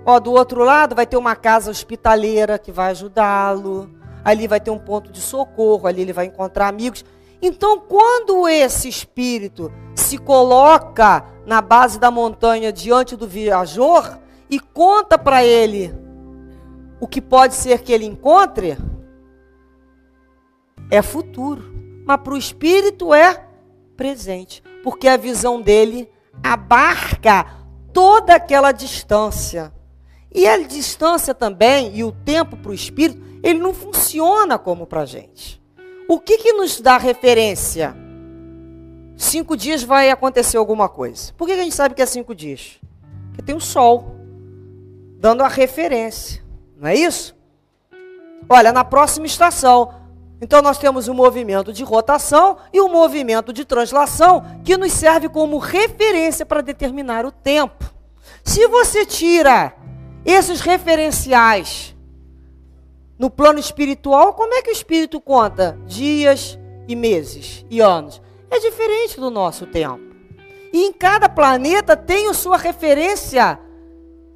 Ó, 0.09 0.21
do 0.21 0.33
outro 0.33 0.63
lado 0.63 0.95
vai 0.95 1.05
ter 1.05 1.17
uma 1.17 1.35
casa 1.35 1.69
hospitaleira 1.69 2.61
que 2.61 2.71
vai 2.71 2.93
ajudá-lo. 2.93 3.91
Ali 4.25 4.47
vai 4.47 4.61
ter 4.61 4.71
um 4.71 4.79
ponto 4.79 5.11
de 5.11 5.21
socorro, 5.21 5.89
ali 5.89 6.03
ele 6.03 6.13
vai 6.13 6.27
encontrar 6.27 6.69
amigos. 6.69 7.05
Então, 7.43 7.81
quando 7.81 8.49
esse 8.49 8.89
espírito 8.89 9.73
se 9.97 10.17
coloca 10.17 11.25
na 11.45 11.61
base 11.61 11.99
da 11.99 12.09
montanha 12.09 12.73
diante 12.73 13.17
do 13.17 13.27
viajor 13.27 14.19
e 14.49 14.61
conta 14.61 15.19
para 15.19 15.45
ele 15.45 15.93
o 17.01 17.09
que 17.09 17.21
pode 17.21 17.55
ser 17.55 17.83
que 17.83 17.93
ele 17.93 18.07
encontre, 18.07 18.79
é 20.89 21.03
futuro. 21.03 21.75
Mas 22.07 22.21
para 22.21 22.33
o 22.33 22.39
espírito 22.39 23.13
é 23.13 23.45
presente, 23.97 24.63
porque 24.85 25.09
a 25.09 25.17
visão 25.17 25.61
dele 25.61 26.09
abarca 26.43 27.45
toda 27.93 28.37
aquela 28.37 28.71
distância. 28.71 29.76
E 30.35 30.47
a 30.47 30.59
distância 30.59 31.35
também, 31.35 31.97
e 31.97 32.05
o 32.05 32.13
tempo 32.13 32.57
para 32.57 32.71
o 32.71 32.75
espírito, 32.75 33.23
ele 33.43 33.59
não 33.59 33.73
funciona 33.73 34.59
como 34.59 34.87
para 34.87 35.03
a 35.03 35.07
gente. 35.07 35.63
O 36.09 36.21
que, 36.21 36.39
que 36.39 36.53
nos 36.53 36.81
dá 36.81 36.99
referência? 36.99 37.97
Cinco 39.17 39.57
dias 39.57 39.83
vai 39.83 40.11
acontecer 40.11 40.57
alguma 40.57 40.89
coisa. 40.89 41.33
Por 41.35 41.47
que 41.47 41.53
a 41.53 41.63
gente 41.63 41.75
sabe 41.75 41.95
que 41.95 42.03
é 42.03 42.07
cinco 42.07 42.35
dias? 42.35 42.79
Porque 43.29 43.43
tem 43.43 43.57
o 43.57 43.61
sol. 43.61 44.15
dando 45.19 45.43
a 45.43 45.49
referência, 45.49 46.45
não 46.77 46.89
é 46.89 46.95
isso? 46.95 47.35
Olha, 48.49 48.71
na 48.71 48.85
próxima 48.85 49.27
estação, 49.27 49.93
então 50.41 50.61
nós 50.61 50.77
temos 50.77 51.09
o 51.09 51.13
um 51.13 51.15
movimento 51.15 51.73
de 51.73 51.83
rotação 51.83 52.59
e 52.73 52.81
o 52.81 52.87
um 52.87 52.93
movimento 52.93 53.53
de 53.53 53.65
translação 53.65 54.45
que 54.63 54.77
nos 54.77 54.93
serve 54.93 55.29
como 55.29 55.59
referência 55.59 56.45
para 56.45 56.61
determinar 56.61 57.25
o 57.25 57.33
tempo. 57.33 57.85
Se 58.45 58.69
você 58.69 59.07
tira 59.07 59.75
esses 60.27 60.61
referenciais 60.61 61.95
no 63.17 63.31
plano 63.31 63.59
espiritual, 63.59 64.35
como 64.35 64.53
é 64.53 64.61
que 64.61 64.71
o 64.71 64.73
espírito 64.73 65.21
conta 65.21 65.79
dias 65.87 66.59
e 66.89 66.97
meses 66.97 67.65
e 67.71 67.81
anos? 67.81 68.21
É 68.51 68.59
diferente 68.59 69.19
do 69.19 69.31
nosso 69.31 69.67
tempo. 69.67 70.05
E 70.73 70.85
em 70.85 70.93
cada 70.93 71.29
planeta 71.29 71.97
tem 71.97 72.29
a 72.29 72.35
sua 72.35 72.57
referência 72.57 73.59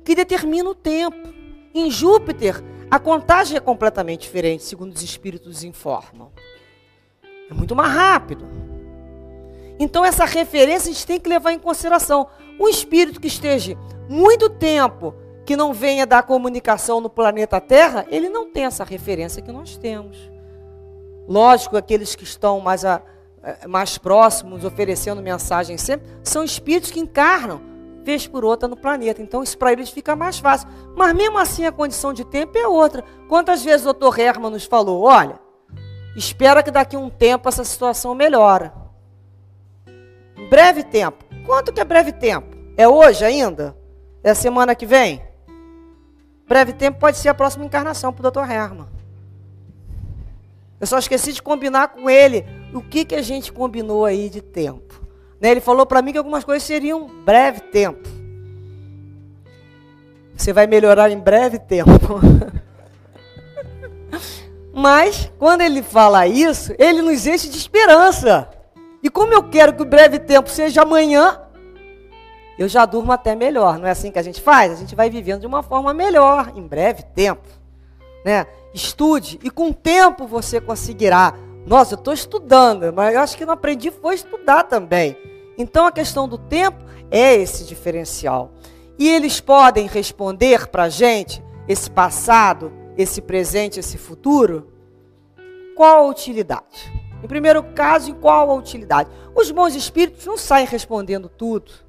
que 0.04 0.14
determina 0.14 0.70
o 0.70 0.74
tempo. 0.74 1.28
Em 1.74 1.90
Júpiter, 1.90 2.62
a 2.90 2.98
contagem 2.98 3.56
é 3.56 3.60
completamente 3.60 4.22
diferente, 4.22 4.62
segundo 4.62 4.94
os 4.94 5.02
espíritos 5.02 5.62
informam. 5.62 6.32
É 7.50 7.54
muito 7.54 7.74
mais 7.76 7.92
rápido. 7.92 8.48
Então, 9.78 10.04
essa 10.04 10.24
referência 10.24 10.90
a 10.90 10.92
gente 10.92 11.06
tem 11.06 11.18
que 11.18 11.28
levar 11.28 11.52
em 11.52 11.58
consideração. 11.58 12.28
Um 12.58 12.68
espírito 12.68 13.20
que 13.20 13.28
esteja 13.28 13.76
muito 14.08 14.48
tempo 14.48 15.14
que 15.50 15.56
não 15.56 15.72
venha 15.72 16.06
da 16.06 16.22
comunicação 16.22 17.00
no 17.00 17.10
planeta 17.10 17.60
Terra, 17.60 18.06
ele 18.08 18.28
não 18.28 18.52
tem 18.52 18.66
essa 18.66 18.84
referência 18.84 19.42
que 19.42 19.50
nós 19.50 19.76
temos. 19.76 20.30
Lógico, 21.26 21.76
aqueles 21.76 22.14
que 22.14 22.22
estão 22.22 22.60
mais, 22.60 22.84
a, 22.84 23.02
mais 23.66 23.98
próximos, 23.98 24.64
oferecendo 24.64 25.20
mensagem 25.20 25.76
sempre, 25.76 26.06
são 26.22 26.44
espíritos 26.44 26.92
que 26.92 27.00
encarnam 27.00 27.60
vez 28.04 28.28
por 28.28 28.44
outra 28.44 28.68
no 28.68 28.76
planeta. 28.76 29.20
Então 29.20 29.42
isso 29.42 29.58
para 29.58 29.72
eles 29.72 29.90
fica 29.90 30.14
mais 30.14 30.38
fácil. 30.38 30.68
Mas 30.94 31.12
mesmo 31.16 31.36
assim 31.36 31.66
a 31.66 31.72
condição 31.72 32.12
de 32.12 32.24
tempo 32.24 32.56
é 32.56 32.68
outra. 32.68 33.04
Quantas 33.28 33.64
vezes 33.64 33.84
o 33.84 33.92
Dr. 33.92 34.20
Herman 34.20 34.52
nos 34.52 34.66
falou, 34.66 35.02
olha, 35.02 35.40
espera 36.14 36.62
que 36.62 36.70
daqui 36.70 36.94
a 36.94 37.00
um 37.00 37.10
tempo 37.10 37.48
essa 37.48 37.64
situação 37.64 38.14
melhora. 38.14 38.72
Breve 40.48 40.84
tempo. 40.84 41.24
Quanto 41.44 41.72
que 41.72 41.80
é 41.80 41.84
breve 41.84 42.12
tempo? 42.12 42.56
É 42.76 42.86
hoje 42.86 43.24
ainda? 43.24 43.76
É 44.22 44.32
semana 44.32 44.76
que 44.76 44.86
vem? 44.86 45.28
Breve 46.50 46.72
tempo 46.72 46.98
pode 46.98 47.16
ser 47.16 47.28
a 47.28 47.34
próxima 47.34 47.64
encarnação 47.64 48.12
para 48.12 48.26
o 48.26 48.30
Dr. 48.32 48.50
Herman. 48.50 48.88
Eu 50.80 50.86
só 50.88 50.98
esqueci 50.98 51.32
de 51.32 51.40
combinar 51.40 51.90
com 51.90 52.10
ele 52.10 52.44
o 52.74 52.82
que, 52.82 53.04
que 53.04 53.14
a 53.14 53.22
gente 53.22 53.52
combinou 53.52 54.04
aí 54.04 54.28
de 54.28 54.40
tempo. 54.40 55.00
Né? 55.40 55.52
Ele 55.52 55.60
falou 55.60 55.86
para 55.86 56.02
mim 56.02 56.10
que 56.10 56.18
algumas 56.18 56.42
coisas 56.42 56.64
seriam 56.64 57.06
breve 57.24 57.60
tempo. 57.60 58.08
Você 60.36 60.52
vai 60.52 60.66
melhorar 60.66 61.08
em 61.12 61.20
breve 61.20 61.56
tempo. 61.60 62.18
Mas, 64.74 65.30
quando 65.38 65.60
ele 65.60 65.84
fala 65.84 66.26
isso, 66.26 66.74
ele 66.80 67.00
nos 67.00 67.28
enche 67.28 67.48
de 67.48 67.58
esperança. 67.58 68.50
E 69.00 69.08
como 69.08 69.32
eu 69.32 69.44
quero 69.44 69.72
que 69.72 69.82
o 69.82 69.86
breve 69.86 70.18
tempo 70.18 70.50
seja 70.50 70.82
amanhã, 70.82 71.42
eu 72.60 72.68
já 72.68 72.84
durmo 72.84 73.10
até 73.10 73.34
melhor. 73.34 73.78
Não 73.78 73.86
é 73.86 73.90
assim 73.90 74.10
que 74.10 74.18
a 74.18 74.22
gente 74.22 74.38
faz? 74.38 74.70
A 74.70 74.74
gente 74.74 74.94
vai 74.94 75.08
vivendo 75.08 75.40
de 75.40 75.46
uma 75.46 75.62
forma 75.62 75.94
melhor, 75.94 76.52
em 76.54 76.60
breve 76.60 77.02
tempo. 77.02 77.48
Né? 78.22 78.46
Estude, 78.74 79.40
e 79.42 79.48
com 79.48 79.70
o 79.70 79.74
tempo 79.74 80.26
você 80.26 80.60
conseguirá. 80.60 81.32
Nossa, 81.66 81.94
eu 81.94 81.98
estou 81.98 82.12
estudando, 82.12 82.92
mas 82.92 83.14
eu 83.14 83.20
acho 83.22 83.38
que 83.38 83.46
não 83.46 83.54
aprendi 83.54 83.90
foi 83.90 84.14
estudar 84.14 84.64
também. 84.64 85.16
Então 85.56 85.86
a 85.86 85.92
questão 85.92 86.28
do 86.28 86.36
tempo 86.36 86.84
é 87.10 87.34
esse 87.34 87.64
diferencial. 87.64 88.52
E 88.98 89.08
eles 89.08 89.40
podem 89.40 89.86
responder 89.86 90.66
para 90.66 90.82
a 90.82 90.88
gente 90.90 91.42
esse 91.66 91.90
passado, 91.90 92.70
esse 92.94 93.22
presente, 93.22 93.80
esse 93.80 93.96
futuro? 93.96 94.70
Qual 95.74 96.04
a 96.04 96.10
utilidade? 96.10 96.92
Em 97.24 97.26
primeiro 97.26 97.62
caso, 97.62 98.10
em 98.10 98.14
qual 98.14 98.50
a 98.50 98.54
utilidade? 98.54 99.08
Os 99.34 99.50
bons 99.50 99.74
espíritos 99.74 100.26
não 100.26 100.36
saem 100.36 100.66
respondendo 100.66 101.26
tudo. 101.26 101.88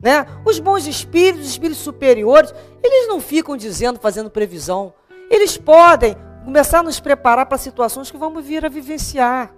Né? 0.00 0.26
Os 0.44 0.58
bons 0.58 0.86
espíritos, 0.86 1.46
os 1.46 1.50
espíritos 1.50 1.82
superiores, 1.82 2.54
eles 2.82 3.08
não 3.08 3.20
ficam 3.20 3.56
dizendo, 3.56 3.98
fazendo 3.98 4.30
previsão. 4.30 4.92
Eles 5.30 5.56
podem 5.56 6.16
começar 6.44 6.80
a 6.80 6.82
nos 6.82 7.00
preparar 7.00 7.46
para 7.46 7.58
situações 7.58 8.10
que 8.10 8.16
vamos 8.16 8.44
vir 8.44 8.64
a 8.64 8.68
vivenciar. 8.68 9.52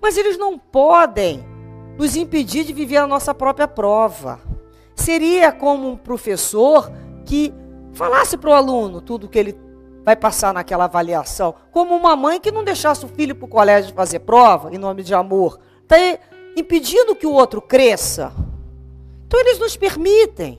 Mas 0.00 0.16
eles 0.16 0.38
não 0.38 0.58
podem 0.58 1.44
nos 1.98 2.16
impedir 2.16 2.64
de 2.64 2.72
viver 2.72 2.96
a 2.96 3.06
nossa 3.06 3.34
própria 3.34 3.68
prova. 3.68 4.40
Seria 4.94 5.52
como 5.52 5.90
um 5.90 5.96
professor 5.96 6.90
que 7.24 7.52
falasse 7.92 8.36
para 8.36 8.50
o 8.50 8.54
aluno 8.54 9.00
tudo 9.00 9.28
que 9.28 9.38
ele 9.38 9.58
vai 10.04 10.16
passar 10.16 10.52
naquela 10.52 10.84
avaliação, 10.84 11.54
como 11.70 11.94
uma 11.94 12.16
mãe 12.16 12.40
que 12.40 12.50
não 12.50 12.64
deixasse 12.64 13.04
o 13.04 13.08
filho 13.08 13.36
para 13.36 13.46
o 13.46 13.48
colégio 13.48 13.94
fazer 13.94 14.20
prova, 14.20 14.74
em 14.74 14.78
nome 14.78 15.02
de 15.02 15.14
amor, 15.14 15.60
está 15.82 15.96
impedindo 16.56 17.14
que 17.14 17.26
o 17.26 17.32
outro 17.32 17.62
cresça. 17.62 18.32
Então 19.32 19.40
eles 19.40 19.58
nos 19.58 19.78
permitem. 19.78 20.58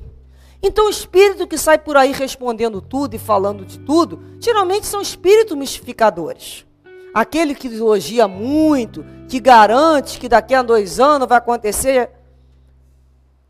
Então 0.60 0.88
o 0.88 0.90
espírito 0.90 1.46
que 1.46 1.60
sai 1.60 1.78
por 1.78 1.96
aí 1.96 2.12
respondendo 2.12 2.82
tudo 2.82 3.14
e 3.14 3.20
falando 3.20 3.64
de 3.64 3.78
tudo, 3.78 4.20
geralmente 4.40 4.88
são 4.88 5.00
espíritos 5.00 5.56
mistificadores. 5.56 6.66
Aquele 7.14 7.54
que 7.54 7.68
elogia 7.68 8.28
muito, 8.28 9.06
que 9.30 9.40
garante 9.40 10.20
que 10.20 10.28
daqui 10.28 10.56
a 10.56 10.64
dois 10.64 11.00
anos 11.00 11.28
vai 11.28 11.38
acontecer. 11.38 12.10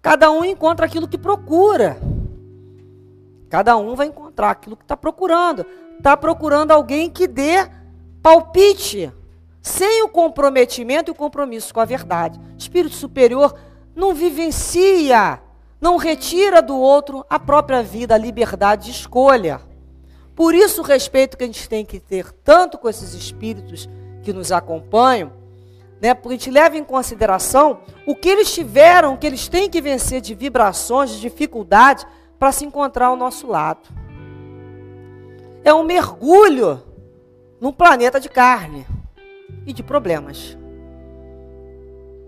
Cada 0.01 0.29
um 0.29 0.43
encontra 0.43 0.87
aquilo 0.87 1.07
que 1.07 1.17
procura. 1.17 1.97
Cada 3.49 3.77
um 3.77 3.95
vai 3.95 4.07
encontrar 4.07 4.49
aquilo 4.49 4.75
que 4.75 4.83
está 4.83 4.97
procurando. 4.97 5.65
Está 5.97 6.17
procurando 6.17 6.71
alguém 6.71 7.09
que 7.09 7.27
dê 7.27 7.65
palpite, 8.21 9.09
sem 9.61 10.03
o 10.03 10.09
comprometimento 10.09 11.09
e 11.09 11.13
o 11.13 11.15
compromisso 11.15 11.73
com 11.73 11.79
a 11.79 11.85
verdade. 11.85 12.37
Espírito 12.57 12.95
superior 12.95 13.55
não 13.95 14.13
vivencia, 14.13 15.41
não 15.79 15.97
retira 15.97 16.61
do 16.61 16.77
outro 16.77 17.25
a 17.29 17.39
própria 17.39 17.83
vida, 17.83 18.15
a 18.15 18.17
liberdade 18.17 18.85
de 18.85 18.91
escolha. 18.91 19.61
Por 20.35 20.55
isso 20.55 20.81
o 20.81 20.85
respeito 20.85 21.37
que 21.37 21.43
a 21.43 21.47
gente 21.47 21.69
tem 21.69 21.85
que 21.85 21.99
ter 21.99 22.31
tanto 22.31 22.77
com 22.77 22.89
esses 22.89 23.13
espíritos 23.13 23.87
que 24.23 24.33
nos 24.33 24.51
acompanham, 24.51 25.31
né? 26.01 26.13
Porque 26.13 26.29
a 26.29 26.37
gente 26.37 26.49
leva 26.49 26.77
em 26.77 26.83
consideração 26.83 27.81
o 28.07 28.15
que 28.15 28.29
eles 28.29 28.53
tiveram, 28.53 29.13
o 29.13 29.17
que 29.17 29.27
eles 29.27 29.47
têm 29.47 29.69
que 29.69 29.81
vencer 29.81 30.21
de 30.21 30.33
vibrações, 30.33 31.11
de 31.11 31.21
dificuldades 31.21 32.05
para 32.39 32.51
se 32.51 32.65
encontrar 32.65 33.07
ao 33.07 33.15
nosso 33.15 33.47
lado. 33.47 33.89
É 35.63 35.73
um 35.73 35.83
mergulho 35.83 36.81
num 37.61 37.71
planeta 37.71 38.19
de 38.19 38.27
carne 38.27 38.85
e 39.65 39.71
de 39.71 39.83
problemas. 39.83 40.57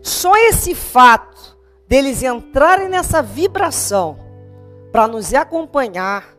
Só 0.02 0.36
esse 0.36 0.76
fato 0.76 1.55
deles 1.88 2.24
entrarem 2.24 2.90
nessa 2.90 3.22
vibração 3.22 4.18
para 4.92 5.08
nos 5.08 5.34
acompanhar 5.34 6.36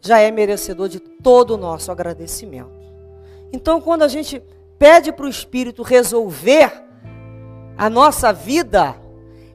já 0.00 0.18
é 0.18 0.30
merecedor 0.30 0.88
de 0.88 1.00
todo 1.00 1.54
o 1.54 1.56
nosso 1.56 1.90
agradecimento. 1.90 2.78
Então, 3.52 3.80
quando 3.80 4.02
a 4.02 4.08
gente 4.08 4.42
pede 4.78 5.10
para 5.10 5.26
o 5.26 5.28
Espírito 5.28 5.82
resolver 5.82 6.72
a 7.76 7.88
nossa 7.88 8.32
vida, 8.32 8.94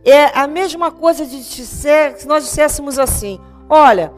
é 0.04 0.38
a 0.38 0.48
mesma 0.48 0.92
coisa 0.92 1.26
de 1.26 1.42
dizer, 1.44 2.18
se 2.18 2.28
nós 2.28 2.44
disséssemos 2.44 3.00
assim: 3.00 3.40
olha, 3.70 4.12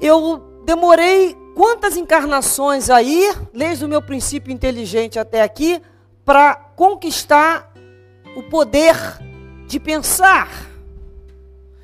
eu 0.00 0.62
demorei 0.64 1.36
quantas 1.54 1.96
encarnações 1.96 2.90
aí, 2.90 3.32
desde 3.52 3.84
o 3.84 3.88
meu 3.88 4.02
princípio 4.02 4.52
inteligente 4.52 5.18
até 5.18 5.42
aqui, 5.42 5.80
para 6.24 6.54
conquistar 6.54 7.72
o 8.36 8.42
poder 8.44 8.96
de 9.68 9.78
pensar, 9.78 10.66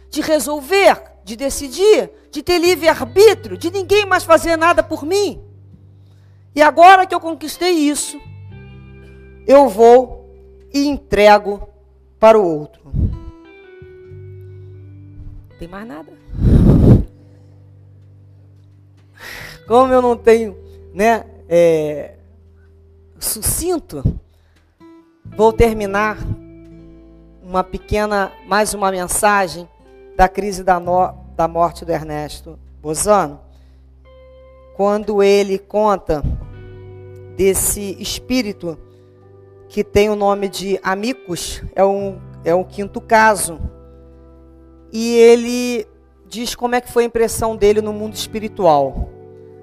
de 0.08 0.22
resolver, 0.22 1.02
de 1.22 1.36
decidir, 1.36 2.10
de 2.30 2.42
ter 2.42 2.58
livre-arbítrio, 2.58 3.58
de 3.58 3.70
ninguém 3.70 4.06
mais 4.06 4.24
fazer 4.24 4.56
nada 4.56 4.82
por 4.82 5.04
mim. 5.04 5.44
E 6.54 6.62
agora 6.62 7.06
que 7.06 7.14
eu 7.14 7.20
conquistei 7.20 7.72
isso, 7.72 8.18
eu 9.46 9.68
vou 9.68 10.34
e 10.72 10.86
entrego 10.86 11.68
para 12.18 12.38
o 12.38 12.44
outro. 12.44 12.90
Tem 15.58 15.68
mais 15.68 15.86
nada. 15.86 16.10
Como 19.68 19.92
eu 19.92 20.00
não 20.00 20.16
tenho, 20.16 20.56
né, 20.94 21.26
é, 21.46 22.16
sucinto, 23.18 24.02
vou 25.36 25.52
terminar 25.52 26.16
uma 27.44 27.62
pequena, 27.62 28.32
mais 28.46 28.72
uma 28.72 28.90
mensagem 28.90 29.68
da 30.16 30.28
crise 30.28 30.64
da, 30.64 30.80
no, 30.80 31.12
da 31.36 31.46
morte 31.46 31.84
do 31.84 31.92
Ernesto 31.92 32.58
Bozano, 32.80 33.38
quando 34.74 35.22
ele 35.22 35.58
conta 35.58 36.22
desse 37.36 37.96
espírito 38.00 38.78
que 39.68 39.84
tem 39.84 40.08
o 40.08 40.16
nome 40.16 40.48
de 40.48 40.80
Amicus, 40.82 41.62
é 41.74 41.84
um, 41.84 42.18
é 42.44 42.54
um 42.54 42.64
quinto 42.64 43.00
caso. 43.00 43.60
E 44.92 45.16
ele 45.16 45.86
diz 46.26 46.54
como 46.54 46.74
é 46.74 46.80
que 46.80 46.90
foi 46.90 47.02
a 47.02 47.06
impressão 47.06 47.56
dele 47.56 47.80
no 47.80 47.92
mundo 47.92 48.14
espiritual. 48.14 49.10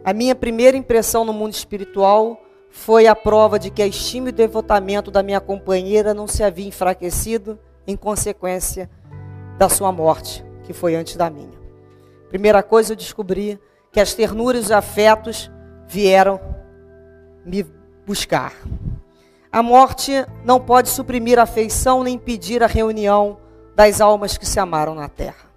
A 0.04 0.14
minha 0.14 0.36
primeira 0.36 0.78
impressão 0.78 1.26
no 1.26 1.34
mundo 1.34 1.54
espiritual 1.54 2.42
foi 2.70 3.08
a 3.08 3.16
prova 3.16 3.58
de 3.58 3.70
que 3.70 3.82
a 3.82 3.88
estima 3.88 4.28
e 4.28 4.32
o 4.32 4.34
devotamento 4.34 5.10
da 5.10 5.24
minha 5.24 5.42
companheira 5.42 6.14
não 6.14 6.28
se 6.28 6.44
havia 6.44 6.68
enfraquecido 6.68 7.58
em 7.88 7.96
consequência 7.96 8.90
da 9.58 9.70
sua 9.70 9.92
morte, 9.92 10.44
que 10.64 10.74
foi 10.74 10.96
antes 10.96 11.16
da 11.16 11.30
minha. 11.30 11.60
Primeira 12.30 12.64
coisa, 12.64 12.94
eu 12.94 12.98
descobri 12.98 13.60
que 13.92 14.00
as 14.00 14.14
ternuras 14.14 14.64
e 14.64 14.66
os 14.66 14.72
afetos 14.72 15.52
vieram 15.88 16.40
me 17.46 17.66
buscar. 18.06 18.54
A 19.52 19.62
morte 19.62 20.26
não 20.46 20.60
pode 20.60 20.90
suprimir 20.90 21.38
a 21.38 21.44
afeição 21.44 22.04
nem 22.04 22.16
impedir 22.16 22.64
a 22.64 22.68
reunião 22.68 23.38
das 23.76 24.00
almas 24.00 24.38
que 24.38 24.46
se 24.46 24.60
amaram 24.60 24.96
na 24.96 25.10
terra. 25.10 25.52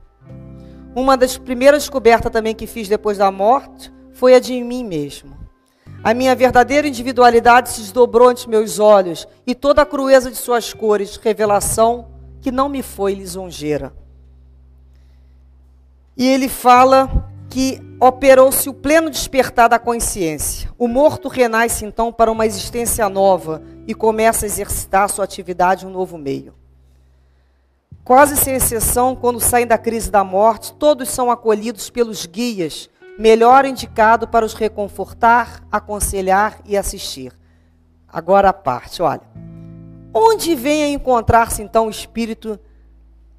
Uma 0.96 1.16
das 1.16 1.38
primeiras 1.38 1.84
descobertas 1.84 2.32
também 2.32 2.54
que 2.54 2.66
fiz 2.66 2.88
depois 2.88 3.18
da 3.18 3.30
morte 3.30 3.92
foi 4.12 4.34
a 4.34 4.40
de 4.40 4.60
mim 4.62 4.84
mesmo. 4.84 5.36
A 6.02 6.12
minha 6.12 6.34
verdadeira 6.34 6.86
individualidade 6.86 7.70
se 7.70 7.80
desdobrou 7.80 8.28
ante 8.28 8.48
meus 8.48 8.78
olhos 8.78 9.26
e 9.46 9.54
toda 9.54 9.82
a 9.82 9.86
crueza 9.86 10.30
de 10.30 10.36
suas 10.36 10.72
cores, 10.72 11.16
revelação 11.16 12.13
que 12.44 12.52
não 12.52 12.68
me 12.68 12.82
foi 12.82 13.14
lisonjeira. 13.14 13.94
E 16.14 16.28
ele 16.28 16.46
fala 16.46 17.26
que 17.48 17.80
operou-se 17.98 18.68
o 18.68 18.74
pleno 18.74 19.08
despertar 19.08 19.66
da 19.66 19.78
consciência. 19.78 20.70
O 20.76 20.86
morto 20.86 21.26
renasce 21.26 21.86
então 21.86 22.12
para 22.12 22.30
uma 22.30 22.44
existência 22.44 23.08
nova 23.08 23.62
e 23.86 23.94
começa 23.94 24.44
a 24.44 24.46
exercitar 24.46 25.08
sua 25.08 25.24
atividade 25.24 25.86
em 25.86 25.88
um 25.88 25.92
novo 25.92 26.18
meio. 26.18 26.52
Quase 28.04 28.36
sem 28.36 28.56
exceção, 28.56 29.16
quando 29.16 29.40
saem 29.40 29.66
da 29.66 29.78
crise 29.78 30.10
da 30.10 30.22
morte, 30.22 30.74
todos 30.74 31.08
são 31.08 31.30
acolhidos 31.30 31.88
pelos 31.88 32.26
guias, 32.26 32.90
melhor 33.18 33.64
indicado 33.64 34.28
para 34.28 34.44
os 34.44 34.52
reconfortar, 34.52 35.62
aconselhar 35.72 36.60
e 36.66 36.76
assistir. 36.76 37.32
Agora 38.06 38.50
a 38.50 38.52
parte, 38.52 39.00
olha. 39.00 39.22
Onde 40.16 40.54
vem 40.54 40.84
a 40.84 40.88
encontrar-se 40.90 41.60
então 41.60 41.88
o 41.88 41.90
espírito 41.90 42.56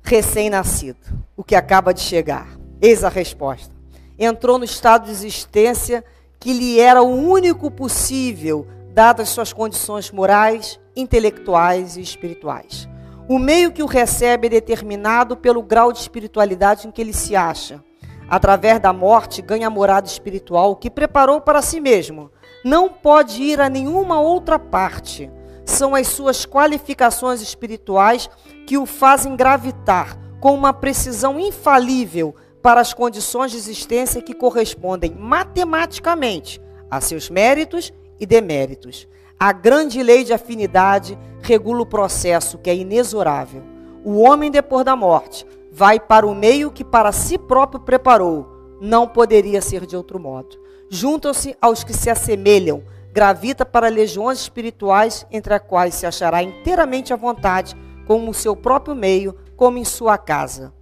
recém-nascido, 0.03 0.99
o 1.37 1.41
que 1.41 1.55
acaba 1.55 1.93
de 1.93 2.01
chegar? 2.01 2.49
Eis 2.81 3.01
a 3.01 3.07
resposta. 3.07 3.73
Entrou 4.19 4.57
no 4.57 4.65
estado 4.65 5.05
de 5.05 5.11
existência 5.11 6.03
que 6.37 6.51
lhe 6.51 6.77
era 6.77 7.01
o 7.01 7.07
único 7.07 7.71
possível, 7.71 8.67
dadas 8.91 9.29
suas 9.29 9.53
condições 9.53 10.11
morais, 10.11 10.77
intelectuais 10.97 11.95
e 11.95 12.01
espirituais. 12.01 12.89
O 13.29 13.39
meio 13.39 13.71
que 13.71 13.81
o 13.81 13.87
recebe 13.87 14.47
é 14.47 14.49
determinado 14.49 15.37
pelo 15.37 15.63
grau 15.63 15.93
de 15.93 15.99
espiritualidade 15.99 16.89
em 16.89 16.91
que 16.91 17.01
ele 17.01 17.13
se 17.13 17.37
acha. 17.37 17.81
Através 18.27 18.81
da 18.81 18.91
morte, 18.91 19.41
ganha 19.41 19.69
morada 19.69 20.07
espiritual 20.07 20.75
que 20.75 20.89
preparou 20.89 21.39
para 21.39 21.61
si 21.61 21.79
mesmo. 21.79 22.29
Não 22.65 22.89
pode 22.89 23.41
ir 23.41 23.61
a 23.61 23.69
nenhuma 23.69 24.19
outra 24.19 24.59
parte. 24.59 25.31
São 25.65 25.95
as 25.95 26.07
suas 26.07 26.45
qualificações 26.45 27.41
espirituais 27.41 28.29
que 28.65 28.77
o 28.77 28.85
fazem 28.85 29.35
gravitar 29.35 30.17
com 30.39 30.53
uma 30.53 30.71
precisão 30.71 31.39
infalível 31.39 32.35
para 32.61 32.81
as 32.81 32.93
condições 32.93 33.51
de 33.51 33.57
existência 33.57 34.21
que 34.21 34.33
correspondem 34.33 35.15
matematicamente 35.17 36.61
a 36.89 37.01
seus 37.01 37.29
méritos 37.29 37.91
e 38.19 38.25
deméritos. 38.25 39.07
A 39.39 39.51
grande 39.51 40.01
lei 40.01 40.23
de 40.23 40.33
afinidade 40.33 41.17
regula 41.41 41.81
o 41.81 41.85
processo 41.85 42.57
que 42.57 42.69
é 42.69 42.75
inexorável. 42.75 43.61
O 44.03 44.19
homem, 44.21 44.49
depois 44.49 44.85
da 44.85 44.95
morte, 44.95 45.45
vai 45.71 45.99
para 45.99 46.25
o 46.25 46.33
meio 46.33 46.71
que 46.71 46.83
para 46.83 47.11
si 47.11 47.37
próprio 47.37 47.81
preparou. 47.81 48.47
Não 48.79 49.07
poderia 49.07 49.61
ser 49.61 49.85
de 49.85 49.95
outro 49.95 50.19
modo. 50.19 50.57
Juntam-se 50.89 51.55
aos 51.61 51.83
que 51.83 51.93
se 51.93 52.09
assemelham, 52.09 52.83
gravita 53.15 53.65
para 53.65 53.87
legiões 53.87 54.41
espirituais, 54.41 55.25
entre 55.31 55.53
as 55.53 55.61
quais 55.61 55.95
se 55.95 56.05
achará 56.05 56.43
inteiramente 56.43 57.13
à 57.13 57.15
vontade, 57.15 57.73
como 58.05 58.29
o 58.29 58.33
seu 58.33 58.57
próprio 58.57 58.93
meio, 58.93 59.33
como 59.55 59.77
em 59.77 59.85
sua 59.85 60.17
casa. 60.17 60.73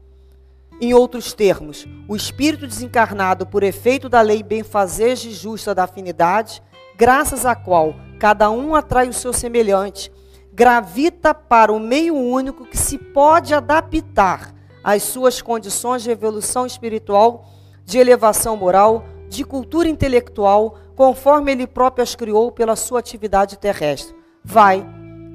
Em 0.82 0.96
outros 0.96 1.32
termos, 1.34 1.86
o 2.10 2.16
espírito 2.16 2.66
desencarnado, 2.66 3.46
por 3.46 3.62
efeito 3.62 4.10
da 4.10 4.20
lei 4.22 4.42
benfazeja 4.42 5.30
e 5.30 5.32
justa 5.32 5.76
da 5.76 5.84
afinidade, 5.84 6.64
graças 6.98 7.46
à 7.46 7.54
qual 7.54 7.94
cada 8.20 8.50
um 8.50 8.74
atrai 8.74 9.08
o 9.08 9.14
seu 9.14 9.32
semelhante, 9.32 10.12
gravita 10.52 11.36
para 11.36 11.72
o 11.72 11.80
meio 11.80 12.16
único 12.16 12.66
que 12.66 12.78
se 12.78 12.98
pode 12.98 13.54
adaptar 13.54 14.56
às 14.84 15.04
suas 15.04 15.40
condições 15.40 16.02
de 16.02 16.10
evolução 16.10 16.66
espiritual, 16.66 17.46
de 17.86 18.00
elevação 18.00 18.58
moral, 18.58 19.06
de 19.30 19.44
cultura 19.44 19.88
intelectual, 19.88 20.80
conforme 20.96 21.52
ele 21.52 21.68
próprio 21.68 22.04
as 22.04 22.16
criou 22.16 22.52
pela 22.52 22.76
sua 22.76 23.00
atividade 23.00 23.58
terrestre. 23.58 24.16
Vai 24.44 24.86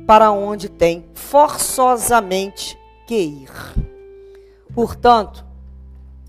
para 0.07 0.31
onde 0.31 0.69
tem 0.69 1.09
forçosamente 1.15 2.79
que 3.07 3.17
ir. 3.17 3.51
Portanto, 4.75 5.45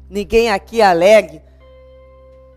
ninguém 0.10 0.50
aqui 0.50 0.82
alegue, 0.82 1.42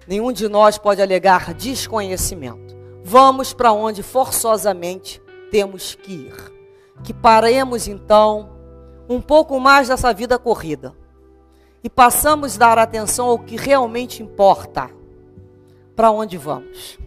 nenhum 0.07 0.33
de 0.33 0.49
nós 0.49 0.79
pode 0.79 1.03
alegar 1.03 1.55
desconhecimento 1.55 2.73
vamos 3.03 3.53
para 3.53 3.73
onde 3.73 4.03
forçosamente 4.03 5.21
temos 5.51 5.95
que 5.95 6.13
ir. 6.13 6.53
Que 7.03 7.13
paremos 7.13 7.89
então 7.89 8.51
um 9.09 9.21
pouco 9.21 9.59
mais 9.59 9.89
dessa 9.89 10.13
vida 10.13 10.39
corrida 10.39 10.95
e 11.83 11.91
passamos 11.91 12.55
a 12.55 12.59
dar 12.59 12.79
atenção 12.79 13.27
ao 13.27 13.39
que 13.39 13.57
realmente 13.57 14.23
importa. 14.23 14.89
Para 15.95 16.11
onde 16.11 16.37
vamos? 16.37 16.99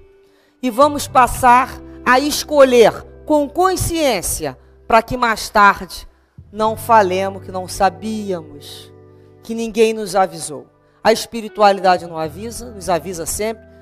E 0.61 0.69
vamos 0.69 1.07
passar 1.07 1.69
a 2.05 2.19
escolher 2.19 2.91
com 3.25 3.49
consciência 3.49 4.57
para 4.88 5.01
que 5.01 5.17
mais 5.17 5.49
tarde 5.49 6.07
não 6.51 6.77
falemos 6.77 7.43
que 7.43 7.51
não 7.51 7.67
sabíamos, 7.67 8.91
que 9.43 9.53
ninguém 9.53 9.93
nos 9.93 10.15
avisou. 10.15 10.67
A 11.03 11.11
espiritualidade 11.11 12.07
não 12.07 12.17
avisa, 12.17 12.71
nos 12.71 12.89
avisa 12.89 13.25
sempre 13.25 13.75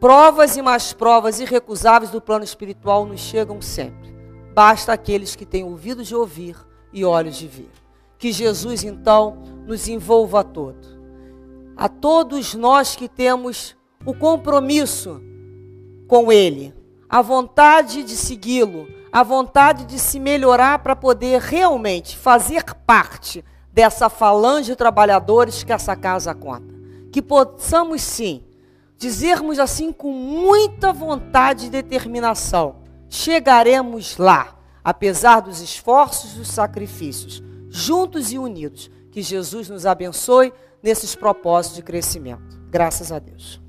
Provas 0.00 0.56
e 0.56 0.62
mais 0.62 0.92
provas 0.92 1.40
irrecusáveis 1.40 2.12
do 2.12 2.20
plano 2.20 2.44
espiritual 2.44 3.04
nos 3.04 3.18
chegam 3.18 3.60
sempre. 3.60 4.16
Basta 4.54 4.92
aqueles 4.92 5.34
que 5.34 5.44
têm 5.44 5.64
ouvidos 5.64 6.06
de 6.06 6.14
ouvir 6.14 6.56
e 6.92 7.04
olhos 7.04 7.36
de 7.36 7.48
ver. 7.48 7.70
Que 8.16 8.30
Jesus, 8.30 8.84
então, 8.84 9.42
nos 9.66 9.88
envolva 9.88 10.40
a 10.40 10.44
todo. 10.44 10.86
A 11.76 11.88
todos 11.88 12.54
nós 12.54 12.94
que 12.94 13.08
temos 13.08 13.76
o 14.08 14.14
compromisso 14.14 15.20
com 16.06 16.32
Ele, 16.32 16.74
a 17.10 17.20
vontade 17.20 18.02
de 18.02 18.16
segui-lo, 18.16 18.88
a 19.12 19.22
vontade 19.22 19.84
de 19.84 19.98
se 19.98 20.18
melhorar 20.18 20.78
para 20.78 20.96
poder 20.96 21.42
realmente 21.42 22.16
fazer 22.16 22.64
parte 22.86 23.44
dessa 23.70 24.08
falange 24.08 24.70
de 24.70 24.76
trabalhadores 24.76 25.62
que 25.62 25.74
essa 25.74 25.94
casa 25.94 26.34
conta. 26.34 26.74
Que 27.12 27.20
possamos 27.20 28.00
sim 28.00 28.42
dizermos 28.96 29.58
assim 29.58 29.92
com 29.92 30.10
muita 30.10 30.90
vontade 30.90 31.66
e 31.66 31.70
determinação: 31.70 32.76
chegaremos 33.10 34.16
lá, 34.16 34.56
apesar 34.82 35.40
dos 35.40 35.60
esforços 35.60 36.32
e 36.32 36.38
dos 36.38 36.48
sacrifícios, 36.48 37.42
juntos 37.68 38.32
e 38.32 38.38
unidos. 38.38 38.90
Que 39.12 39.20
Jesus 39.20 39.68
nos 39.68 39.84
abençoe 39.84 40.50
nesses 40.82 41.14
propósitos 41.14 41.76
de 41.76 41.82
crescimento. 41.82 42.58
Graças 42.70 43.12
a 43.12 43.18
Deus. 43.18 43.67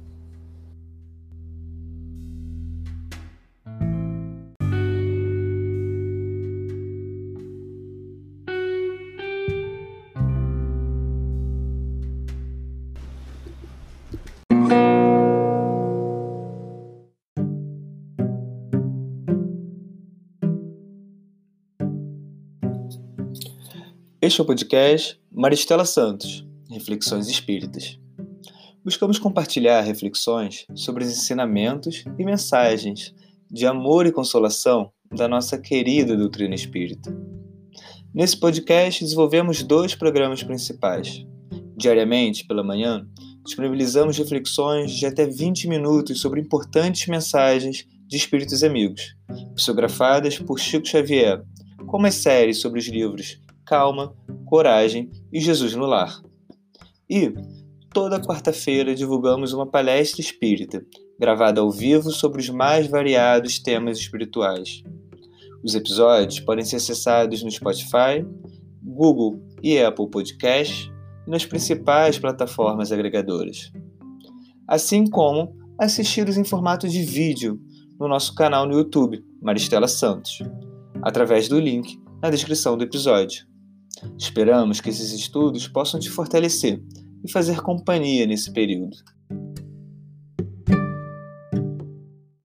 Este 24.29 24.41
é 24.41 24.43
o 24.43 24.45
podcast 24.45 25.19
Maristela 25.31 25.83
Santos, 25.83 26.45
Reflexões 26.69 27.27
Espíritas. 27.27 27.99
Buscamos 28.85 29.17
compartilhar 29.17 29.81
reflexões 29.81 30.67
sobre 30.75 31.03
os 31.03 31.09
ensinamentos 31.09 32.03
e 32.15 32.23
mensagens 32.23 33.11
de 33.49 33.65
amor 33.65 34.05
e 34.05 34.11
consolação 34.11 34.91
da 35.11 35.27
nossa 35.27 35.57
querida 35.57 36.15
doutrina 36.15 36.53
espírita. 36.53 37.11
Nesse 38.13 38.37
podcast, 38.39 39.03
desenvolvemos 39.03 39.63
dois 39.63 39.95
programas 39.95 40.43
principais. 40.43 41.25
Diariamente, 41.75 42.45
pela 42.45 42.63
manhã, 42.63 43.07
disponibilizamos 43.43 44.15
reflexões 44.19 44.91
de 44.91 45.07
até 45.07 45.25
20 45.25 45.67
minutos 45.67 46.21
sobre 46.21 46.39
importantes 46.39 47.07
mensagens 47.07 47.83
de 48.07 48.15
espíritos 48.15 48.63
amigos, 48.63 49.15
psicografadas 49.55 50.37
por 50.37 50.59
Chico 50.59 50.87
Xavier, 50.87 51.41
como 51.87 52.05
as 52.05 52.13
séries 52.13 52.61
sobre 52.61 52.79
os 52.79 52.87
livros 52.87 53.39
Calma, 53.69 54.15
Coragem 54.47 55.11
e 55.31 55.39
Jesus 55.39 55.75
no 55.75 55.85
Lar. 55.85 56.19
E 57.07 57.31
toda 57.93 58.19
quarta-feira 58.19 58.95
divulgamos 58.95 59.53
uma 59.53 59.67
palestra 59.67 60.21
espírita, 60.21 60.83
gravada 61.19 61.61
ao 61.61 61.69
vivo 61.69 62.09
sobre 62.09 62.41
os 62.41 62.49
mais 62.49 62.87
variados 62.87 63.59
temas 63.59 63.99
espirituais. 63.99 64.81
Os 65.63 65.75
episódios 65.75 66.39
podem 66.39 66.65
ser 66.65 66.77
acessados 66.77 67.43
no 67.43 67.51
Spotify, 67.51 68.25
Google 68.81 69.39
e 69.61 69.77
Apple 69.77 70.09
Podcasts 70.09 70.91
e 71.27 71.29
nas 71.29 71.45
principais 71.45 72.17
plataformas 72.17 72.91
agregadoras. 72.91 73.71
Assim 74.67 75.07
como 75.07 75.55
assisti-los 75.77 76.37
em 76.37 76.43
formato 76.43 76.89
de 76.89 77.03
vídeo 77.03 77.61
no 77.99 78.07
nosso 78.07 78.33
canal 78.33 78.65
no 78.65 78.73
YouTube, 78.73 79.23
Maristela 79.39 79.87
Santos, 79.87 80.39
através 81.03 81.47
do 81.47 81.59
link 81.59 82.01
na 82.19 82.31
descrição 82.31 82.75
do 82.75 82.83
episódio. 82.83 83.48
Esperamos 84.17 84.81
que 84.81 84.89
esses 84.89 85.11
estudos 85.11 85.67
possam 85.67 85.99
te 85.99 86.09
fortalecer 86.09 86.81
e 87.23 87.31
fazer 87.31 87.61
companhia 87.61 88.25
nesse 88.25 88.51
período. 88.51 88.97